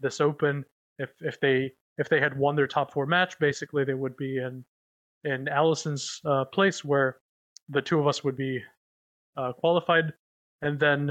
this 0.00 0.20
Open. 0.20 0.64
If 0.98 1.10
if 1.20 1.40
they 1.40 1.72
if 1.98 2.08
they 2.08 2.20
had 2.20 2.38
won 2.38 2.54
their 2.54 2.66
top 2.66 2.92
four 2.92 3.06
match, 3.06 3.38
basically 3.38 3.84
they 3.84 3.94
would 3.94 4.16
be 4.16 4.38
in 4.38 4.64
in 5.24 5.48
Allison's 5.48 6.20
uh, 6.24 6.44
place 6.46 6.84
where 6.84 7.18
the 7.68 7.82
two 7.82 7.98
of 7.98 8.06
us 8.06 8.24
would 8.24 8.36
be 8.36 8.62
uh, 9.36 9.52
qualified, 9.52 10.12
and 10.62 10.78
then 10.78 11.10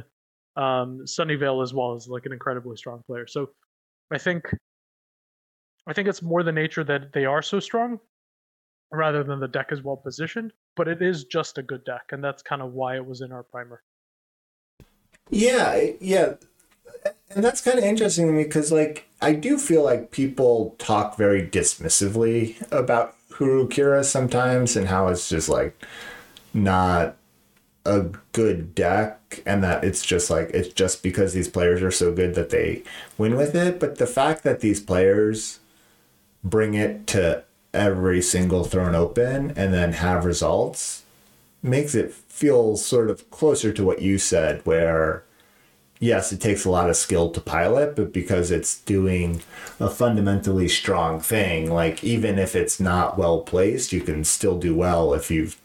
um, 0.56 1.02
Sunnyvale 1.06 1.64
as 1.64 1.74
well 1.74 1.96
is 1.96 2.08
like 2.08 2.26
an 2.26 2.34
incredibly 2.34 2.76
strong 2.76 3.04
player. 3.08 3.28
So 3.28 3.50
I 4.12 4.18
think 4.18 4.46
I 5.88 5.94
think 5.94 6.08
it's 6.08 6.22
more 6.22 6.44
the 6.44 6.52
nature 6.52 6.84
that 6.84 7.14
they 7.14 7.26
are 7.26 7.42
so 7.42 7.60
strong 7.60 8.00
rather 8.92 9.24
than 9.24 9.40
the 9.40 9.48
deck 9.48 9.72
is 9.72 9.84
well 9.84 9.98
positioned. 9.98 10.52
But 10.76 10.88
it 10.88 11.02
is 11.02 11.26
just 11.26 11.58
a 11.58 11.64
good 11.64 11.84
deck, 11.86 12.10
and 12.12 12.24
that's 12.24 12.42
kind 12.42 12.62
of 12.62 12.74
why 12.74 12.96
it 12.96 13.06
was 13.06 13.22
in 13.22 13.32
our 13.32 13.44
primer. 13.44 13.84
Yeah, 15.30 15.82
yeah, 16.00 16.34
and 17.30 17.44
that's 17.44 17.62
kind 17.62 17.78
of 17.78 17.84
interesting 17.84 18.28
to 18.28 18.34
me 18.34 18.44
because 18.44 18.72
like 18.72 19.08
I 19.22 19.34
do 19.34 19.58
feel 19.58 19.84
like 19.84 20.12
people 20.12 20.76
talk 20.80 21.18
very 21.18 21.46
dismissively 21.46 22.56
about 22.72 23.16
Hooru 23.40 23.70
Kira 23.70 24.04
sometimes 24.04 24.76
and 24.76 24.88
how 24.88 25.08
it's 25.08 25.30
just 25.30 25.50
like 25.50 25.82
not 26.54 27.16
a 27.86 28.02
good 28.34 28.76
deck 28.76 29.42
and 29.46 29.64
that 29.64 29.84
it's 29.84 30.06
just 30.06 30.30
like 30.30 30.50
it's 30.50 30.74
just 30.74 31.02
because 31.02 31.34
these 31.34 31.48
players 31.48 31.82
are 31.82 31.92
so 31.92 32.14
good 32.14 32.36
that 32.36 32.50
they 32.50 32.84
win 33.18 33.36
with 33.36 33.56
it. 33.56 33.80
But 33.80 33.98
the 33.98 34.08
fact 34.08 34.44
that 34.44 34.60
these 34.60 34.82
players 34.82 35.60
bring 36.44 36.74
it 36.74 37.08
to 37.08 37.44
every 37.74 38.22
single 38.22 38.66
Throne 38.66 38.96
Open 38.96 39.52
and 39.52 39.74
then 39.74 39.94
have 39.94 40.26
results 40.26 41.04
makes 41.62 41.96
it 41.96 42.14
feel 42.14 42.78
sort 42.78 43.10
of 43.10 43.30
closer 43.32 43.72
to 43.72 43.84
what 43.84 44.02
you 44.02 44.18
said 44.18 44.66
where 44.66 45.24
yes 46.00 46.32
it 46.32 46.40
takes 46.40 46.66
a 46.66 46.70
lot 46.70 46.90
of 46.90 46.96
skill 46.96 47.30
to 47.30 47.42
pilot 47.42 47.96
but 47.96 48.14
because 48.14 48.52
it's 48.52 48.80
doing 48.82 49.42
a 49.80 49.90
fundamentally 49.90 50.68
strong 50.68 51.20
thing 51.20 51.70
like 51.72 52.04
even 52.04 52.40
if 52.40 52.56
it's 52.56 52.80
not 52.80 53.18
well 53.18 53.42
placed 53.42 53.92
you 53.92 54.02
can 54.02 54.24
still 54.24 54.58
do 54.58 54.76
well 54.76 55.14
if 55.14 55.30
you've 55.30 55.60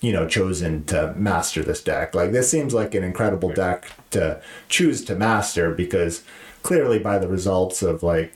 you 0.00 0.12
know 0.12 0.28
chosen 0.28 0.84
to 0.84 1.12
master 1.16 1.62
this 1.62 1.82
deck. 1.82 2.14
Like 2.14 2.32
this 2.32 2.50
seems 2.50 2.74
like 2.74 2.94
an 2.94 3.04
incredible 3.04 3.52
deck 3.52 3.90
to 4.10 4.40
choose 4.68 5.04
to 5.06 5.14
master 5.14 5.72
because 5.72 6.22
clearly 6.62 6.98
by 6.98 7.18
the 7.18 7.28
results 7.28 7.82
of 7.82 8.02
like 8.02 8.34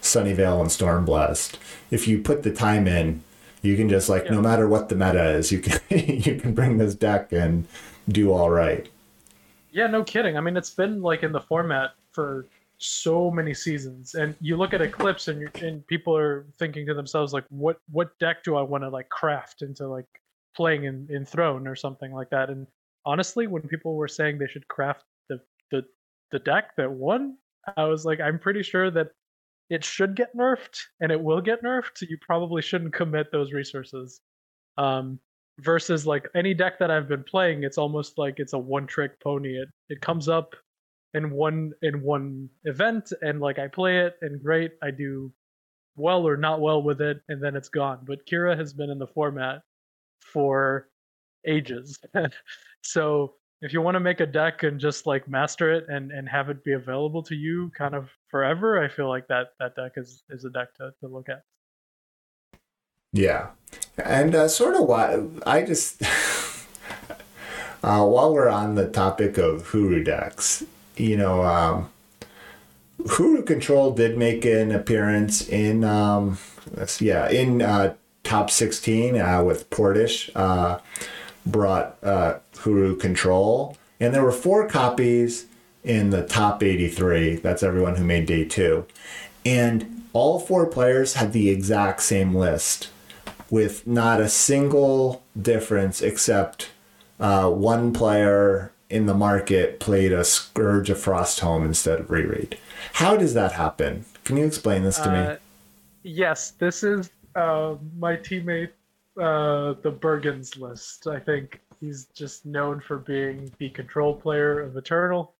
sunnyvale 0.00 0.60
and 0.60 0.70
stormblessed 0.70 1.54
if 1.90 2.08
you 2.08 2.18
put 2.18 2.42
the 2.42 2.52
time 2.52 2.88
in 2.88 3.22
you 3.62 3.76
can 3.76 3.88
just 3.88 4.08
like 4.08 4.24
yeah. 4.24 4.32
no 4.32 4.40
matter 4.40 4.68
what 4.68 4.88
the 4.88 4.96
meta 4.96 5.30
is 5.30 5.52
you 5.52 5.60
can 5.60 5.80
you 5.90 6.34
can 6.34 6.52
bring 6.52 6.78
this 6.78 6.94
deck 6.96 7.30
and 7.32 7.66
do 8.08 8.32
all 8.32 8.50
right 8.50 8.88
yeah 9.72 9.86
no 9.86 10.04
kidding 10.04 10.36
i 10.36 10.40
mean 10.40 10.56
it's 10.56 10.70
been 10.70 11.02
like 11.02 11.22
in 11.22 11.32
the 11.32 11.40
format 11.40 11.90
for 12.12 12.46
so 12.78 13.30
many 13.30 13.54
seasons 13.54 14.14
and 14.14 14.34
you 14.40 14.56
look 14.56 14.74
at 14.74 14.80
eclipse 14.80 15.28
and, 15.28 15.48
and 15.62 15.86
people 15.86 16.16
are 16.16 16.46
thinking 16.58 16.84
to 16.84 16.94
themselves 16.94 17.32
like 17.32 17.44
what 17.48 17.78
what 17.90 18.16
deck 18.18 18.42
do 18.44 18.56
i 18.56 18.62
want 18.62 18.82
to 18.82 18.88
like 18.88 19.08
craft 19.08 19.62
into 19.62 19.86
like 19.86 20.06
playing 20.54 20.84
in, 20.84 21.06
in 21.10 21.24
Throne 21.24 21.66
or 21.66 21.76
something 21.76 22.12
like 22.12 22.30
that. 22.30 22.50
And 22.50 22.66
honestly, 23.04 23.46
when 23.46 23.62
people 23.62 23.94
were 23.94 24.08
saying 24.08 24.38
they 24.38 24.46
should 24.46 24.68
craft 24.68 25.04
the, 25.28 25.40
the 25.70 25.84
the 26.30 26.38
deck 26.38 26.76
that 26.76 26.90
won, 26.90 27.36
I 27.76 27.84
was 27.84 28.04
like, 28.04 28.20
I'm 28.20 28.38
pretty 28.38 28.62
sure 28.62 28.90
that 28.90 29.08
it 29.70 29.84
should 29.84 30.16
get 30.16 30.36
nerfed 30.36 30.78
and 31.00 31.12
it 31.12 31.20
will 31.20 31.40
get 31.40 31.62
nerfed. 31.62 32.02
You 32.02 32.16
probably 32.20 32.62
shouldn't 32.62 32.94
commit 32.94 33.30
those 33.30 33.52
resources. 33.52 34.20
Um, 34.78 35.18
versus 35.62 36.06
like 36.06 36.28
any 36.34 36.54
deck 36.54 36.78
that 36.78 36.90
I've 36.90 37.08
been 37.08 37.24
playing, 37.24 37.62
it's 37.62 37.78
almost 37.78 38.18
like 38.18 38.34
it's 38.38 38.52
a 38.52 38.58
one 38.58 38.86
trick 38.86 39.20
pony. 39.20 39.56
It 39.56 39.68
it 39.88 40.00
comes 40.00 40.28
up 40.28 40.54
in 41.14 41.30
one 41.30 41.72
in 41.82 42.02
one 42.02 42.48
event 42.64 43.12
and 43.22 43.40
like 43.40 43.58
I 43.58 43.68
play 43.68 44.00
it 44.00 44.16
and 44.22 44.42
great, 44.42 44.72
I 44.82 44.90
do 44.90 45.32
well 45.96 46.26
or 46.26 46.36
not 46.36 46.60
well 46.60 46.82
with 46.82 47.00
it 47.00 47.20
and 47.28 47.42
then 47.42 47.56
it's 47.56 47.68
gone. 47.68 48.00
But 48.04 48.26
Kira 48.26 48.56
has 48.56 48.72
been 48.72 48.90
in 48.90 48.98
the 48.98 49.06
format 49.06 49.62
for 50.20 50.88
ages. 51.46 51.98
so 52.82 53.34
if 53.60 53.72
you 53.72 53.80
want 53.80 53.94
to 53.94 54.00
make 54.00 54.20
a 54.20 54.26
deck 54.26 54.64
and 54.64 54.80
just 54.80 55.06
like 55.06 55.28
master 55.28 55.72
it 55.72 55.86
and, 55.88 56.10
and 56.10 56.28
have 56.28 56.50
it 56.50 56.64
be 56.64 56.72
available 56.72 57.22
to 57.22 57.34
you 57.34 57.70
kind 57.76 57.94
of 57.94 58.08
forever, 58.28 58.82
I 58.82 58.88
feel 58.88 59.08
like 59.08 59.28
that 59.28 59.48
that 59.60 59.76
deck 59.76 59.92
is 59.96 60.24
is 60.30 60.44
a 60.44 60.50
deck 60.50 60.74
to, 60.76 60.92
to 61.00 61.08
look 61.08 61.28
at. 61.28 61.42
Yeah, 63.12 63.50
and 63.98 64.34
uh, 64.34 64.48
sort 64.48 64.74
of 64.74 64.82
why 64.86 65.22
I 65.46 65.62
just 65.62 66.02
uh, 67.82 68.04
while 68.04 68.32
we're 68.32 68.48
on 68.48 68.74
the 68.74 68.88
topic 68.88 69.38
of 69.38 69.68
Hooru 69.68 70.04
decks, 70.04 70.64
you 70.96 71.16
know, 71.16 71.42
um, 71.44 71.90
Hooru 73.00 73.44
Control 73.44 73.92
did 73.92 74.16
make 74.16 74.44
an 74.44 74.72
appearance 74.72 75.48
in 75.48 75.84
um, 75.84 76.38
yeah 77.00 77.28
in 77.28 77.62
uh, 77.62 77.94
top 78.22 78.50
16 78.50 79.20
uh, 79.20 79.42
with 79.42 79.68
Portish 79.70 80.30
uh, 80.34 80.78
brought 81.44 81.96
uh, 82.02 82.38
Hooru 82.56 82.98
Control. 82.98 83.76
And 84.00 84.14
there 84.14 84.22
were 84.22 84.32
four 84.32 84.68
copies 84.68 85.46
in 85.84 86.10
the 86.10 86.26
top 86.26 86.62
83. 86.62 87.36
That's 87.36 87.62
everyone 87.62 87.96
who 87.96 88.04
made 88.04 88.26
day 88.26 88.44
two. 88.44 88.86
And 89.44 90.04
all 90.12 90.38
four 90.38 90.66
players 90.66 91.14
had 91.14 91.32
the 91.32 91.50
exact 91.50 92.02
same 92.02 92.34
list 92.34 92.90
with 93.52 93.86
not 93.86 94.18
a 94.18 94.30
single 94.30 95.22
difference 95.40 96.00
except 96.00 96.70
uh, 97.20 97.50
one 97.50 97.92
player 97.92 98.72
in 98.88 99.04
the 99.04 99.12
market 99.12 99.78
played 99.78 100.10
a 100.10 100.24
Scourge 100.24 100.88
of 100.88 100.96
Frosthome 100.96 101.66
instead 101.66 102.00
of 102.00 102.10
Reread. 102.10 102.56
How 102.94 103.14
does 103.14 103.34
that 103.34 103.52
happen? 103.52 104.06
Can 104.24 104.38
you 104.38 104.46
explain 104.46 104.84
this 104.84 104.96
to 105.00 105.12
me? 105.12 105.18
Uh, 105.18 105.36
yes, 106.02 106.52
this 106.52 106.82
is 106.82 107.10
uh, 107.36 107.74
my 107.98 108.16
teammate, 108.16 108.70
uh, 109.18 109.74
the 109.82 109.92
Bergens 109.92 110.58
list. 110.58 111.06
I 111.06 111.20
think 111.20 111.60
he's 111.78 112.06
just 112.06 112.46
known 112.46 112.80
for 112.80 112.96
being 112.96 113.52
the 113.58 113.68
control 113.68 114.14
player 114.14 114.60
of 114.60 114.78
Eternal. 114.78 115.34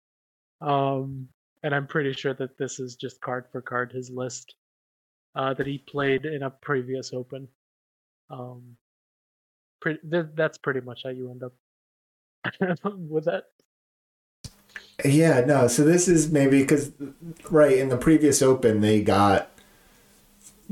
Um, 0.61 1.29
and 1.63 1.75
I'm 1.75 1.87
pretty 1.87 2.13
sure 2.13 2.35
that 2.35 2.59
this 2.59 2.79
is 2.79 2.95
just 2.95 3.23
card 3.23 3.47
for 3.51 3.63
card 3.63 3.91
his 3.91 4.11
list 4.11 4.55
uh, 5.35 5.55
that 5.55 5.67
he 5.67 5.79
played 5.79 6.27
in 6.27 6.43
a 6.43 6.51
previous 6.51 7.15
Open. 7.15 7.49
Um, 8.31 8.77
pretty. 9.81 10.01
That's 10.03 10.59
pretty 10.59 10.81
much 10.81 11.03
how 11.05 11.11
you 11.11 11.31
end 11.31 11.43
up 11.43 11.53
with 12.85 13.25
that. 13.27 13.45
Yeah, 15.05 15.41
no. 15.41 15.69
So 15.69 15.85
this 15.85 16.09
is 16.09 16.31
maybe 16.31 16.61
because 16.63 16.93
right 17.51 17.77
in 17.77 17.89
the 17.89 17.97
previous 17.97 18.43
Open 18.43 18.81
they 18.81 19.03
got 19.03 19.53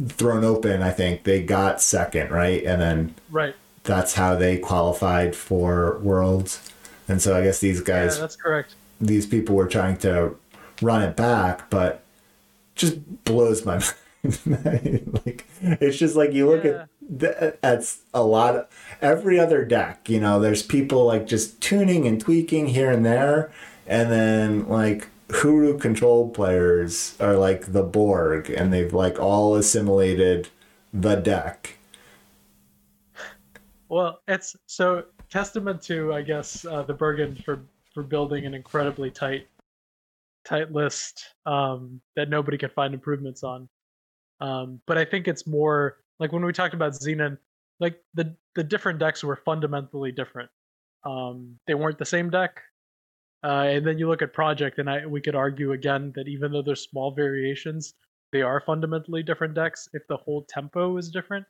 Throne 0.09 0.45
open. 0.45 0.83
I 0.83 0.93
think 0.93 1.25
they 1.25 1.43
got 1.43 1.83
second, 1.83 2.31
right, 2.31 2.65
and 2.65 2.81
then 2.81 3.15
right. 3.31 3.55
That's 3.85 4.15
how 4.15 4.35
they 4.35 4.57
qualified 4.57 5.35
for 5.35 5.99
Worlds, 5.99 6.71
and 7.09 7.21
so 7.21 7.37
I 7.37 7.43
guess 7.43 7.61
these 7.61 7.81
guys. 7.83 8.15
Yeah, 8.15 8.23
that's 8.23 8.37
correct. 8.37 8.77
These 9.01 9.27
people 9.27 9.57
were 9.57 9.67
trying 9.67 9.99
to 9.99 10.37
run 10.81 11.03
it 11.03 11.17
back, 11.17 11.69
but 11.69 12.03
just 12.75 13.25
blows 13.25 13.67
my 13.67 13.79
mind. 14.47 15.21
like 15.27 15.47
it's 15.61 15.99
just 15.99 16.17
like 16.17 16.33
you 16.33 16.49
look 16.49 16.65
yeah. 16.65 16.71
at 16.71 16.89
that's 17.11 18.03
a 18.15 18.23
lot 18.23 18.55
of 18.55 18.67
every 19.03 19.39
other 19.39 19.65
deck. 19.65 20.09
You 20.09 20.21
know, 20.21 20.39
there's 20.39 20.63
people 20.63 21.05
like 21.05 21.27
just 21.27 21.61
tuning 21.61 22.07
and 22.07 22.21
tweaking 22.21 22.69
here 22.69 22.91
and 22.91 23.05
there, 23.05 23.51
and 23.87 24.11
then 24.11 24.69
like 24.69 25.09
Hooru 25.29 25.81
control 25.81 26.29
players 26.31 27.17
are 27.21 27.37
like 27.37 27.73
the 27.73 27.83
Borg, 27.83 28.51
and 28.51 28.73
they've 28.73 28.93
like 28.93 29.19
all 29.19 29.57
assimilated 29.57 30.49
the 30.93 31.17
deck. 31.17 31.79
Well, 33.89 34.21
it's 34.29 34.57
so 34.67 35.05
testament 35.31 35.83
to 35.83 36.13
I 36.13 36.23
guess 36.23 36.65
uh, 36.65 36.83
the 36.83 36.95
Bergen 36.95 37.35
for 37.45 37.63
for 37.93 38.05
building 38.05 38.47
an 38.47 38.55
incredibly 38.55 39.11
tight 39.11 39.49
tight 40.45 40.73
list 40.73 41.35
um, 41.45 42.01
that 42.15 42.29
nobody 42.29 42.57
can 42.57 42.71
find 42.71 42.95
improvements 42.95 43.43
on. 43.43 43.69
Um, 44.41 44.81
but 44.87 44.97
I 44.97 45.05
think 45.05 45.29
it's 45.29 45.47
more 45.47 45.99
like 46.21 46.33
when 46.33 46.45
we 46.45 46.53
talked 46.53 46.75
about 46.75 46.93
Xenan, 46.93 47.39
like 47.81 47.99
the 48.15 48.37
the 48.55 48.63
different 48.63 48.99
decks 48.99 49.25
were 49.25 49.37
fundamentally 49.37 50.13
different. 50.13 50.51
Um, 51.05 51.59
they 51.67 51.75
weren't 51.75 51.99
the 51.99 52.05
same 52.05 52.31
deck. 52.31 52.61
Uh, 53.43 53.65
and 53.69 53.87
then 53.87 53.99
you 53.99 54.07
look 54.07 54.21
at 54.21 54.35
Project, 54.35 54.79
and 54.79 54.89
I 54.89 55.07
we 55.07 55.21
could 55.21 55.35
argue 55.35 55.73
again 55.73 56.13
that 56.15 56.29
even 56.29 56.53
though 56.53 56.63
there's 56.63 56.83
small 56.83 57.11
variations, 57.11 57.95
they 58.33 58.43
are 58.43 58.61
fundamentally 58.61 59.23
different 59.23 59.55
decks. 59.55 59.89
If 59.95 60.07
the 60.09 60.19
whole 60.19 60.45
tempo 60.49 60.99
is 60.99 61.11
different, 61.11 61.47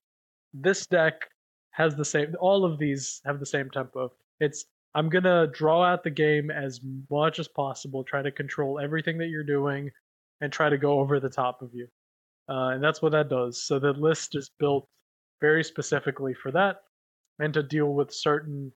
this 0.55 0.87
deck 0.87 1.29
has 1.73 1.97
the 1.97 2.05
same. 2.05 2.35
All 2.41 2.65
of 2.65 2.79
these 2.79 3.21
have 3.27 3.41
the 3.41 3.47
same 3.47 3.71
tempo. 3.71 4.13
It's 4.39 4.67
I'm 4.95 5.09
gonna 5.09 5.49
draw 5.49 5.83
out 5.85 6.05
the 6.05 6.11
game 6.11 6.51
as 6.51 6.81
much 7.11 7.41
as 7.41 7.49
possible, 7.49 8.05
try 8.05 8.23
to 8.23 8.31
control 8.31 8.79
everything 8.79 9.19
that 9.19 9.29
you're 9.29 9.45
doing, 9.45 9.91
and 10.41 10.53
try 10.53 10.69
to 10.69 10.79
go 10.79 11.01
over 11.01 11.19
the 11.19 11.29
top 11.29 11.61
of 11.61 11.75
you. 11.75 11.89
Uh, 12.49 12.71
and 12.71 12.83
that's 12.83 13.01
what 13.01 13.13
that 13.13 13.29
does. 13.29 13.63
So 13.63 13.79
the 13.79 13.93
list 13.93 14.35
is 14.35 14.51
built 14.59 14.89
very 15.41 15.65
specifically 15.65 16.35
for 16.35 16.51
that, 16.53 16.83
and 17.39 17.55
to 17.55 17.63
deal 17.63 17.95
with 17.95 18.13
certain 18.13 18.73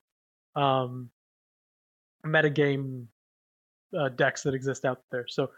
um, 0.57 1.11
metagame 2.25 3.07
uh, 3.99 4.09
decks 4.11 4.43
that 4.43 4.55
exist 4.55 4.85
out 4.85 5.03
there. 5.11 5.27
So 5.29 5.51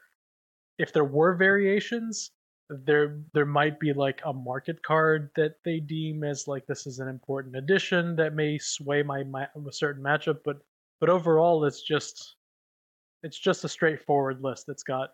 if 0.78 0.92
there 0.92 1.04
were 1.04 1.34
variations, 1.34 2.30
there 2.68 3.18
there 3.32 3.46
might 3.46 3.78
be 3.78 3.92
like 3.92 4.20
a 4.24 4.32
market 4.32 4.82
card 4.82 5.30
that 5.36 5.54
they 5.64 5.78
deem 5.78 6.24
as 6.24 6.48
like 6.48 6.66
this 6.66 6.86
is 6.86 6.98
an 6.98 7.08
important 7.08 7.54
addition 7.56 8.16
that 8.16 8.34
may 8.34 8.58
sway 8.58 9.02
my, 9.02 9.22
my 9.24 9.44
a 9.44 9.72
certain 9.72 10.02
matchup 10.02 10.38
but 10.44 10.56
but 11.00 11.08
overall 11.08 11.64
it's 11.64 11.82
just 11.82 12.36
it's 13.22 13.38
just 13.38 13.64
a 13.64 13.68
straightforward 13.68 14.42
list 14.42 14.68
it's 14.68 14.82
got 14.82 15.10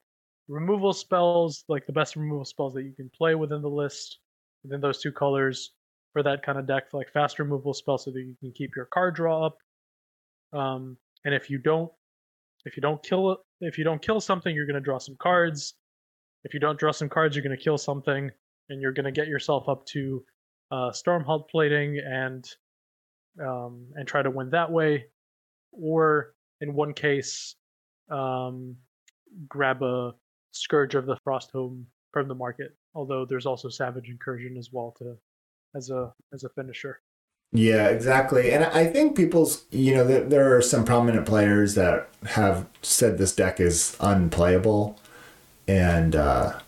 removal 0.49 0.93
spells 0.93 1.64
like 1.68 1.86
the 1.86 1.93
best 1.93 2.16
removal 2.16 2.45
spells 2.45 2.74
that 2.74 2.82
you 2.82 2.93
can 2.93 3.11
play 3.16 3.34
within 3.34 3.62
the 3.62 3.68
list 3.68 4.18
within 4.64 4.80
those 4.80 5.01
two 5.01 5.12
colors 5.12 5.72
for 6.12 6.22
that 6.22 6.43
kind 6.43 6.59
of 6.59 6.66
deck 6.66 6.84
like 6.93 7.11
fast 7.12 7.38
removal 7.38 7.72
spells 7.72 8.05
so 8.05 8.11
that 8.11 8.20
you 8.20 8.34
can 8.40 8.53
keep 8.53 8.74
your 8.76 8.86
card 8.86 9.14
draw 9.14 9.47
up. 9.47 9.59
Um 10.53 10.97
and 11.24 11.34
if 11.34 11.49
you 11.49 11.59
don't 11.59 11.90
if 12.64 12.76
you 12.76 12.80
don't 12.80 13.03
kill 13.03 13.38
if 13.61 13.78
you 13.78 13.84
don't 13.84 14.03
kill 14.03 14.20
something 14.20 14.55
you're 14.55 14.66
going 14.66 14.74
to 14.74 14.80
draw 14.80 14.99
some 14.99 15.16
cards. 15.18 15.74
If 16.45 16.55
you 16.55 16.61
don't 16.61 16.78
draw 16.78 16.90
some 16.90 17.09
cards, 17.09 17.36
you're 17.36 17.45
going 17.45 17.57
to 17.57 17.62
kill 17.62 17.78
something, 17.78 18.30
and 18.68 18.82
you're 18.82 18.93
going 18.93 19.05
to 19.05 19.12
get 19.12 19.28
yourself 19.28 19.68
up 19.68 19.86
to 19.86 20.24
uh, 20.70 20.90
Stormhold 20.90 21.49
plating 21.49 21.99
and 21.99 22.45
um, 23.40 23.86
and 23.95 24.07
try 24.07 24.22
to 24.22 24.30
win 24.30 24.51
that 24.51 24.70
way, 24.70 25.07
or 25.72 26.34
in 26.61 26.74
one 26.74 26.93
case, 26.95 27.55
um, 28.11 28.76
grab 29.49 29.82
a 29.82 30.14
Scourge 30.53 30.94
of 30.94 31.07
the 31.07 31.16
Frosthome 31.26 31.84
from 32.12 32.28
the 32.28 32.34
market. 32.34 32.76
Although 32.94 33.24
there's 33.24 33.46
also 33.46 33.68
Savage 33.68 34.09
Incursion 34.09 34.57
as 34.57 34.70
well 34.72 34.94
to 34.98 35.16
as 35.74 35.90
a 35.90 36.12
as 36.32 36.44
a 36.44 36.48
finisher. 36.50 37.00
Yeah, 37.55 37.88
exactly. 37.88 38.50
And 38.50 38.64
I 38.64 38.86
think 38.86 39.14
people's, 39.14 39.64
you 39.70 39.94
know, 39.94 40.05
there, 40.05 40.24
there 40.24 40.57
are 40.57 40.62
some 40.62 40.86
prominent 40.86 41.26
players 41.26 41.74
that 41.74 42.09
have 42.28 42.66
said 42.80 43.18
this 43.18 43.34
deck 43.36 43.61
is 43.61 43.94
unplayable 44.00 44.98
and 45.68 46.16
uh, 46.16 46.59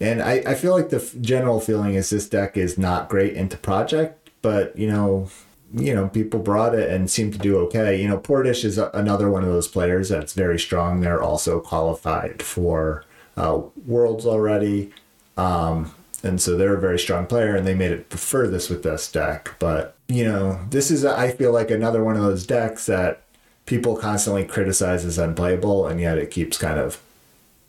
and 0.00 0.22
I, 0.22 0.42
I 0.46 0.54
feel 0.54 0.72
like 0.72 0.90
the 0.90 1.10
general 1.20 1.60
feeling 1.60 1.94
is 1.94 2.10
this 2.10 2.28
deck 2.28 2.56
is 2.56 2.76
not 2.76 3.08
great 3.08 3.34
into 3.34 3.56
project, 3.56 4.30
but 4.42 4.76
you 4.76 4.88
know, 4.88 5.30
you 5.74 5.94
know, 5.94 6.08
people 6.08 6.40
brought 6.40 6.74
it 6.74 6.90
and 6.90 7.10
seemed 7.10 7.32
to 7.34 7.38
do 7.38 7.58
okay. 7.58 8.00
You 8.00 8.08
know, 8.08 8.18
Portish 8.18 8.64
is 8.64 8.78
a, 8.78 8.90
another 8.92 9.30
one 9.30 9.44
of 9.44 9.50
those 9.50 9.68
players 9.68 10.08
that's 10.08 10.32
very 10.32 10.58
strong. 10.58 11.00
They're 11.00 11.22
also 11.22 11.60
qualified 11.60 12.42
for 12.42 13.04
uh, 13.36 13.60
Worlds 13.86 14.26
already, 14.26 14.92
um, 15.36 15.94
and 16.22 16.40
so 16.40 16.56
they're 16.56 16.76
a 16.76 16.80
very 16.80 16.98
strong 16.98 17.26
player, 17.26 17.54
and 17.54 17.66
they 17.66 17.74
made 17.74 17.92
it 17.92 18.10
the 18.10 18.18
furthest 18.18 18.70
with 18.70 18.82
this 18.82 19.10
deck. 19.10 19.54
But 19.58 19.96
you 20.08 20.24
know, 20.24 20.60
this 20.70 20.90
is 20.90 21.04
I 21.04 21.30
feel 21.30 21.52
like 21.52 21.70
another 21.70 22.02
one 22.02 22.16
of 22.16 22.22
those 22.22 22.46
decks 22.46 22.86
that 22.86 23.22
people 23.66 23.96
constantly 23.96 24.44
criticize 24.44 25.04
as 25.04 25.18
unplayable, 25.18 25.86
and 25.86 26.00
yet 26.00 26.18
it 26.18 26.30
keeps 26.30 26.58
kind 26.58 26.78
of 26.78 27.00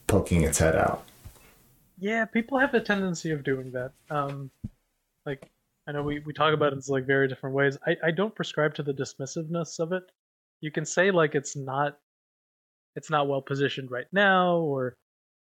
poking 0.07 0.43
its 0.43 0.59
head 0.59 0.75
out. 0.75 1.03
Yeah, 1.97 2.25
people 2.25 2.59
have 2.59 2.73
a 2.73 2.81
tendency 2.81 3.31
of 3.31 3.43
doing 3.43 3.71
that. 3.71 3.91
Um, 4.09 4.51
like 5.25 5.49
I 5.87 5.91
know 5.91 6.03
we, 6.03 6.19
we 6.19 6.33
talk 6.33 6.53
about 6.53 6.73
it 6.73 6.75
in 6.75 6.81
like 6.87 7.05
very 7.05 7.27
different 7.27 7.55
ways. 7.55 7.77
I, 7.85 7.95
I 8.03 8.11
don't 8.11 8.35
prescribe 8.35 8.73
to 8.75 8.83
the 8.83 8.93
dismissiveness 8.93 9.79
of 9.79 9.91
it. 9.91 10.03
You 10.61 10.71
can 10.71 10.85
say 10.85 11.11
like 11.11 11.35
it's 11.35 11.55
not 11.55 11.97
it's 12.95 13.09
not 13.09 13.27
well 13.27 13.41
positioned 13.41 13.91
right 13.91 14.07
now, 14.11 14.57
or 14.57 14.95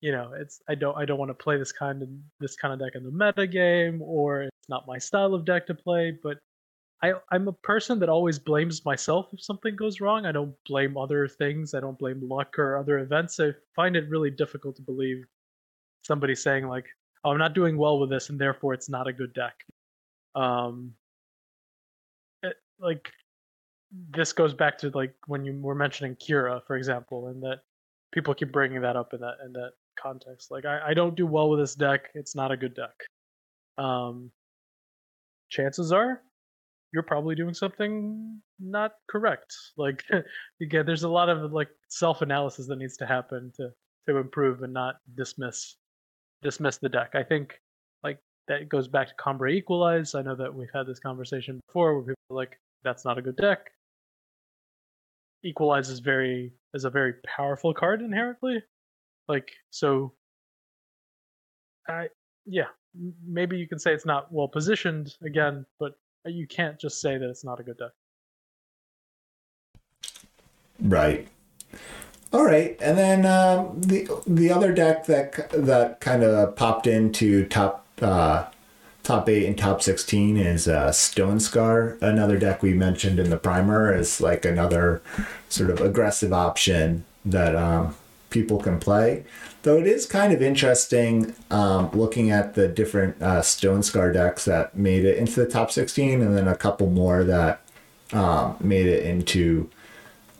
you 0.00 0.12
know, 0.12 0.32
it's 0.34 0.60
I 0.68 0.74
don't 0.74 0.96
I 0.96 1.04
don't 1.04 1.18
want 1.18 1.30
to 1.30 1.34
play 1.34 1.58
this 1.58 1.72
kind 1.72 2.02
of 2.02 2.08
this 2.40 2.56
kind 2.56 2.72
of 2.72 2.80
deck 2.80 2.94
in 2.94 3.04
the 3.04 3.10
meta 3.10 3.46
game, 3.46 4.00
or 4.02 4.42
it's 4.42 4.68
not 4.68 4.86
my 4.86 4.98
style 4.98 5.34
of 5.34 5.44
deck 5.44 5.66
to 5.66 5.74
play. 5.74 6.16
But 6.22 6.38
I 7.02 7.12
I'm 7.30 7.48
a 7.48 7.52
person 7.52 7.98
that 8.00 8.08
always 8.08 8.38
blames 8.38 8.84
myself 8.84 9.28
if 9.32 9.42
something 9.42 9.76
goes 9.76 10.00
wrong. 10.00 10.26
I 10.26 10.32
don't 10.32 10.54
blame 10.66 10.96
other 10.96 11.28
things. 11.28 11.74
I 11.74 11.80
don't 11.80 11.98
blame 11.98 12.20
luck 12.26 12.58
or 12.58 12.76
other 12.78 12.98
events. 12.98 13.38
I 13.40 13.52
find 13.76 13.96
it 13.96 14.08
really 14.08 14.30
difficult 14.30 14.76
to 14.76 14.82
believe 14.82 15.24
somebody 16.02 16.34
saying 16.34 16.66
like, 16.66 16.86
"Oh, 17.24 17.30
I'm 17.32 17.38
not 17.38 17.54
doing 17.54 17.76
well 17.76 17.98
with 17.98 18.10
this, 18.10 18.30
and 18.30 18.40
therefore 18.40 18.74
it's 18.74 18.88
not 18.88 19.06
a 19.08 19.12
good 19.12 19.34
deck." 19.34 19.54
Um, 20.34 20.94
it, 22.42 22.56
like 22.78 23.10
this 24.10 24.32
goes 24.32 24.54
back 24.54 24.78
to 24.78 24.90
like 24.90 25.14
when 25.26 25.44
you 25.44 25.58
were 25.60 25.74
mentioning 25.74 26.16
Kira, 26.16 26.64
for 26.66 26.76
example, 26.76 27.28
and 27.28 27.42
that 27.42 27.60
people 28.12 28.34
keep 28.34 28.52
bringing 28.52 28.80
that 28.82 28.96
up 28.96 29.12
in 29.14 29.20
that 29.20 29.36
in 29.44 29.52
that 29.52 29.72
context. 30.00 30.50
Like, 30.50 30.64
I, 30.64 30.88
I 30.88 30.94
don't 30.94 31.16
do 31.16 31.26
well 31.26 31.50
with 31.50 31.60
this 31.60 31.74
deck. 31.74 32.10
It's 32.14 32.34
not 32.34 32.50
a 32.50 32.56
good 32.56 32.74
deck. 32.74 32.94
Um, 33.78 34.30
chances 35.50 35.92
are 35.92 36.22
you're 36.92 37.02
probably 37.02 37.34
doing 37.34 37.54
something 37.54 38.40
not 38.58 38.92
correct. 39.08 39.54
Like 39.76 40.04
again, 40.62 40.86
there's 40.86 41.04
a 41.04 41.08
lot 41.08 41.28
of 41.28 41.52
like 41.52 41.68
self 41.88 42.22
analysis 42.22 42.66
that 42.68 42.76
needs 42.76 42.96
to 42.98 43.06
happen 43.06 43.52
to 43.56 43.70
to 44.08 44.16
improve 44.16 44.62
and 44.62 44.72
not 44.72 44.96
dismiss 45.16 45.76
dismiss 46.42 46.78
the 46.78 46.88
deck. 46.88 47.10
I 47.14 47.22
think 47.22 47.60
like 48.02 48.18
that 48.48 48.68
goes 48.68 48.88
back 48.88 49.08
to 49.08 49.14
Combrei 49.14 49.54
Equalize. 49.54 50.14
I 50.14 50.22
know 50.22 50.34
that 50.36 50.54
we've 50.54 50.70
had 50.74 50.86
this 50.86 51.00
conversation 51.00 51.60
before 51.66 51.94
where 51.94 52.02
people 52.02 52.16
are 52.30 52.36
like, 52.36 52.58
that's 52.82 53.04
not 53.04 53.18
a 53.18 53.22
good 53.22 53.36
deck. 53.36 53.70
Equalize 55.44 55.88
is 55.88 56.00
very 56.00 56.52
is 56.74 56.84
a 56.84 56.90
very 56.90 57.14
powerful 57.26 57.72
card 57.72 58.02
inherently. 58.02 58.62
Like 59.30 59.52
so 59.70 60.12
I 61.88 62.08
yeah, 62.46 62.66
maybe 63.24 63.56
you 63.56 63.68
can 63.68 63.78
say 63.78 63.92
it's 63.92 64.04
not 64.04 64.32
well 64.32 64.48
positioned 64.48 65.14
again, 65.24 65.64
but 65.78 65.92
you 66.26 66.48
can't 66.48 66.80
just 66.80 67.00
say 67.00 67.16
that 67.16 67.30
it's 67.30 67.44
not 67.44 67.60
a 67.60 67.62
good 67.62 67.78
deck. 67.78 67.92
Right. 70.80 71.28
All 72.32 72.44
right, 72.44 72.76
and 72.80 72.98
then 72.98 73.24
um, 73.24 73.80
the 73.80 74.08
the 74.26 74.50
other 74.50 74.72
deck 74.72 75.06
that 75.06 75.50
that 75.50 76.00
kind 76.00 76.24
of 76.24 76.56
popped 76.56 76.88
into 76.88 77.46
top 77.46 77.86
uh, 78.02 78.46
top 79.04 79.28
eight 79.28 79.46
and 79.46 79.56
top 79.56 79.80
sixteen 79.80 80.36
is 80.36 80.66
uh, 80.66 80.88
Stonescar. 80.88 82.02
Another 82.02 82.36
deck 82.36 82.64
we 82.64 82.74
mentioned 82.74 83.20
in 83.20 83.30
the 83.30 83.36
primer 83.36 83.94
is 83.94 84.20
like 84.20 84.44
another 84.44 85.02
sort 85.48 85.70
of 85.70 85.80
aggressive 85.80 86.32
option 86.32 87.04
that 87.24 87.54
um, 87.54 87.94
people 88.30 88.58
can 88.58 88.78
play. 88.78 89.24
Though 89.62 89.78
it 89.78 89.86
is 89.86 90.06
kind 90.06 90.32
of 90.32 90.40
interesting 90.40 91.34
um, 91.50 91.90
looking 91.92 92.30
at 92.30 92.54
the 92.54 92.68
different 92.68 93.20
uh, 93.20 93.40
Stonescar 93.40 94.12
decks 94.12 94.44
that 94.46 94.76
made 94.76 95.04
it 95.04 95.18
into 95.18 95.38
the 95.38 95.46
top 95.46 95.70
16 95.70 96.22
and 96.22 96.36
then 96.36 96.48
a 96.48 96.56
couple 96.56 96.88
more 96.88 97.24
that 97.24 97.60
um, 98.12 98.56
made 98.60 98.86
it 98.86 99.04
into 99.04 99.68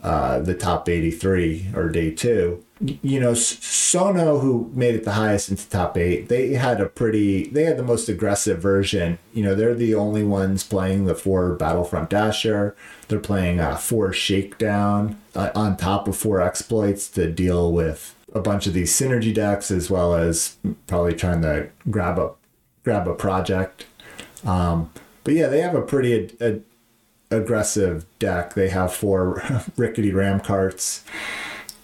uh, 0.02 0.38
the 0.38 0.54
top 0.54 0.88
83 0.88 1.70
or 1.74 1.88
day 1.88 2.10
two. 2.10 2.64
You 2.80 3.20
know, 3.20 3.34
Sono, 3.34 4.38
who 4.38 4.70
made 4.74 4.94
it 4.94 5.04
the 5.04 5.12
highest 5.12 5.50
into 5.50 5.68
top 5.68 5.98
eight, 5.98 6.28
they 6.28 6.54
had 6.54 6.80
a 6.80 6.86
pretty, 6.86 7.44
they 7.48 7.64
had 7.64 7.76
the 7.76 7.82
most 7.82 8.08
aggressive 8.08 8.58
version. 8.58 9.18
You 9.34 9.42
know, 9.42 9.54
they're 9.54 9.74
the 9.74 9.94
only 9.94 10.24
ones 10.24 10.64
playing 10.64 11.04
the 11.04 11.14
four 11.14 11.54
Battlefront 11.54 12.08
Dasher. 12.08 12.74
They're 13.08 13.18
playing 13.18 13.60
uh, 13.60 13.76
four 13.76 14.14
Shakedown 14.14 15.20
uh, 15.34 15.50
on 15.54 15.76
top 15.76 16.08
of 16.08 16.16
four 16.16 16.40
exploits 16.40 17.08
to 17.10 17.30
deal 17.30 17.70
with 17.70 18.14
a 18.34 18.40
bunch 18.40 18.66
of 18.66 18.72
these 18.72 18.92
synergy 18.92 19.34
decks, 19.34 19.70
as 19.70 19.90
well 19.90 20.14
as 20.14 20.56
probably 20.86 21.14
trying 21.14 21.42
to 21.42 21.68
grab 21.90 22.18
a 22.18 22.32
grab 22.84 23.06
a 23.06 23.14
project. 23.14 23.86
Um, 24.44 24.90
but 25.24 25.34
yeah, 25.34 25.48
they 25.48 25.60
have 25.60 25.74
a 25.74 25.82
pretty 25.82 26.34
a, 26.40 26.60
aggressive 27.30 28.06
deck. 28.18 28.54
They 28.54 28.68
have 28.68 28.92
four 28.92 29.42
rickety 29.76 30.12
ram 30.12 30.40
carts, 30.40 31.04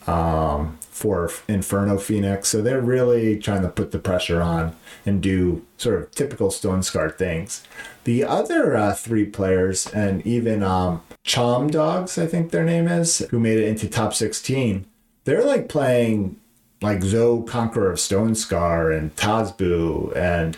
um, 0.07 0.79
for 0.97 1.31
Inferno 1.47 1.99
Phoenix. 1.99 2.49
So 2.49 2.63
they're 2.63 2.81
really 2.81 3.39
trying 3.39 3.61
to 3.61 3.69
put 3.69 3.91
the 3.91 3.99
pressure 3.99 4.41
on 4.41 4.75
and 5.05 5.23
do 5.23 5.63
sort 5.77 6.01
of 6.03 6.11
typical 6.11 6.49
Stonescar 6.49 7.15
things. 7.15 7.63
The 8.05 8.25
other 8.25 8.75
uh, 8.75 8.95
three 8.95 9.27
players, 9.27 9.87
and 9.89 10.27
even 10.27 10.63
um, 10.63 11.03
Chom 11.23 11.71
Dogs, 11.71 12.17
I 12.17 12.27
think 12.27 12.51
their 12.51 12.65
name 12.65 12.89
is, 12.89 13.19
who 13.31 13.39
made 13.39 13.59
it 13.59 13.69
into 13.69 13.89
top 13.89 14.15
16, 14.15 14.87
they're 15.25 15.45
like 15.45 15.69
playing 15.69 16.41
like 16.81 17.03
Zoe 17.03 17.45
Conqueror 17.47 17.91
of 17.91 17.99
Stonescar 17.99 18.97
and 18.97 19.15
Tazbu 19.17 20.17
and 20.17 20.57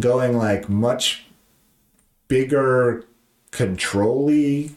going 0.00 0.36
like 0.36 0.68
much 0.68 1.26
bigger 2.26 3.04
controlly 3.52 4.72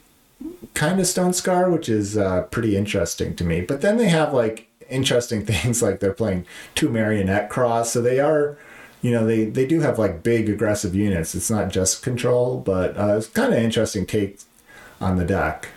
kind 0.74 1.00
of 1.00 1.06
Stonescar, 1.06 1.72
which 1.72 1.88
is 1.88 2.16
uh, 2.16 2.42
pretty 2.42 2.76
interesting 2.76 3.34
to 3.34 3.44
me. 3.44 3.62
But 3.62 3.80
then 3.80 3.96
they 3.96 4.08
have 4.08 4.32
like 4.32 4.68
interesting 4.88 5.44
things 5.46 5.82
like 5.82 6.00
they're 6.00 6.12
playing 6.12 6.46
two 6.74 6.88
marionette 6.88 7.50
cross, 7.50 7.92
so 7.92 8.02
they 8.02 8.20
are, 8.20 8.58
you 9.02 9.10
know, 9.10 9.26
they 9.26 9.44
they 9.44 9.66
do 9.66 9.80
have 9.80 9.98
like 9.98 10.22
big 10.22 10.48
aggressive 10.48 10.94
units. 10.94 11.34
It's 11.34 11.50
not 11.50 11.70
just 11.70 12.02
control, 12.02 12.58
but 12.60 12.96
uh, 12.96 13.16
it's 13.16 13.28
kind 13.28 13.52
of 13.52 13.58
interesting 13.58 14.06
take 14.06 14.40
on 15.00 15.16
the 15.16 15.24
deck. 15.24 15.68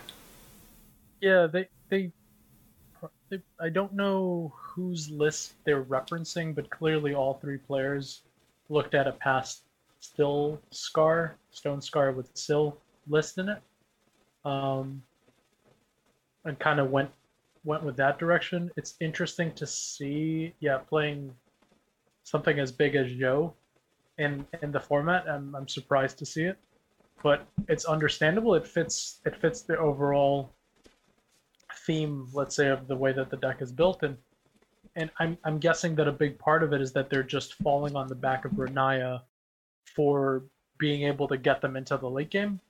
Yeah, 1.20 1.46
they, 1.46 1.68
they 1.88 2.12
I 3.60 3.68
don't 3.68 3.92
know 3.92 4.52
whose 4.56 5.10
list 5.10 5.54
they're 5.64 5.84
referencing, 5.84 6.54
but 6.54 6.70
clearly 6.70 7.14
all 7.14 7.34
three 7.34 7.58
players 7.58 8.22
looked 8.68 8.94
at 8.94 9.06
a 9.06 9.12
past 9.12 9.62
still 10.00 10.60
scar, 10.70 11.36
Stonescar 11.54 12.14
with 12.14 12.30
still 12.34 12.78
list 13.08 13.38
in 13.38 13.48
it, 13.50 13.62
um, 14.44 15.02
and 16.44 16.58
kind 16.58 16.80
of 16.80 16.90
went 16.90 17.10
went 17.64 17.82
with 17.82 17.96
that 17.96 18.18
direction. 18.18 18.70
It's 18.76 18.94
interesting 19.00 19.52
to 19.54 19.66
see, 19.66 20.54
yeah, 20.60 20.78
playing 20.78 21.34
something 22.24 22.58
as 22.58 22.72
big 22.72 22.94
as 22.94 23.12
Joe 23.12 23.54
in 24.18 24.46
in 24.62 24.72
the 24.72 24.80
format. 24.80 25.28
I'm 25.28 25.54
I'm 25.54 25.68
surprised 25.68 26.18
to 26.18 26.26
see 26.26 26.44
it, 26.44 26.58
but 27.22 27.46
it's 27.68 27.84
understandable. 27.84 28.54
It 28.54 28.66
fits 28.66 29.20
it 29.24 29.36
fits 29.36 29.62
the 29.62 29.78
overall 29.78 30.52
theme, 31.86 32.28
let's 32.32 32.56
say, 32.56 32.68
of 32.68 32.88
the 32.88 32.96
way 32.96 33.12
that 33.12 33.30
the 33.30 33.36
deck 33.36 33.62
is 33.62 33.72
built, 33.72 34.02
and 34.02 34.16
and 34.96 35.10
I'm 35.18 35.38
I'm 35.44 35.58
guessing 35.58 35.94
that 35.96 36.08
a 36.08 36.12
big 36.12 36.38
part 36.38 36.62
of 36.62 36.72
it 36.72 36.80
is 36.80 36.92
that 36.92 37.10
they're 37.10 37.22
just 37.22 37.54
falling 37.54 37.96
on 37.96 38.08
the 38.08 38.14
back 38.14 38.44
of 38.44 38.52
Renaya 38.52 39.22
for 39.84 40.44
being 40.78 41.02
able 41.02 41.28
to 41.28 41.36
get 41.36 41.60
them 41.60 41.76
into 41.76 41.96
the 41.96 42.08
late 42.08 42.30
game 42.30 42.60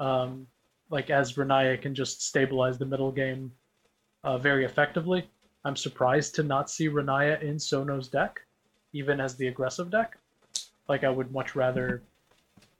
um, 0.00 0.46
like 0.90 1.10
as 1.10 1.34
Renaya 1.34 1.80
can 1.80 1.94
just 1.94 2.22
stabilize 2.22 2.78
the 2.78 2.86
middle 2.86 3.12
game 3.12 3.52
uh, 4.24 4.38
very 4.38 4.64
effectively. 4.64 5.28
I'm 5.64 5.76
surprised 5.76 6.34
to 6.36 6.42
not 6.42 6.70
see 6.70 6.88
Renaya 6.88 7.40
in 7.42 7.58
Sono's 7.58 8.08
deck, 8.08 8.40
even 8.92 9.20
as 9.20 9.36
the 9.36 9.48
aggressive 9.48 9.90
deck. 9.90 10.18
Like 10.88 11.04
I 11.04 11.10
would 11.10 11.32
much 11.32 11.54
rather 11.54 12.02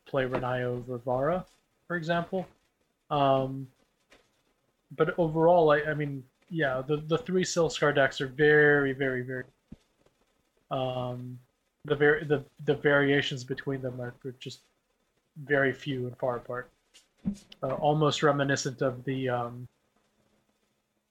play 0.06 0.24
Renaya 0.24 0.64
over 0.64 0.98
Vara, 0.98 1.44
for 1.86 1.96
example. 1.96 2.46
Um, 3.10 3.68
but 4.96 5.14
overall, 5.18 5.70
I, 5.70 5.82
I 5.82 5.94
mean, 5.94 6.22
yeah, 6.50 6.82
the, 6.86 6.98
the 6.98 7.18
three 7.18 7.44
Silscar 7.44 7.94
decks 7.94 8.20
are 8.20 8.26
very, 8.26 8.92
very, 8.92 9.22
very. 9.22 9.44
Um, 10.70 11.38
the 11.84 11.94
very 11.94 12.24
the 12.24 12.42
the 12.64 12.74
variations 12.74 13.44
between 13.44 13.82
them 13.82 14.00
are 14.00 14.14
just 14.40 14.60
very 15.44 15.72
few 15.72 16.06
and 16.06 16.16
far 16.16 16.36
apart 16.36 16.70
uh, 17.62 17.74
almost 17.74 18.22
reminiscent 18.22 18.82
of 18.82 19.04
the 19.04 19.28
um, 19.28 19.68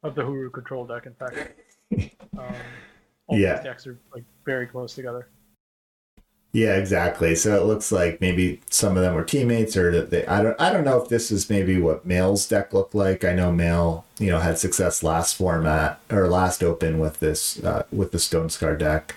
of 0.04 0.16
the 0.16 0.22
Hooru 0.22 0.52
control 0.52 0.86
deck. 0.86 1.06
In 1.06 1.14
fact, 1.14 1.60
um, 2.38 2.56
all 3.28 3.38
yeah, 3.38 3.56
these 3.56 3.64
decks 3.64 3.88
are 3.88 4.00
like 4.14 4.24
very 4.46 4.68
close 4.68 4.94
together. 4.94 5.28
Yeah, 6.52 6.76
exactly. 6.76 7.34
So 7.34 7.60
it 7.60 7.66
looks 7.66 7.92
like 7.92 8.22
maybe 8.22 8.62
some 8.70 8.96
of 8.96 9.02
them 9.02 9.16
were 9.16 9.24
teammates, 9.24 9.76
or 9.76 9.92
that 9.92 10.12
they. 10.12 10.24
I 10.28 10.44
don't. 10.44 10.60
I 10.62 10.72
don't 10.72 10.84
know 10.84 11.02
if 11.02 11.10
this 11.10 11.32
is 11.32 11.50
maybe 11.50 11.82
what 11.82 12.06
Mail's 12.06 12.48
deck 12.48 12.74
looked 12.74 12.94
like. 12.94 13.26
I 13.26 13.34
know 13.34 13.52
Mail, 13.52 14.06
you 14.20 14.30
know, 14.30 14.40
had 14.40 14.60
success 14.60 15.02
last 15.02 15.36
format 15.36 16.00
or 16.12 16.28
last 16.28 16.62
open 16.62 17.00
with 17.00 17.20
this 17.20 17.64
uh, 17.64 17.86
with 17.92 18.12
the 18.12 18.20
Stonescar 18.20 18.78
deck. 18.78 19.16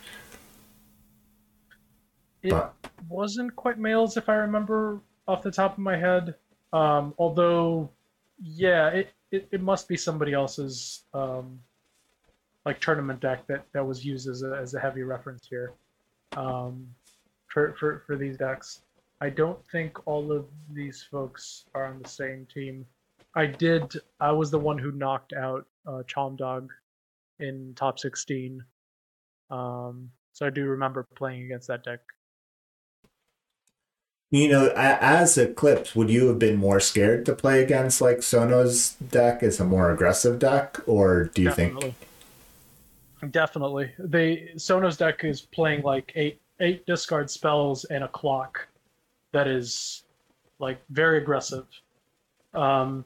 It 2.43 2.51
but, 2.51 2.75
wasn't 3.07 3.55
quite 3.55 3.79
Mail's, 3.79 4.17
if 4.17 4.31
I 4.31 4.37
remember 4.37 5.01
off 5.29 5.43
the 5.43 5.51
top 5.51 5.73
of 5.73 5.79
my 5.79 5.97
head. 5.97 6.37
Um, 6.73 7.13
although, 7.19 7.91
yeah, 8.41 8.89
it, 8.89 9.13
it, 9.31 9.49
it 9.51 9.61
must 9.61 9.89
be 9.89 9.97
somebody 9.97 10.33
else's 10.33 11.05
um, 11.15 11.59
like 12.65 12.81
tournament 12.81 13.21
deck 13.21 13.47
that, 13.47 13.65
that 13.73 13.85
was 13.85 14.05
used 14.05 14.29
as 14.29 14.43
a, 14.43 14.59
as 14.61 14.75
a 14.75 14.81
heavy 14.81 15.03
reference 15.03 15.47
here 15.49 15.73
um, 16.37 16.87
for, 17.47 17.75
for, 17.79 18.03
for 18.07 18.17
these 18.17 18.37
decks. 18.37 18.83
I 19.21 19.31
don't 19.31 19.59
think 19.69 20.07
all 20.07 20.31
of 20.31 20.47
these 20.73 21.07
folks 21.11 21.65
are 21.75 21.87
on 21.87 22.03
the 22.03 22.09
same 22.09 22.47
team. 22.53 22.85
I 23.35 23.47
did. 23.47 23.95
I 24.21 24.33
was 24.33 24.51
the 24.51 24.59
one 24.59 24.79
who 24.79 24.93
knocked 24.93 25.33
out 25.33 25.67
uh, 25.87 26.03
Dog 26.37 26.71
in 27.39 27.73
top 27.77 27.99
16. 27.99 28.63
Um, 29.51 30.11
so 30.33 30.47
I 30.47 30.51
do 30.51 30.67
remember 30.67 31.07
playing 31.15 31.45
against 31.45 31.69
that 31.69 31.85
deck 31.85 32.01
you 34.31 34.49
know, 34.49 34.73
as 34.75 35.39
Eclipse, 35.39 35.95
would 35.95 36.11
you 36.11 36.27
have 36.29 36.39
been 36.39 36.57
more 36.57 36.81
scared 36.81 37.25
to 37.27 37.35
play 37.35 37.63
against 37.63 38.01
like 38.01 38.23
Sono's 38.23 38.95
deck 38.95 39.43
as 39.43 39.61
a 39.61 39.65
more 39.65 39.91
aggressive 39.91 40.39
deck, 40.39 40.79
or 40.87 41.25
do 41.25 41.43
you 41.43 41.49
Definitely. 41.49 41.95
think? 43.21 43.33
Definitely, 43.33 43.93
they 43.99 44.53
Sono's 44.57 44.97
deck 44.97 45.25
is 45.25 45.41
playing 45.41 45.83
like 45.83 46.13
eight 46.17 46.41
eight 46.61 46.85
discard 46.87 47.31
spells 47.31 47.85
and 47.85 48.05
a 48.05 48.09
clock, 48.09 48.67
that 49.33 49.47
is, 49.47 50.05
like 50.59 50.81
very 50.91 51.19
aggressive. 51.19 51.67
Um, 52.55 53.05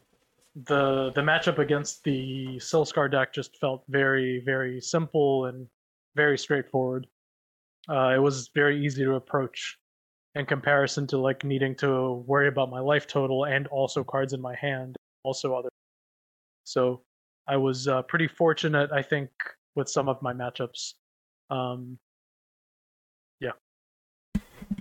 the 0.65 1.13
the 1.15 1.21
matchup 1.21 1.59
against 1.59 2.03
the 2.03 2.57
Silscar 2.57 3.11
deck 3.11 3.33
just 3.33 3.57
felt 3.59 3.85
very 3.89 4.41
very 4.41 4.81
simple 4.81 5.47
and 5.47 5.67
very 6.17 6.37
straightforward. 6.39 7.07
Uh, 7.89 8.13
it 8.15 8.19
was 8.19 8.49
very 8.55 8.85
easy 8.85 9.05
to 9.05 9.15
approach 9.15 9.79
in 10.35 10.47
comparison 10.47 11.07
to 11.09 11.19
like 11.19 11.45
needing 11.45 11.75
to 11.77 12.25
worry 12.27 12.49
about 12.49 12.71
my 12.71 12.81
life 12.81 13.07
total 13.07 13.45
and 13.45 13.67
also 13.69 14.05
cards 14.05 14.33
in 14.33 14.41
my 14.41 14.55
hand, 14.55 14.97
also 15.25 15.55
other. 15.55 15.69
So 16.65 17.03
I 17.49 17.57
was 17.57 17.89
uh, 17.89 18.03
pretty 18.03 18.29
fortunate, 18.29 18.93
I 18.93 19.03
think, 19.03 19.31
with 19.75 19.89
some 19.89 20.09
of 20.09 20.23
my 20.23 20.33
matchups. 20.33 20.95
Um, 21.51 21.99
yeah. 23.41 23.53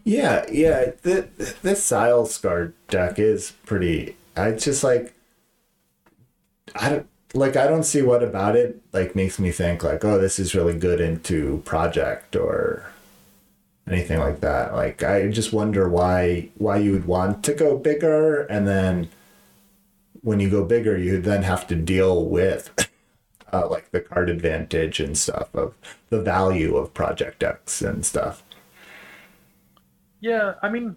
Yeah, 0.04 0.46
yeah. 0.52 0.92
The, 1.02 1.30
this 1.64 1.90
Silscar 1.90 2.74
deck 2.90 3.18
is 3.18 3.54
pretty. 3.66 4.16
I 4.36 4.52
just 4.52 4.84
like. 4.84 5.16
I 6.76 6.90
don't 6.90 7.08
like. 7.34 7.56
I 7.56 7.66
don't 7.66 7.84
see 7.84 8.04
what 8.04 8.22
about 8.22 8.56
it 8.56 8.80
like 8.94 9.16
makes 9.16 9.40
me 9.40 9.52
think 9.52 9.84
like, 9.84 10.06
oh, 10.06 10.20
this 10.20 10.38
is 10.38 10.54
really 10.54 10.78
good 10.78 11.02
into 11.02 11.64
project 11.66 12.36
or 12.36 12.92
anything 13.90 14.20
like 14.20 14.41
that. 14.41 14.74
Like 14.74 15.03
I 15.03 15.28
just 15.30 15.52
wonder 15.52 15.90
why 15.90 16.49
why 16.57 16.78
you 16.78 16.91
would 16.91 17.06
want 17.06 17.44
to 17.45 17.53
go 17.53 17.78
bigger 17.78 18.44
and 18.44 18.68
then 18.68 19.10
when 20.22 20.40
you 20.40 20.49
go 20.49 20.64
bigger 20.64 20.98
you 20.98 21.20
then 21.20 21.44
have 21.44 21.66
to 21.68 21.76
deal 21.76 22.26
with 22.26 22.90
uh, 23.53 23.68
like 23.68 23.91
the 23.91 24.02
card 24.02 24.30
advantage 24.30 24.99
and 24.99 25.18
stuff 25.18 25.53
of 25.56 25.74
the 26.10 26.22
value 26.22 26.76
of 26.78 26.94
project 26.94 27.44
X 27.44 27.82
and 27.82 28.06
stuff. 28.06 28.44
Yeah, 30.22 30.53
I 30.61 30.70
mean 30.70 30.95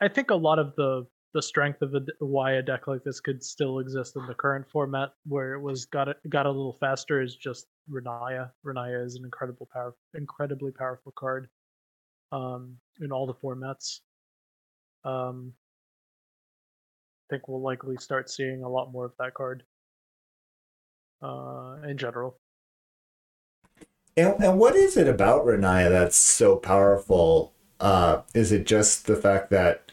I 0.00 0.08
think 0.08 0.30
a 0.30 0.36
lot 0.36 0.58
of 0.58 0.74
the 0.76 1.06
the 1.32 1.42
strength 1.42 1.80
of 1.80 1.94
a, 1.94 2.00
why 2.18 2.52
a 2.54 2.62
deck 2.62 2.88
like 2.88 3.04
this 3.04 3.20
could 3.20 3.42
still 3.42 3.78
exist 3.78 4.16
in 4.16 4.26
the 4.26 4.34
current 4.34 4.68
format 4.68 5.10
where 5.26 5.54
it 5.54 5.60
was 5.60 5.84
got 5.84 6.08
it 6.08 6.16
got 6.28 6.46
a 6.46 6.50
little 6.50 6.76
faster 6.80 7.22
is 7.22 7.36
just 7.36 7.66
Renaya. 7.90 8.50
Renaya 8.64 9.04
is 9.04 9.16
an 9.16 9.24
incredible 9.24 9.68
power 9.72 9.94
incredibly 10.14 10.72
powerful 10.72 11.12
card 11.16 11.48
um, 12.32 12.76
in 13.00 13.12
all 13.12 13.26
the 13.26 13.34
formats. 13.34 14.00
Um, 15.04 15.52
I 17.28 17.34
think 17.34 17.48
we'll 17.48 17.62
likely 17.62 17.96
start 17.96 18.30
seeing 18.30 18.62
a 18.62 18.68
lot 18.68 18.92
more 18.92 19.04
of 19.04 19.12
that 19.18 19.34
card 19.34 19.62
uh, 21.22 21.76
in 21.88 21.96
general. 21.96 22.38
And, 24.16 24.34
and 24.42 24.58
what 24.58 24.74
is 24.74 24.96
it 24.96 25.08
about 25.08 25.46
Renaya 25.46 25.88
that's 25.88 26.16
so 26.16 26.56
powerful? 26.56 27.52
Uh, 27.78 28.22
is 28.34 28.52
it 28.52 28.66
just 28.66 29.06
the 29.06 29.16
fact 29.16 29.50
that 29.50 29.90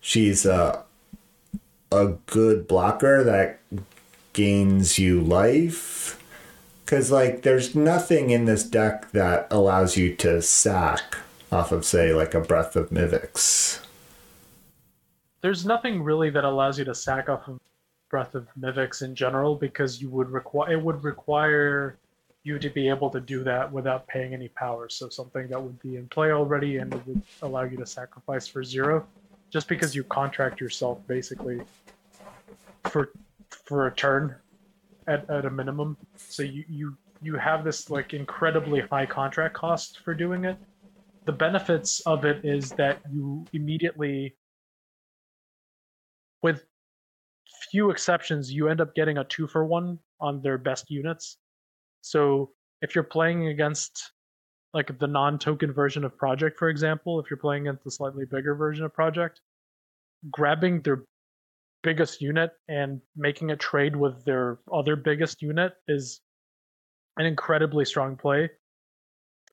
she's 0.00 0.44
a 0.46 0.84
a 1.90 2.08
good 2.26 2.66
blocker 2.66 3.22
that 3.24 3.60
gains 4.32 4.98
you 4.98 5.20
life? 5.20 6.20
Because 6.84 7.10
like, 7.10 7.42
there's 7.42 7.74
nothing 7.74 8.30
in 8.30 8.44
this 8.44 8.64
deck 8.64 9.12
that 9.12 9.46
allows 9.50 9.96
you 9.96 10.14
to 10.16 10.42
sack 10.42 11.18
off 11.54 11.72
of, 11.72 11.84
say, 11.84 12.12
like 12.12 12.34
a 12.34 12.40
Breath 12.40 12.76
of 12.76 12.90
Mivix. 12.90 13.80
There's 15.40 15.64
nothing 15.64 16.02
really 16.02 16.30
that 16.30 16.44
allows 16.44 16.78
you 16.78 16.84
to 16.86 16.94
sack 16.94 17.28
off 17.28 17.46
of 17.48 17.60
Breath 18.10 18.34
of 18.34 18.48
Mivix 18.58 19.02
in 19.02 19.14
general 19.14 19.54
because 19.54 20.00
you 20.02 20.08
would 20.10 20.30
require 20.30 20.72
it 20.72 20.82
would 20.82 21.02
require 21.04 21.96
you 22.42 22.58
to 22.58 22.68
be 22.68 22.88
able 22.88 23.08
to 23.10 23.20
do 23.20 23.42
that 23.42 23.72
without 23.72 24.06
paying 24.06 24.34
any 24.34 24.48
power. 24.48 24.88
So 24.88 25.08
something 25.08 25.48
that 25.48 25.60
would 25.60 25.80
be 25.80 25.96
in 25.96 26.06
play 26.08 26.30
already 26.30 26.76
and 26.76 26.92
would 27.06 27.22
allow 27.42 27.62
you 27.62 27.76
to 27.78 27.86
sacrifice 27.86 28.46
for 28.46 28.62
zero, 28.62 29.06
just 29.50 29.66
because 29.66 29.94
you 29.94 30.04
contract 30.04 30.60
yourself 30.60 30.98
basically 31.06 31.60
for 32.84 33.10
for 33.48 33.86
a 33.86 33.92
turn 33.92 34.34
at, 35.06 35.28
at 35.30 35.46
a 35.46 35.50
minimum. 35.50 35.96
So 36.16 36.42
you, 36.42 36.64
you 36.68 36.96
you 37.22 37.34
have 37.36 37.64
this 37.64 37.90
like 37.90 38.12
incredibly 38.12 38.80
high 38.80 39.06
contract 39.06 39.54
cost 39.54 40.00
for 40.00 40.14
doing 40.14 40.44
it. 40.44 40.56
The 41.24 41.32
benefits 41.32 42.00
of 42.00 42.24
it 42.24 42.44
is 42.44 42.70
that 42.72 43.00
you 43.10 43.46
immediately 43.52 44.36
with 46.42 46.66
few 47.70 47.90
exceptions, 47.90 48.52
you 48.52 48.68
end 48.68 48.80
up 48.80 48.94
getting 48.94 49.18
a 49.18 49.24
two 49.24 49.46
for 49.46 49.64
one 49.64 49.98
on 50.20 50.42
their 50.42 50.58
best 50.58 50.90
units. 50.90 51.38
So 52.02 52.50
if 52.82 52.94
you're 52.94 53.04
playing 53.04 53.48
against 53.48 54.12
like 54.74 54.98
the 54.98 55.06
non-token 55.06 55.72
version 55.72 56.04
of 56.04 56.16
Project, 56.18 56.58
for 56.58 56.68
example, 56.68 57.20
if 57.20 57.30
you're 57.30 57.38
playing 57.38 57.68
against 57.68 57.84
the 57.84 57.90
slightly 57.90 58.24
bigger 58.26 58.54
version 58.54 58.84
of 58.84 58.92
Project, 58.92 59.40
grabbing 60.30 60.82
their 60.82 61.04
biggest 61.82 62.20
unit 62.20 62.50
and 62.68 63.00
making 63.16 63.50
a 63.50 63.56
trade 63.56 63.96
with 63.96 64.24
their 64.24 64.58
other 64.72 64.96
biggest 64.96 65.40
unit 65.40 65.74
is 65.88 66.20
an 67.16 67.26
incredibly 67.26 67.84
strong 67.84 68.16
play 68.16 68.50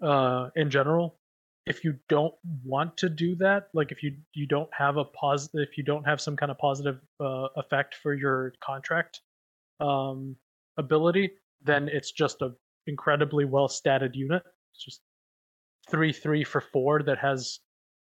uh, 0.01 0.49
in 0.55 0.69
general. 0.69 1.19
If 1.65 1.83
you 1.83 1.95
don't 2.09 2.33
want 2.63 2.97
to 2.97 3.09
do 3.09 3.35
that, 3.35 3.67
like 3.73 3.91
if 3.91 4.01
you 4.01 4.15
you 4.33 4.47
don't 4.47 4.69
have 4.73 4.97
a 4.97 5.05
positive, 5.05 5.67
if 5.69 5.77
you 5.77 5.83
don't 5.83 6.03
have 6.05 6.19
some 6.19 6.35
kind 6.35 6.51
of 6.51 6.57
positive 6.57 6.99
uh, 7.19 7.47
effect 7.55 7.95
for 8.01 8.13
your 8.13 8.53
contract 8.63 9.21
um, 9.79 10.35
ability, 10.77 11.31
then 11.63 11.87
it's 11.87 12.11
just 12.11 12.41
a 12.41 12.51
incredibly 12.87 13.45
well 13.45 13.67
statted 13.67 14.15
unit. 14.15 14.43
It's 14.73 14.83
just 14.83 15.01
three 15.89 16.13
three 16.13 16.43
for 16.43 16.61
four 16.61 17.03
that 17.03 17.19
has 17.19 17.59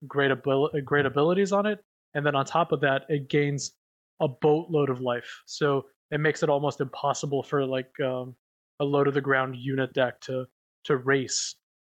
great 0.08 0.32
ability 0.32 0.82
great 0.82 1.06
abilities 1.06 1.52
on 1.52 1.66
it, 1.66 1.80
and 2.14 2.26
then 2.26 2.36
on 2.36 2.46
top 2.46 2.72
of 2.72 2.82
that, 2.82 3.04
it 3.10 3.30
gains 3.30 3.74
a 4.22 4.28
boatload 4.28 4.90
of 4.90 5.02
life. 5.02 5.42
So 5.46 5.86
it 6.12 6.20
makes 6.20 6.44
it 6.44 6.50
almost 6.50 6.82
impossible 6.82 7.44
for 7.44 7.66
like 7.66 7.92
um, 8.04 8.36
a 8.80 8.86
low 8.86 9.04
to 9.04 9.12
the 9.12 9.22
ground 9.22 9.56
unit 9.58 9.94
deck 9.94 10.20
to 10.22 10.46
to 10.86 10.98
race. 10.98 11.56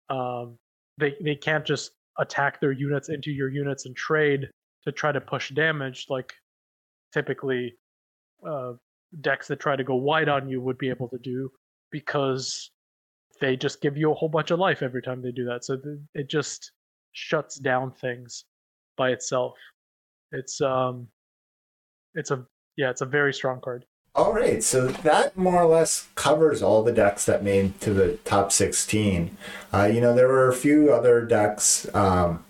Um, 0.09 0.59
they 1.01 1.17
they 1.21 1.35
can't 1.35 1.65
just 1.65 1.93
attack 2.19 2.61
their 2.61 2.73
units 2.73 3.09
into 3.09 3.31
your 3.31 3.49
units 3.49 3.87
and 3.87 3.97
trade 3.97 4.49
to 4.85 4.93
try 4.93 5.13
to 5.13 5.21
push 5.21 5.51
damage 5.51 6.07
like 6.09 6.33
typically 7.13 7.75
uh, 8.47 8.73
decks 9.21 9.49
that 9.49 9.61
try 9.61 9.77
to 9.77 9.85
go 9.85 9.97
wide 9.97 10.29
on 10.29 10.49
you 10.49 10.61
would 10.61 10.79
be 10.79 10.89
able 10.89 11.09
to 11.09 11.19
do 11.19 11.51
because 11.91 12.71
they 13.41 13.57
just 13.57 13.81
give 13.81 13.97
you 13.97 14.11
a 14.11 14.15
whole 14.15 14.29
bunch 14.29 14.51
of 14.51 14.59
life 14.59 14.83
every 14.83 15.03
time 15.03 15.23
they 15.23 15.33
do 15.33 15.45
that. 15.47 15.65
So 15.65 15.77
th- 15.77 15.99
it 16.15 16.29
just 16.29 16.73
shuts 17.13 17.57
down 17.57 17.93
things 17.93 18.45
by 18.97 19.11
itself. 19.11 19.57
It's 20.33 20.61
um, 20.61 21.09
it's 22.15 22.31
a 22.31 22.47
yeah, 22.77 22.91
it's 22.91 23.01
a 23.01 23.07
very 23.07 23.33
strong 23.33 23.61
card. 23.61 23.85
All 24.15 24.33
right, 24.33 24.63
so 24.63 24.89
that 24.89 25.37
more 25.37 25.63
or 25.63 25.67
less 25.67 26.09
covers 26.17 26.63
all 26.63 26.83
the 26.83 26.93
decks 26.93 27.25
that 27.27 27.45
made 27.45 27.81
to 27.81 27.93
the 27.95 28.17
top 28.25 28.51
16. 28.51 29.37
Uh, 29.73 29.85
you 29.85 30.01
know, 30.01 30.15
there 30.15 30.27
were 30.27 30.49
a 30.49 30.55
few 30.55 30.93
other 30.93 31.25
decks 31.25 31.87
um, 31.95 32.45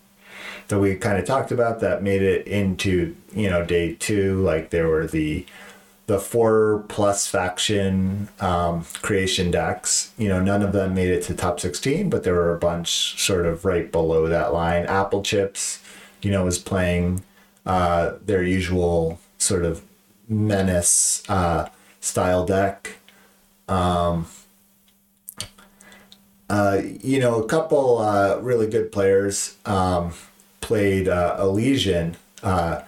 that 0.68 0.78
we 0.78 0.94
kind 0.96 1.18
of 1.18 1.26
talked 1.26 1.52
about 1.52 1.80
that 1.80 2.02
made 2.02 2.22
it 2.22 2.46
into, 2.46 3.14
you 3.34 3.50
know, 3.50 3.62
day 3.64 3.94
two. 3.94 4.40
Like 4.40 4.70
there 4.70 4.88
were 4.88 5.06
the 5.06 5.44
the 6.06 6.18
four 6.18 6.84
plus 6.88 7.28
faction 7.28 8.28
um, 8.40 8.84
creation 9.02 9.50
decks. 9.50 10.12
You 10.18 10.28
know, 10.28 10.40
none 10.42 10.62
of 10.62 10.72
them 10.72 10.94
made 10.94 11.08
it 11.08 11.22
to 11.24 11.34
top 11.34 11.60
16, 11.60 12.10
but 12.10 12.24
there 12.24 12.34
were 12.34 12.54
a 12.54 12.58
bunch 12.58 13.20
sort 13.22 13.46
of 13.46 13.64
right 13.64 13.92
below 13.92 14.26
that 14.28 14.52
line. 14.52 14.86
Apple 14.86 15.22
Chips, 15.22 15.80
you 16.22 16.32
know, 16.32 16.44
was 16.44 16.58
playing 16.58 17.22
uh, 17.64 18.14
their 18.24 18.42
usual 18.42 19.20
sort 19.38 19.64
of 19.64 19.82
menace 20.30 21.22
uh, 21.28 21.68
style 22.00 22.46
deck. 22.46 22.96
Um, 23.68 24.26
uh, 26.48 26.80
you 27.02 27.20
know, 27.20 27.40
a 27.40 27.46
couple 27.46 27.98
uh, 27.98 28.38
really 28.38 28.66
good 28.66 28.90
players 28.90 29.56
um, 29.66 30.12
played 30.60 31.08
uh, 31.08 31.36
Elysian, 31.38 32.16
uh, 32.42 32.82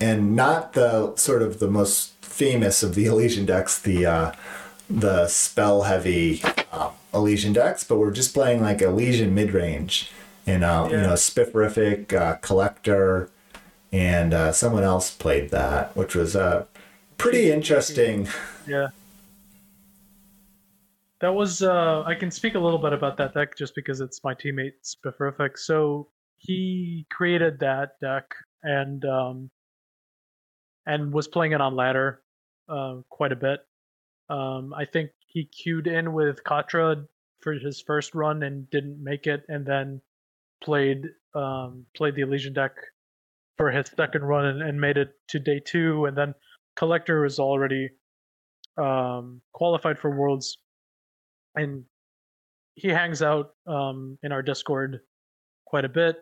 and 0.00 0.34
not 0.34 0.72
the 0.72 1.14
sort 1.16 1.42
of 1.42 1.58
the 1.58 1.68
most 1.68 2.12
famous 2.22 2.82
of 2.82 2.94
the 2.94 3.06
Elysian 3.12 3.46
decks, 3.46 3.78
the 3.80 4.04
uh, 4.04 4.32
the 4.90 5.26
spell 5.26 5.82
heavy 5.82 6.42
um, 6.72 6.90
Elysian 7.14 7.52
decks, 7.52 7.84
but 7.84 7.98
we're 7.98 8.10
just 8.10 8.34
playing 8.34 8.60
like 8.60 8.82
Elysian 8.82 9.34
mid 9.34 9.52
range, 9.52 10.10
and 10.46 10.62
uh, 10.62 10.88
yeah. 10.90 10.96
you 10.96 11.02
know, 11.02 11.12
Spifferific, 11.14 12.12
uh, 12.12 12.34
Collector, 12.36 13.30
and 13.92 14.32
uh, 14.32 14.52
someone 14.52 14.82
else 14.82 15.10
played 15.10 15.50
that, 15.50 15.94
which 15.96 16.14
was 16.14 16.34
uh, 16.34 16.64
pretty 17.18 17.50
interesting. 17.50 18.28
Yeah. 18.64 18.90
That 21.20 21.34
was 21.34 21.62
uh, 21.62 22.04
I 22.06 22.14
can 22.14 22.30
speak 22.30 22.54
a 22.54 22.60
little 22.60 22.78
bit 22.78 22.92
about 22.92 23.16
that 23.16 23.34
deck 23.34 23.56
just 23.56 23.74
because 23.74 24.00
it's 24.00 24.22
my 24.22 24.34
teammate 24.34 24.74
Spifferific. 24.84 25.58
So 25.58 26.06
he 26.38 27.06
created 27.10 27.58
that 27.58 27.98
deck 28.00 28.24
and 28.62 29.04
um, 29.04 29.50
and 30.86 31.12
was 31.12 31.26
playing 31.26 31.52
it 31.52 31.60
on 31.60 31.74
ladder 31.74 32.22
uh, 32.68 32.98
quite 33.08 33.32
a 33.32 33.36
bit. 33.36 33.66
Um, 34.28 34.72
I 34.74 34.84
think 34.84 35.10
he 35.26 35.44
queued 35.44 35.88
in 35.88 36.12
with 36.12 36.44
Katra 36.44 37.04
for 37.40 37.54
his 37.54 37.80
first 37.80 38.14
run 38.14 38.44
and 38.44 38.70
didn't 38.70 39.02
make 39.02 39.26
it, 39.26 39.44
and 39.48 39.66
then 39.66 40.00
played 40.62 41.08
um, 41.34 41.84
played 41.96 42.14
the 42.14 42.22
Elysian 42.22 42.52
deck 42.52 42.76
for 43.56 43.70
his 43.70 43.90
second 43.96 44.22
run 44.22 44.46
and, 44.46 44.62
and 44.62 44.80
made 44.80 44.96
it 44.96 45.10
to 45.28 45.38
day 45.38 45.60
two, 45.64 46.06
and 46.06 46.16
then 46.16 46.34
Collector 46.76 47.22
was 47.22 47.38
already 47.38 47.90
um, 48.76 49.40
qualified 49.52 49.98
for 49.98 50.10
Worlds, 50.10 50.58
and 51.54 51.84
he 52.74 52.88
hangs 52.88 53.22
out 53.22 53.54
um, 53.66 54.18
in 54.22 54.32
our 54.32 54.42
Discord 54.42 55.00
quite 55.66 55.84
a 55.84 55.88
bit. 55.88 56.16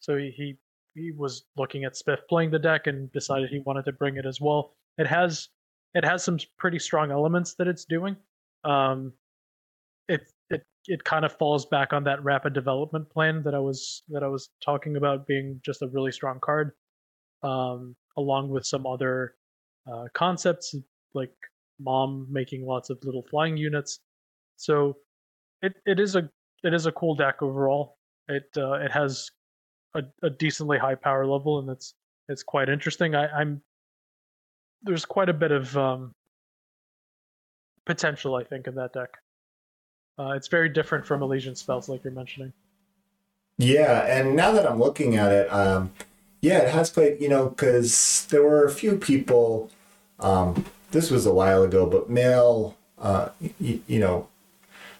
So 0.00 0.16
he, 0.16 0.32
he 0.36 0.56
he 0.94 1.12
was 1.12 1.44
looking 1.56 1.84
at 1.84 1.94
Spiff 1.94 2.18
playing 2.28 2.50
the 2.50 2.58
deck 2.58 2.86
and 2.86 3.12
decided 3.12 3.50
he 3.50 3.58
wanted 3.60 3.84
to 3.84 3.92
bring 3.92 4.16
it 4.16 4.24
as 4.26 4.40
well. 4.40 4.74
It 4.98 5.06
has 5.06 5.48
it 5.94 6.04
has 6.04 6.24
some 6.24 6.38
pretty 6.58 6.78
strong 6.78 7.10
elements 7.10 7.54
that 7.54 7.68
it's 7.68 7.84
doing. 7.84 8.16
Um, 8.64 9.12
it 10.50 10.62
it 10.86 11.04
kind 11.04 11.24
of 11.24 11.36
falls 11.36 11.66
back 11.66 11.92
on 11.92 12.04
that 12.04 12.22
rapid 12.22 12.52
development 12.52 13.10
plan 13.10 13.42
that 13.44 13.54
I 13.54 13.58
was 13.58 14.02
that 14.08 14.22
I 14.22 14.28
was 14.28 14.50
talking 14.64 14.96
about 14.96 15.26
being 15.26 15.60
just 15.64 15.82
a 15.82 15.88
really 15.88 16.12
strong 16.12 16.38
card, 16.40 16.72
um, 17.42 17.96
along 18.16 18.50
with 18.50 18.64
some 18.66 18.86
other 18.86 19.34
uh, 19.90 20.04
concepts 20.14 20.74
like 21.14 21.32
mom 21.80 22.26
making 22.30 22.64
lots 22.64 22.90
of 22.90 22.98
little 23.02 23.24
flying 23.30 23.56
units. 23.56 24.00
So 24.56 24.96
it, 25.62 25.74
it 25.86 26.00
is 26.00 26.16
a 26.16 26.28
it 26.62 26.74
is 26.74 26.86
a 26.86 26.92
cool 26.92 27.14
deck 27.14 27.42
overall. 27.42 27.96
It 28.28 28.44
uh, 28.56 28.74
it 28.74 28.90
has 28.90 29.30
a, 29.94 30.02
a 30.22 30.30
decently 30.30 30.78
high 30.78 30.94
power 30.94 31.26
level 31.26 31.58
and 31.58 31.70
it's 31.70 31.94
it's 32.28 32.42
quite 32.42 32.68
interesting. 32.68 33.14
I, 33.14 33.28
I'm 33.28 33.62
there's 34.82 35.04
quite 35.04 35.28
a 35.28 35.34
bit 35.34 35.52
of 35.52 35.76
um, 35.76 36.12
potential 37.84 38.34
I 38.34 38.44
think 38.44 38.66
in 38.66 38.74
that 38.76 38.92
deck. 38.92 39.10
Uh, 40.18 40.32
it's 40.36 40.48
very 40.48 40.68
different 40.68 41.04
from 41.06 41.22
Elysian 41.22 41.54
spells, 41.54 41.88
like 41.88 42.02
you're 42.04 42.12
mentioning. 42.12 42.52
Yeah, 43.58 44.04
and 44.06 44.36
now 44.36 44.52
that 44.52 44.70
I'm 44.70 44.78
looking 44.78 45.16
at 45.16 45.32
it, 45.32 45.52
um, 45.52 45.92
yeah, 46.40 46.58
it 46.58 46.70
has 46.70 46.90
played. 46.90 47.20
You 47.20 47.28
know, 47.28 47.48
because 47.48 48.26
there 48.30 48.42
were 48.42 48.64
a 48.64 48.70
few 48.70 48.96
people. 48.96 49.70
Um, 50.20 50.64
this 50.92 51.10
was 51.10 51.26
a 51.26 51.32
while 51.32 51.62
ago, 51.62 51.86
but 51.86 52.08
Mail, 52.08 52.76
uh, 52.98 53.30
y- 53.60 53.80
you 53.86 53.98
know, 53.98 54.28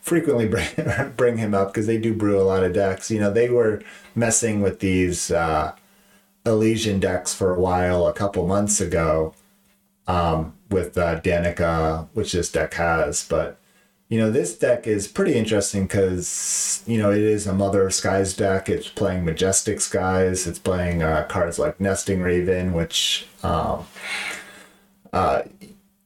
frequently 0.00 0.46
bring 0.48 0.68
bring 1.16 1.36
him 1.38 1.54
up 1.54 1.68
because 1.68 1.86
they 1.86 1.98
do 1.98 2.14
brew 2.14 2.40
a 2.40 2.44
lot 2.44 2.64
of 2.64 2.72
decks. 2.72 3.10
You 3.10 3.20
know, 3.20 3.30
they 3.30 3.48
were 3.50 3.82
messing 4.14 4.60
with 4.62 4.80
these 4.80 5.30
uh, 5.30 5.74
Elysian 6.44 7.00
decks 7.00 7.34
for 7.34 7.54
a 7.54 7.60
while, 7.60 8.06
a 8.06 8.12
couple 8.12 8.46
months 8.46 8.80
ago, 8.80 9.34
um, 10.06 10.54
with 10.70 10.96
uh, 10.96 11.20
Danica, 11.20 12.08
which 12.14 12.32
this 12.32 12.50
deck 12.50 12.74
has. 12.74 13.26
But 13.28 13.58
you 14.08 14.18
know, 14.18 14.30
this 14.30 14.56
deck 14.56 14.86
is 14.86 15.08
pretty 15.08 15.34
interesting 15.34 15.84
because 15.84 16.82
you 16.86 16.96
know 16.98 17.10
it 17.10 17.22
is 17.22 17.46
a 17.46 17.52
Mother 17.52 17.86
of 17.86 17.94
Skies 17.94 18.34
deck. 18.34 18.68
It's 18.68 18.88
playing 18.88 19.24
Majestic 19.24 19.80
Skies. 19.80 20.46
It's 20.46 20.60
playing 20.60 21.02
uh, 21.02 21.26
cards 21.28 21.58
like 21.58 21.80
Nesting 21.80 22.22
Raven, 22.22 22.72
which 22.72 23.26
um, 23.42 23.86
uh, 25.12 25.42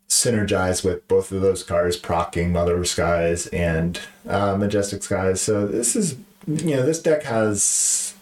synergize 0.08 0.82
with 0.82 1.06
both 1.08 1.30
of 1.30 1.42
those 1.42 1.62
cards, 1.62 1.98
procking 1.98 2.52
Mother 2.52 2.78
of 2.78 2.88
Skies 2.88 3.48
and 3.48 4.00
uh, 4.26 4.56
Majestic 4.56 5.02
Skies. 5.02 5.42
So 5.42 5.66
this 5.66 5.94
is 5.94 6.16
you 6.46 6.76
know 6.76 6.86
this 6.86 7.02
deck 7.02 7.24
has 7.24 8.14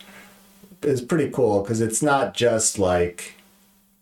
is 0.83 1.03
pretty 1.03 1.31
cool 1.31 1.63
because 1.63 1.81
it's 1.81 2.03
not 2.03 2.35
just 2.35 2.81
like 2.81 3.35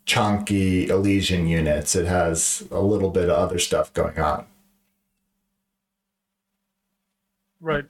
chunky 0.07 0.89
Elysian 0.89 1.47
units. 1.47 1.95
It 1.95 2.07
has 2.07 2.67
a 2.71 2.81
little 2.81 3.11
bit 3.11 3.25
of 3.29 3.37
other 3.37 3.59
stuff 3.59 3.93
going 3.93 4.19
on. 4.19 4.47
Right. 7.61 7.85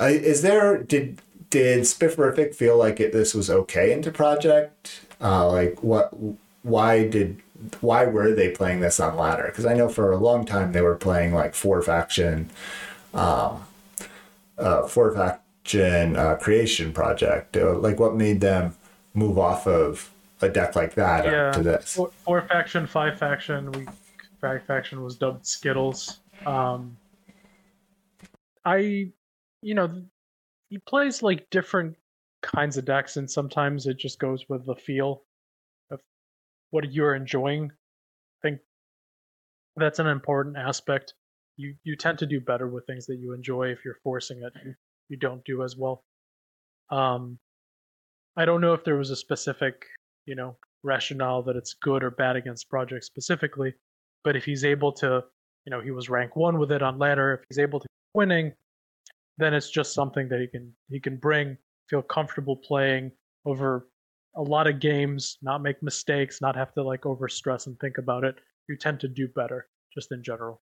Is 0.00 0.42
there 0.42 0.82
did 0.82 1.20
did 1.50 1.80
Spifferific 1.82 2.54
feel 2.54 2.76
like 2.76 3.00
it, 3.00 3.12
this 3.12 3.34
was 3.34 3.48
okay 3.50 3.92
into 3.92 4.10
project? 4.10 5.06
Uh, 5.20 5.48
like 5.50 5.82
what? 5.82 6.10
Why 6.62 7.06
did 7.06 7.40
why 7.80 8.04
were 8.04 8.32
they 8.34 8.50
playing 8.50 8.80
this 8.80 9.00
on 9.00 9.16
ladder? 9.16 9.46
Because 9.46 9.64
I 9.66 9.74
know 9.74 9.88
for 9.88 10.12
a 10.12 10.16
long 10.18 10.44
time 10.44 10.72
they 10.72 10.82
were 10.82 10.96
playing 10.96 11.32
like 11.32 11.54
four 11.54 11.80
faction, 11.80 12.50
um, 13.14 13.64
uh, 14.58 14.86
four 14.86 15.14
faction 15.14 16.16
uh, 16.16 16.36
creation 16.36 16.92
project. 16.92 17.56
Uh, 17.56 17.78
like 17.78 17.98
what 17.98 18.14
made 18.14 18.40
them 18.40 18.76
move 19.14 19.38
off 19.38 19.66
of 19.66 20.10
a 20.42 20.48
deck 20.48 20.76
like 20.76 20.94
that 20.94 21.24
Yeah. 21.24 21.52
to 21.52 21.62
this? 21.62 21.94
Four, 21.94 22.10
four 22.24 22.42
faction, 22.42 22.86
five 22.86 23.18
faction. 23.18 23.72
We 23.72 23.86
five 24.40 24.62
faction 24.64 25.02
was 25.02 25.16
dubbed 25.16 25.46
Skittles. 25.46 26.18
Um, 26.44 26.96
I, 28.66 29.12
you 29.62 29.74
know, 29.74 30.02
he 30.68 30.78
plays 30.78 31.22
like 31.22 31.48
different 31.50 31.96
kinds 32.42 32.76
of 32.76 32.84
decks, 32.84 33.16
and 33.16 33.30
sometimes 33.30 33.86
it 33.86 33.96
just 33.96 34.18
goes 34.18 34.44
with 34.48 34.66
the 34.66 34.74
feel 34.74 35.22
of 35.90 36.00
what 36.70 36.92
you're 36.92 37.14
enjoying. 37.14 37.70
I 37.70 38.48
think 38.48 38.60
that's 39.76 40.00
an 40.00 40.08
important 40.08 40.56
aspect. 40.56 41.14
You 41.56 41.74
you 41.84 41.96
tend 41.96 42.18
to 42.18 42.26
do 42.26 42.40
better 42.40 42.68
with 42.68 42.84
things 42.86 43.06
that 43.06 43.16
you 43.16 43.32
enjoy. 43.32 43.68
If 43.68 43.84
you're 43.84 44.00
forcing 44.02 44.42
it, 44.42 44.52
you, 44.64 44.74
you 45.10 45.16
don't 45.16 45.44
do 45.44 45.62
as 45.62 45.76
well. 45.76 46.02
Um, 46.90 47.38
I 48.36 48.44
don't 48.44 48.60
know 48.60 48.74
if 48.74 48.84
there 48.84 48.96
was 48.96 49.10
a 49.10 49.16
specific, 49.16 49.86
you 50.26 50.34
know, 50.34 50.56
rationale 50.82 51.42
that 51.44 51.56
it's 51.56 51.74
good 51.74 52.02
or 52.02 52.10
bad 52.10 52.36
against 52.36 52.68
project 52.68 53.04
specifically, 53.04 53.74
but 54.24 54.36
if 54.36 54.44
he's 54.44 54.64
able 54.64 54.92
to, 54.92 55.24
you 55.64 55.70
know, 55.70 55.80
he 55.80 55.92
was 55.92 56.10
rank 56.10 56.36
one 56.36 56.58
with 56.58 56.72
it 56.72 56.82
on 56.82 56.98
ladder. 56.98 57.34
If 57.34 57.40
he's 57.48 57.58
able 57.58 57.80
to 57.80 57.86
winning, 58.16 58.52
then 59.38 59.54
it's 59.54 59.70
just 59.70 59.94
something 59.94 60.28
that 60.30 60.40
he 60.40 60.48
can 60.48 60.72
he 60.88 60.98
can 60.98 61.16
bring, 61.16 61.56
feel 61.88 62.02
comfortable 62.02 62.56
playing 62.56 63.12
over 63.44 63.88
a 64.36 64.42
lot 64.42 64.66
of 64.66 64.80
games, 64.80 65.38
not 65.42 65.62
make 65.62 65.82
mistakes, 65.82 66.40
not 66.40 66.56
have 66.56 66.74
to 66.74 66.82
like 66.82 67.06
over 67.06 67.28
stress 67.28 67.66
and 67.66 67.78
think 67.78 67.98
about 67.98 68.24
it. 68.24 68.36
You 68.68 68.76
tend 68.76 68.98
to 69.00 69.08
do 69.08 69.28
better 69.28 69.68
just 69.94 70.10
in 70.12 70.22
general. 70.22 70.60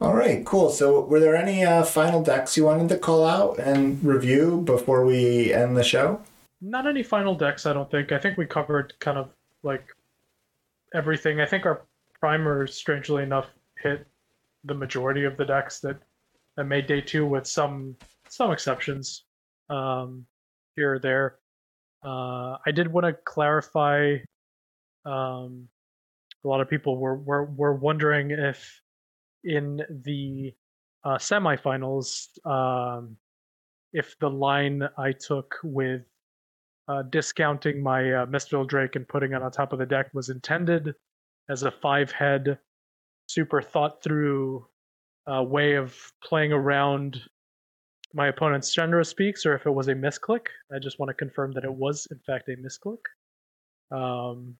All 0.00 0.14
right, 0.14 0.44
cool. 0.46 0.70
So, 0.70 1.00
were 1.00 1.20
there 1.20 1.36
any 1.36 1.62
uh, 1.62 1.82
final 1.82 2.22
decks 2.22 2.56
you 2.56 2.64
wanted 2.64 2.88
to 2.88 2.96
call 2.96 3.26
out 3.26 3.58
and 3.58 4.02
review 4.02 4.62
before 4.64 5.04
we 5.04 5.52
end 5.52 5.76
the 5.76 5.84
show? 5.84 6.22
Not 6.62 6.86
any 6.86 7.02
final 7.02 7.34
decks, 7.34 7.66
I 7.66 7.74
don't 7.74 7.90
think. 7.90 8.10
I 8.12 8.18
think 8.18 8.38
we 8.38 8.46
covered 8.46 8.94
kind 9.00 9.18
of 9.18 9.30
like 9.62 9.84
everything. 10.94 11.40
I 11.40 11.46
think 11.46 11.66
our 11.66 11.82
primer, 12.18 12.66
strangely 12.66 13.22
enough, 13.22 13.46
hit 13.82 14.06
the 14.64 14.74
majority 14.74 15.24
of 15.24 15.36
the 15.36 15.44
decks 15.44 15.80
that 15.80 15.96
that 16.56 16.64
made 16.64 16.86
day 16.86 17.00
two, 17.00 17.26
with 17.26 17.46
some 17.46 17.96
some 18.28 18.50
exceptions 18.50 19.24
um, 19.68 20.26
here 20.76 20.94
or 20.94 20.98
there. 20.98 21.36
Uh, 22.04 22.56
I 22.66 22.70
did 22.72 22.92
want 22.92 23.06
to 23.06 23.12
clarify. 23.24 24.16
Um, 25.04 25.68
a 26.44 26.48
lot 26.48 26.60
of 26.60 26.70
people 26.70 26.96
were, 26.96 27.16
were 27.16 27.44
were 27.44 27.74
wondering 27.74 28.30
if 28.30 28.80
in 29.44 29.82
the 30.04 30.54
uh, 31.04 31.16
semifinals, 31.16 32.28
um, 32.46 33.16
if 33.92 34.18
the 34.18 34.30
line 34.30 34.82
I 34.98 35.12
took 35.12 35.56
with 35.62 36.02
uh, 36.88 37.02
discounting 37.02 37.82
my 37.82 38.12
uh, 38.12 38.26
Mistveil 38.26 38.66
Drake 38.66 38.96
and 38.96 39.06
putting 39.06 39.32
it 39.32 39.42
on 39.42 39.50
top 39.50 39.72
of 39.72 39.78
the 39.78 39.86
deck 39.86 40.10
was 40.12 40.28
intended 40.28 40.94
as 41.48 41.62
a 41.62 41.70
five 41.70 42.10
head, 42.10 42.58
super 43.32 43.62
thought 43.62 44.02
through 44.02 44.66
uh, 45.30 45.42
way 45.42 45.74
of 45.74 45.96
playing 46.22 46.52
around 46.52 47.20
my 48.12 48.28
opponent's 48.28 48.72
Chandra 48.72 49.04
speaks, 49.04 49.46
or 49.46 49.54
if 49.54 49.66
it 49.66 49.70
was 49.70 49.88
a 49.88 49.94
misclick. 49.94 50.46
I 50.74 50.78
just 50.80 50.98
want 50.98 51.10
to 51.10 51.14
confirm 51.14 51.52
that 51.52 51.64
it 51.64 51.72
was, 51.72 52.08
in 52.10 52.18
fact, 52.18 52.48
a 52.48 52.56
misclick. 52.56 52.98
Um, 53.92 54.56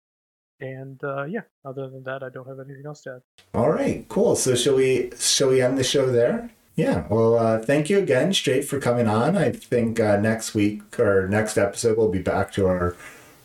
and 0.60 1.02
uh, 1.02 1.24
yeah, 1.24 1.40
other 1.64 1.88
than 1.88 2.04
that, 2.04 2.22
I 2.22 2.28
don't 2.28 2.46
have 2.46 2.60
anything 2.60 2.86
else 2.86 3.02
to 3.02 3.14
add. 3.14 3.44
All 3.54 3.70
right, 3.70 4.06
cool. 4.08 4.36
So, 4.36 4.54
shall 4.54 4.76
we 4.76 5.10
shall 5.18 5.48
we 5.48 5.62
end 5.62 5.78
the 5.78 5.84
show 5.84 6.10
there? 6.10 6.50
Yeah. 6.76 7.06
Well, 7.08 7.36
uh, 7.36 7.58
thank 7.58 7.90
you 7.90 7.98
again, 7.98 8.32
Straight, 8.32 8.64
for 8.64 8.78
coming 8.78 9.08
on. 9.08 9.36
I 9.36 9.50
think 9.50 9.98
uh, 9.98 10.16
next 10.16 10.54
week 10.54 10.98
or 10.98 11.26
next 11.28 11.58
episode 11.58 11.98
we'll 11.98 12.10
be 12.10 12.22
back 12.22 12.52
to 12.52 12.66
our 12.66 12.94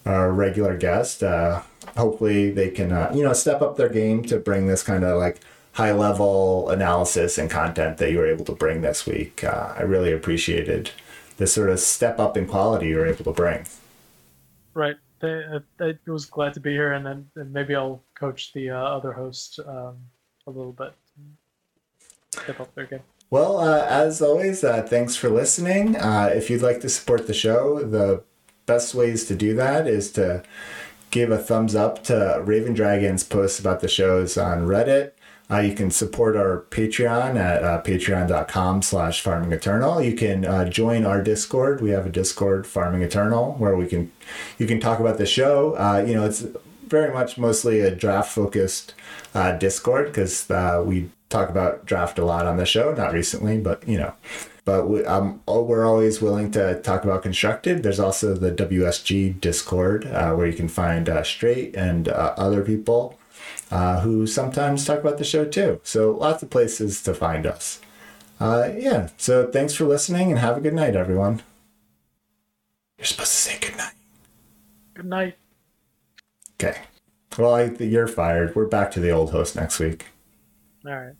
our 0.06 0.32
regular 0.32 0.77
guest. 0.77 1.23
Uh, 1.23 1.61
hopefully, 1.98 2.52
they 2.52 2.69
can 2.69 2.91
uh, 2.91 3.11
you 3.14 3.23
know 3.23 3.34
step 3.34 3.61
up 3.61 3.77
their 3.77 3.90
game 3.90 4.23
to 4.23 4.38
bring 4.38 4.68
this 4.68 4.84
kind 4.84 5.03
of 5.03 5.18
like 5.18 5.40
high 5.73 5.91
level 5.91 6.69
analysis 6.69 7.38
and 7.38 7.49
content 7.49 7.98
that 7.98 8.11
you 8.11 8.18
were 8.18 8.27
able 8.27 8.45
to 8.45 8.53
bring 8.53 8.82
this 8.82 9.06
week. 9.06 9.44
Uh, 9.44 9.73
I 9.76 9.82
really 9.82 10.14
appreciated 10.14 10.91
the 11.38 11.48
sort 11.48 11.69
of 11.69 11.80
step 11.80 12.18
up 12.18 12.38
in 12.38 12.48
quality 12.48 12.88
you 12.88 12.95
were 12.95 13.06
able 13.06 13.26
to 13.26 13.34
bring. 13.34 13.65
Right. 14.73 14.95
They, 15.19 15.44
uh, 15.44 15.60
I 15.80 15.98
was 16.07 16.26
glad 16.26 16.53
to 16.56 16.60
be 16.60 16.72
here, 16.72 16.94
and 16.94 17.06
then 17.06 17.30
and 17.36 17.52
maybe 17.52 17.76
I'll 17.76 18.03
coach 18.15 18.53
the 18.53 18.72
uh, 18.72 18.77
other 18.77 19.14
host 19.14 19.60
um, 19.65 19.98
a 20.48 20.52
little 20.52 20.73
bit. 20.73 20.94
Step 22.32 22.60
up 22.60 22.73
their 22.76 22.86
game. 22.86 22.99
Well, 23.30 23.57
uh, 23.57 23.86
as 23.90 24.22
always, 24.22 24.64
uh, 24.64 24.84
thanks 24.84 25.15
for 25.15 25.30
listening. 25.30 25.95
Uh, 25.95 26.32
if 26.34 26.49
you'd 26.49 26.61
like 26.61 26.82
to 26.82 26.90
support 26.90 27.27
the 27.27 27.34
show, 27.34 27.84
the 27.84 28.23
best 28.65 28.95
ways 28.95 29.25
to 29.25 29.35
do 29.35 29.53
that 29.55 29.87
is 29.87 30.11
to 30.13 30.43
give 31.11 31.31
a 31.31 31.37
thumbs 31.37 31.75
up 31.75 32.03
to 32.03 32.41
Raven 32.43 32.73
Dragon's 32.73 33.23
posts 33.23 33.59
about 33.59 33.79
the 33.79 33.87
shows 33.87 34.37
on 34.37 34.67
Reddit. 34.67 35.11
Uh, 35.49 35.59
you 35.59 35.75
can 35.75 35.91
support 35.91 36.35
our 36.35 36.65
Patreon 36.71 37.39
at 37.39 37.63
uh, 37.63 37.81
patreon.com 37.83 38.81
slash 38.81 39.21
farming 39.21 39.51
eternal. 39.51 40.01
You 40.01 40.15
can 40.15 40.43
uh, 40.43 40.65
join 40.67 41.05
our 41.05 41.21
Discord. 41.21 41.81
We 41.81 41.91
have 41.91 42.07
a 42.07 42.09
Discord, 42.09 42.65
Farming 42.65 43.03
Eternal, 43.03 43.53
where 43.53 43.75
we 43.75 43.85
can 43.85 44.11
you 44.57 44.65
can 44.65 44.79
talk 44.79 44.99
about 44.99 45.19
the 45.19 45.25
show. 45.27 45.75
Uh, 45.75 46.03
you 46.05 46.15
know, 46.15 46.25
it's 46.25 46.45
very 46.87 47.13
much 47.13 47.37
mostly 47.37 47.79
a 47.79 47.91
draft 47.93 48.31
focused 48.31 48.95
uh, 49.35 49.51
Discord 49.51 50.07
because 50.07 50.49
uh, 50.49 50.83
we 50.83 51.11
talk 51.29 51.49
about 51.49 51.85
draft 51.85 52.17
a 52.17 52.25
lot 52.25 52.47
on 52.47 52.57
the 52.57 52.65
show. 52.65 52.93
Not 52.93 53.13
recently, 53.13 53.59
but 53.59 53.87
you 53.87 53.99
know. 53.99 54.13
But 54.65 54.89
we, 54.89 55.05
um, 55.05 55.41
we're 55.47 55.85
always 55.85 56.21
willing 56.21 56.49
to 56.51 56.81
talk 56.81 57.03
about 57.03 57.21
constructed. 57.21 57.83
There's 57.83 57.99
also 57.99 58.33
the 58.33 58.51
WSG 58.51 59.39
Discord 59.39 60.07
uh, 60.07 60.33
where 60.33 60.47
you 60.47 60.53
can 60.53 60.67
find 60.67 61.07
uh, 61.07 61.23
Straight 61.23 61.75
and 61.75 62.09
uh, 62.09 62.33
other 62.35 62.63
people 62.63 63.19
uh, 63.69 64.01
who 64.01 64.25
sometimes 64.25 64.83
talk 64.83 64.99
about 64.99 65.19
the 65.19 65.23
show 65.23 65.45
too. 65.45 65.79
So 65.83 66.11
lots 66.11 66.41
of 66.41 66.49
places 66.49 67.03
to 67.03 67.13
find 67.13 67.45
us. 67.45 67.79
Uh, 68.39 68.69
yeah. 68.75 69.09
So 69.17 69.47
thanks 69.51 69.75
for 69.75 69.85
listening 69.85 70.31
and 70.31 70.39
have 70.39 70.57
a 70.57 70.61
good 70.61 70.73
night, 70.73 70.95
everyone. 70.95 71.43
You're 72.97 73.05
supposed 73.05 73.31
to 73.31 73.37
say 73.37 73.59
good 73.59 73.77
night. 73.77 73.93
Good 74.95 75.05
night. 75.05 75.37
Okay. 76.55 76.81
Well, 77.37 77.53
I, 77.53 77.63
you're 77.65 78.07
fired. 78.07 78.55
We're 78.55 78.67
back 78.67 78.91
to 78.91 78.99
the 78.99 79.11
old 79.11 79.31
host 79.31 79.55
next 79.55 79.79
week. 79.79 80.05
All 80.85 80.93
right. 80.93 81.15